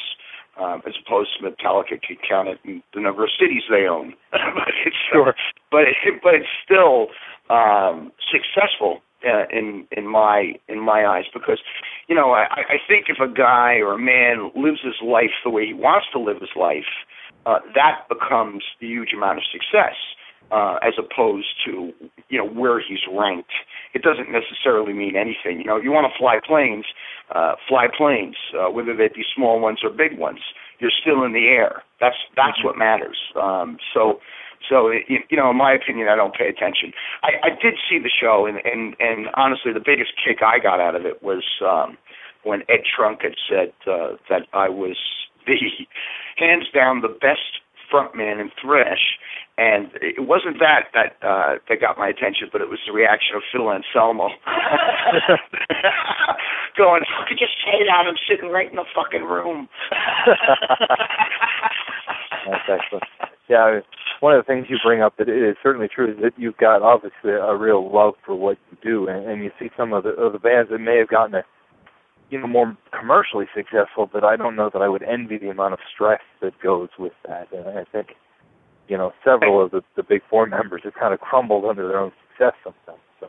um, 0.61 0.83
as 0.87 0.95
opposed 1.05 1.31
to 1.39 1.45
Metallica 1.45 2.01
could 2.01 2.19
count 2.27 2.49
it 2.49 2.59
in 2.65 2.83
the 2.95 3.01
number 3.01 3.25
of 3.25 3.31
cities 3.39 3.63
they 3.69 3.87
own. 3.87 4.15
but 4.33 4.69
it's 4.87 4.97
Sure. 5.13 5.35
but 5.71 5.83
it, 5.83 5.97
but 6.23 6.35
it's 6.35 6.49
still 6.65 7.09
um, 7.51 8.13
successful 8.31 9.01
uh, 9.27 9.47
in 9.51 9.87
in 9.93 10.07
my 10.07 10.55
in 10.69 10.81
my 10.81 11.07
eyes 11.07 11.25
because 11.33 11.59
you 12.09 12.15
know 12.15 12.33
I, 12.33 12.47
I 12.51 12.77
think 12.87 13.07
if 13.09 13.19
a 13.21 13.33
guy 13.33 13.77
or 13.77 13.95
a 13.95 13.99
man 13.99 14.51
lives 14.55 14.81
his 14.83 15.01
life 15.03 15.31
the 15.45 15.51
way 15.51 15.67
he 15.67 15.75
wants 15.75 16.07
to 16.13 16.19
live 16.19 16.41
his 16.41 16.55
life, 16.57 16.91
uh, 17.47 17.59
that 17.75 18.07
becomes 18.09 18.65
the 18.81 18.87
huge 18.87 19.13
amount 19.13 19.39
of 19.39 19.45
success 19.51 19.97
uh, 20.55 20.79
as 20.83 20.95
opposed 20.97 21.51
to 21.67 21.93
you 22.29 22.39
know 22.39 22.47
where 22.47 22.79
he's 22.81 23.03
ranked. 23.11 23.51
It 23.93 24.03
doesn't 24.03 24.31
necessarily 24.31 24.93
mean 24.93 25.17
anything. 25.17 25.59
You 25.59 25.67
know, 25.67 25.77
you 25.77 25.91
want 25.91 26.07
to 26.11 26.17
fly 26.17 26.39
planes, 26.47 26.85
uh, 27.35 27.55
fly 27.69 27.87
planes, 27.91 28.37
uh, 28.55 28.71
whether 28.71 28.97
they 28.97 29.09
be 29.09 29.25
small 29.35 29.59
ones 29.59 29.81
or 29.83 29.91
big 29.91 30.17
ones. 30.17 30.41
You're 30.79 30.95
still 30.95 31.25
in 31.25 31.33
the 31.33 31.47
air. 31.47 31.83
That's 32.01 32.17
that's 32.37 32.63
what 32.63 32.79
matters. 32.79 33.19
Um, 33.35 33.79
so. 33.93 34.21
So 34.71 34.89
it, 34.89 35.05
you 35.29 35.37
know, 35.37 35.51
in 35.51 35.59
my 35.59 35.75
opinion, 35.75 36.09
I 36.09 36.17
don't 36.17 36.35
pay 36.35 36.49
attention. 36.49 36.95
I, 37.23 37.49
I 37.49 37.51
did 37.51 37.75
see 37.87 37.99
the 37.99 38.09
show, 38.09 38.47
and, 38.47 38.57
and 38.65 38.97
and 38.99 39.27
honestly, 39.37 39.75
the 39.75 39.85
biggest 39.85 40.13
kick 40.17 40.39
I 40.41 40.59
got 40.59 40.81
out 40.81 40.97
of 40.97 41.05
it 41.05 41.23
was 41.23 41.45
um, 41.61 41.99
when 42.45 42.63
Ed 42.71 42.81
Trunk 42.89 43.21
had 43.21 43.35
said 43.47 43.75
uh, 43.87 44.17
that 44.31 44.49
I 44.55 44.71
was 44.71 44.97
the 45.47 45.61
hands 46.39 46.65
down 46.73 47.03
the 47.03 47.13
best 47.13 47.61
frontman 47.93 48.41
in 48.41 48.51
thrash, 48.61 49.19
and 49.57 49.87
it 50.03 50.27
wasn't 50.27 50.59
that 50.59 50.91
that 50.95 51.15
uh, 51.23 51.59
that 51.69 51.81
got 51.81 51.97
my 51.97 52.09
attention, 52.09 52.49
but 52.51 52.61
it 52.61 52.69
was 52.69 52.81
the 52.87 52.93
reaction 52.93 53.37
of 53.37 53.43
Phil 53.53 53.71
Anselmo 53.71 54.29
going, 56.77 57.03
"How 57.07 57.25
could 57.29 57.39
you 57.39 57.47
say 57.63 57.87
that? 57.87 58.07
I'm 58.07 58.19
sitting 58.29 58.51
right 58.51 58.69
in 58.69 58.77
the 58.77 58.85
fucking 58.95 59.23
room." 59.23 59.69
That's 62.51 62.69
excellent. 62.69 63.05
Yeah, 63.49 63.81
one 64.21 64.35
of 64.35 64.45
the 64.45 64.47
things 64.47 64.67
you 64.69 64.79
bring 64.85 65.03
up 65.03 65.17
that 65.19 65.29
is 65.29 65.57
certainly 65.63 65.89
true 65.89 66.11
is 66.13 66.19
that 66.23 66.33
you've 66.37 66.57
got 66.57 66.83
obviously 66.83 67.31
a 67.31 67.55
real 67.55 67.93
love 67.93 68.15
for 68.27 68.35
what 68.35 68.59
you 68.71 68.77
do, 68.83 69.09
and, 69.09 69.25
and 69.29 69.45
you 69.45 69.53
see 69.59 69.71
some 69.77 69.93
of 69.93 70.03
the 70.03 70.11
of 70.11 70.33
the 70.33 70.41
bands 70.41 70.71
that 70.71 70.79
may 70.79 70.99
have 70.99 71.09
gotten 71.09 71.37
a 71.37 71.45
you 72.31 72.41
know 72.41 72.49
more 72.49 72.77
commercially 72.99 73.47
successful, 73.55 74.11
but 74.13 74.25
I 74.25 74.35
don't 74.35 74.57
know 74.57 74.69
that 74.73 74.83
I 74.83 74.89
would 74.89 75.05
envy 75.05 75.39
the 75.39 75.51
amount 75.51 75.75
of 75.75 75.79
stress 75.95 76.23
that 76.43 76.61
goes 76.61 76.89
with 76.99 77.13
that. 77.29 77.53
And 77.53 77.79
I 77.79 77.85
think 77.85 78.17
you 78.89 78.97
know 78.97 79.13
several 79.25 79.65
of 79.65 79.71
the 79.71 79.83
the 79.97 80.03
big 80.03 80.23
four 80.29 80.47
members 80.47 80.83
have 80.85 80.95
kind 80.95 81.15
of 81.15 81.21
crumbled 81.21 81.65
under 81.65 81.87
their 81.89 81.99
own 81.99 82.13
success 82.29 82.55
sometimes. 82.63 83.03
So 83.21 83.29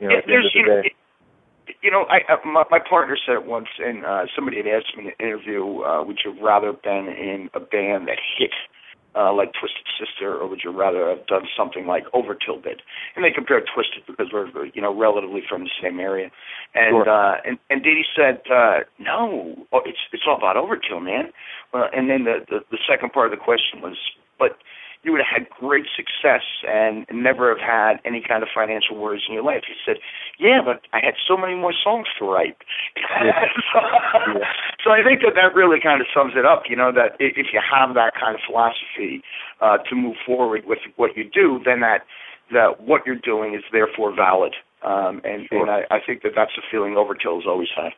you 0.00 0.08
know, 0.08 0.12
Yeah, 0.14 0.18
at 0.18 0.26
the 0.26 0.34
end 0.34 0.46
of 0.46 0.52
the 0.54 0.62
day, 0.62 0.88
it- 0.88 0.96
you 1.82 1.90
know, 1.90 2.04
I, 2.10 2.20
I 2.28 2.44
my, 2.44 2.64
my 2.70 2.78
partner 2.80 3.16
said 3.24 3.34
it 3.34 3.46
once, 3.46 3.68
and 3.78 4.04
uh, 4.04 4.26
somebody 4.34 4.56
had 4.56 4.66
asked 4.66 4.96
me 4.96 5.04
in 5.04 5.08
an 5.10 5.14
interview, 5.20 5.82
uh, 5.82 6.02
would 6.02 6.18
you 6.24 6.34
rather 6.42 6.72
been 6.72 7.06
in 7.06 7.48
a 7.54 7.60
band 7.60 8.08
that 8.08 8.18
hit 8.38 8.50
uh, 9.14 9.32
like 9.32 9.52
Twisted 9.58 9.86
Sister, 9.98 10.34
or 10.34 10.46
would 10.48 10.60
you 10.62 10.70
rather 10.70 11.08
have 11.08 11.26
done 11.26 11.46
something 11.56 11.86
like 11.86 12.04
Overkill 12.14 12.62
did? 12.62 12.82
And 13.16 13.24
they 13.24 13.30
compared 13.30 13.64
Twisted 13.72 14.02
because 14.06 14.28
we're 14.32 14.66
you 14.74 14.82
know 14.82 14.94
relatively 14.94 15.42
from 15.48 15.64
the 15.64 15.70
same 15.82 16.00
area, 16.00 16.30
and 16.74 17.04
Sure. 17.04 17.08
uh, 17.08 17.36
and 17.44 17.58
and 17.70 17.82
Didi 17.82 18.04
said, 18.16 18.40
uh, 18.50 18.80
no, 18.98 19.66
oh, 19.72 19.80
it's 19.84 19.98
it's 20.12 20.24
all 20.26 20.36
about 20.36 20.56
Overkill, 20.56 21.02
man. 21.02 21.32
Well, 21.72 21.88
and 21.92 22.08
then 22.10 22.24
the, 22.24 22.44
the 22.48 22.60
the 22.70 22.78
second 22.88 23.12
part 23.12 23.32
of 23.32 23.38
the 23.38 23.42
question 23.44 23.80
was, 23.82 23.96
but 24.40 24.56
you 25.02 25.12
would 25.12 25.22
have 25.24 25.32
had 25.32 25.48
great 25.48 25.86
success 25.96 26.44
and 26.68 27.06
never 27.12 27.48
have 27.48 27.62
had 27.64 27.94
any 28.04 28.20
kind 28.20 28.42
of 28.42 28.50
financial 28.52 28.96
worries 29.00 29.22
in 29.28 29.32
your 29.32 29.42
life. 29.42 29.64
He 29.66 29.72
said, 29.86 29.96
"Yeah, 30.38 30.60
but 30.64 30.82
I 30.92 31.00
had 31.02 31.14
so 31.26 31.36
many 31.38 31.54
more 31.54 31.72
songs 31.72 32.08
to 32.18 32.24
write." 32.26 32.56
so, 33.72 33.80
so 34.84 34.90
I 34.90 35.00
think 35.02 35.20
that 35.22 35.32
that 35.40 35.54
really 35.54 35.80
kind 35.80 36.00
of 36.02 36.06
sums 36.12 36.34
it 36.36 36.44
up. 36.44 36.64
You 36.68 36.76
know 36.76 36.92
that 36.92 37.16
if 37.18 37.48
you 37.52 37.60
have 37.64 37.94
that 37.94 38.12
kind 38.18 38.34
of 38.34 38.40
philosophy 38.44 39.22
uh, 39.62 39.78
to 39.88 39.94
move 39.96 40.16
forward 40.26 40.64
with 40.66 40.80
what 40.96 41.16
you 41.16 41.24
do, 41.24 41.60
then 41.64 41.80
that 41.80 42.04
that 42.52 42.82
what 42.82 43.06
you're 43.06 43.16
doing 43.16 43.54
is 43.54 43.62
therefore 43.72 44.14
valid. 44.14 44.54
Um, 44.82 45.20
and 45.24 45.46
Sure. 45.48 45.60
and 45.62 45.70
I, 45.70 45.84
I 45.94 46.00
think 46.04 46.22
that 46.24 46.32
that's 46.36 46.52
the 46.56 46.62
feeling 46.70 46.94
Overkill 46.94 47.36
has 47.36 47.46
always 47.46 47.68
had. 47.76 47.92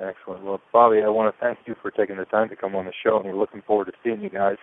excellent. 0.00 0.44
Well, 0.44 0.60
Bobby, 0.72 1.02
I 1.02 1.08
want 1.08 1.34
to 1.34 1.40
thank 1.40 1.58
you 1.66 1.74
for 1.82 1.90
taking 1.90 2.16
the 2.16 2.24
time 2.26 2.48
to 2.50 2.56
come 2.56 2.74
on 2.76 2.84
the 2.86 2.92
show, 3.02 3.16
and 3.18 3.24
we're 3.26 3.38
looking 3.38 3.62
forward 3.66 3.86
to 3.86 3.92
seeing 4.04 4.20
you 4.20 4.30
guys. 4.30 4.56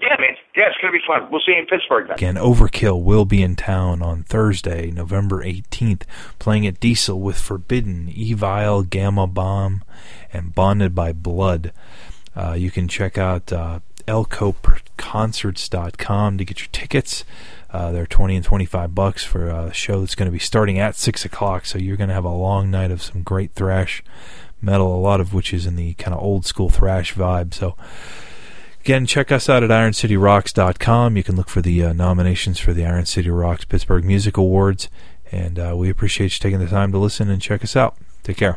Yeah, 0.00 0.16
man. 0.20 0.36
Yeah, 0.54 0.68
it's 0.68 0.76
gonna 0.80 0.92
be 0.92 1.00
fun. 1.06 1.28
We'll 1.30 1.40
see 1.44 1.52
you 1.52 1.58
in 1.58 1.66
Pittsburgh 1.66 2.08
then. 2.08 2.16
Again, 2.16 2.34
Overkill 2.36 3.02
will 3.02 3.24
be 3.24 3.42
in 3.42 3.56
town 3.56 4.02
on 4.02 4.24
Thursday, 4.24 4.90
November 4.90 5.42
18th, 5.42 6.02
playing 6.38 6.66
at 6.66 6.80
Diesel 6.80 7.20
with 7.20 7.38
Forbidden, 7.38 8.08
Evile, 8.08 8.88
Gama 8.88 9.26
Bomb, 9.26 9.82
and 10.32 10.54
Bonded 10.54 10.94
by 10.94 11.12
Blood. 11.12 11.72
Uh, 12.34 12.52
you 12.52 12.70
can 12.70 12.88
check 12.88 13.16
out 13.16 13.52
uh, 13.52 13.80
elcoconcerts.com 14.06 16.38
to 16.38 16.44
get 16.44 16.60
your 16.60 16.68
tickets. 16.72 17.24
Uh, 17.70 17.92
they're 17.92 18.06
20 18.06 18.36
and 18.36 18.44
25 18.44 18.94
bucks 18.94 19.24
for 19.24 19.48
a 19.48 19.72
show 19.72 20.00
that's 20.00 20.14
going 20.14 20.26
to 20.26 20.32
be 20.32 20.38
starting 20.38 20.78
at 20.78 20.94
6 20.94 21.24
o'clock, 21.24 21.66
so 21.66 21.78
you're 21.78 21.96
going 21.96 22.08
to 22.08 22.14
have 22.14 22.24
a 22.24 22.30
long 22.30 22.70
night 22.70 22.90
of 22.90 23.02
some 23.02 23.22
great 23.22 23.52
thrash 23.52 24.02
metal, 24.62 24.94
a 24.94 25.00
lot 25.00 25.20
of 25.20 25.34
which 25.34 25.52
is 25.52 25.66
in 25.66 25.76
the 25.76 25.94
kind 25.94 26.14
of 26.14 26.22
old 26.22 26.46
school 26.46 26.70
thrash 26.70 27.14
vibe. 27.14 27.52
So, 27.52 27.76
Again, 28.86 29.04
check 29.04 29.32
us 29.32 29.48
out 29.48 29.64
at 29.64 29.70
IronCityRocks.com. 29.70 31.16
You 31.16 31.24
can 31.24 31.34
look 31.34 31.48
for 31.48 31.60
the 31.60 31.86
uh, 31.86 31.92
nominations 31.92 32.60
for 32.60 32.72
the 32.72 32.86
Iron 32.86 33.04
City 33.04 33.28
Rocks 33.28 33.64
Pittsburgh 33.64 34.04
Music 34.04 34.36
Awards. 34.36 34.88
And 35.32 35.58
uh, 35.58 35.74
we 35.76 35.90
appreciate 35.90 36.32
you 36.34 36.38
taking 36.38 36.60
the 36.60 36.68
time 36.68 36.92
to 36.92 36.98
listen 36.98 37.28
and 37.28 37.42
check 37.42 37.64
us 37.64 37.74
out. 37.74 37.96
Take 38.22 38.36
care. 38.36 38.54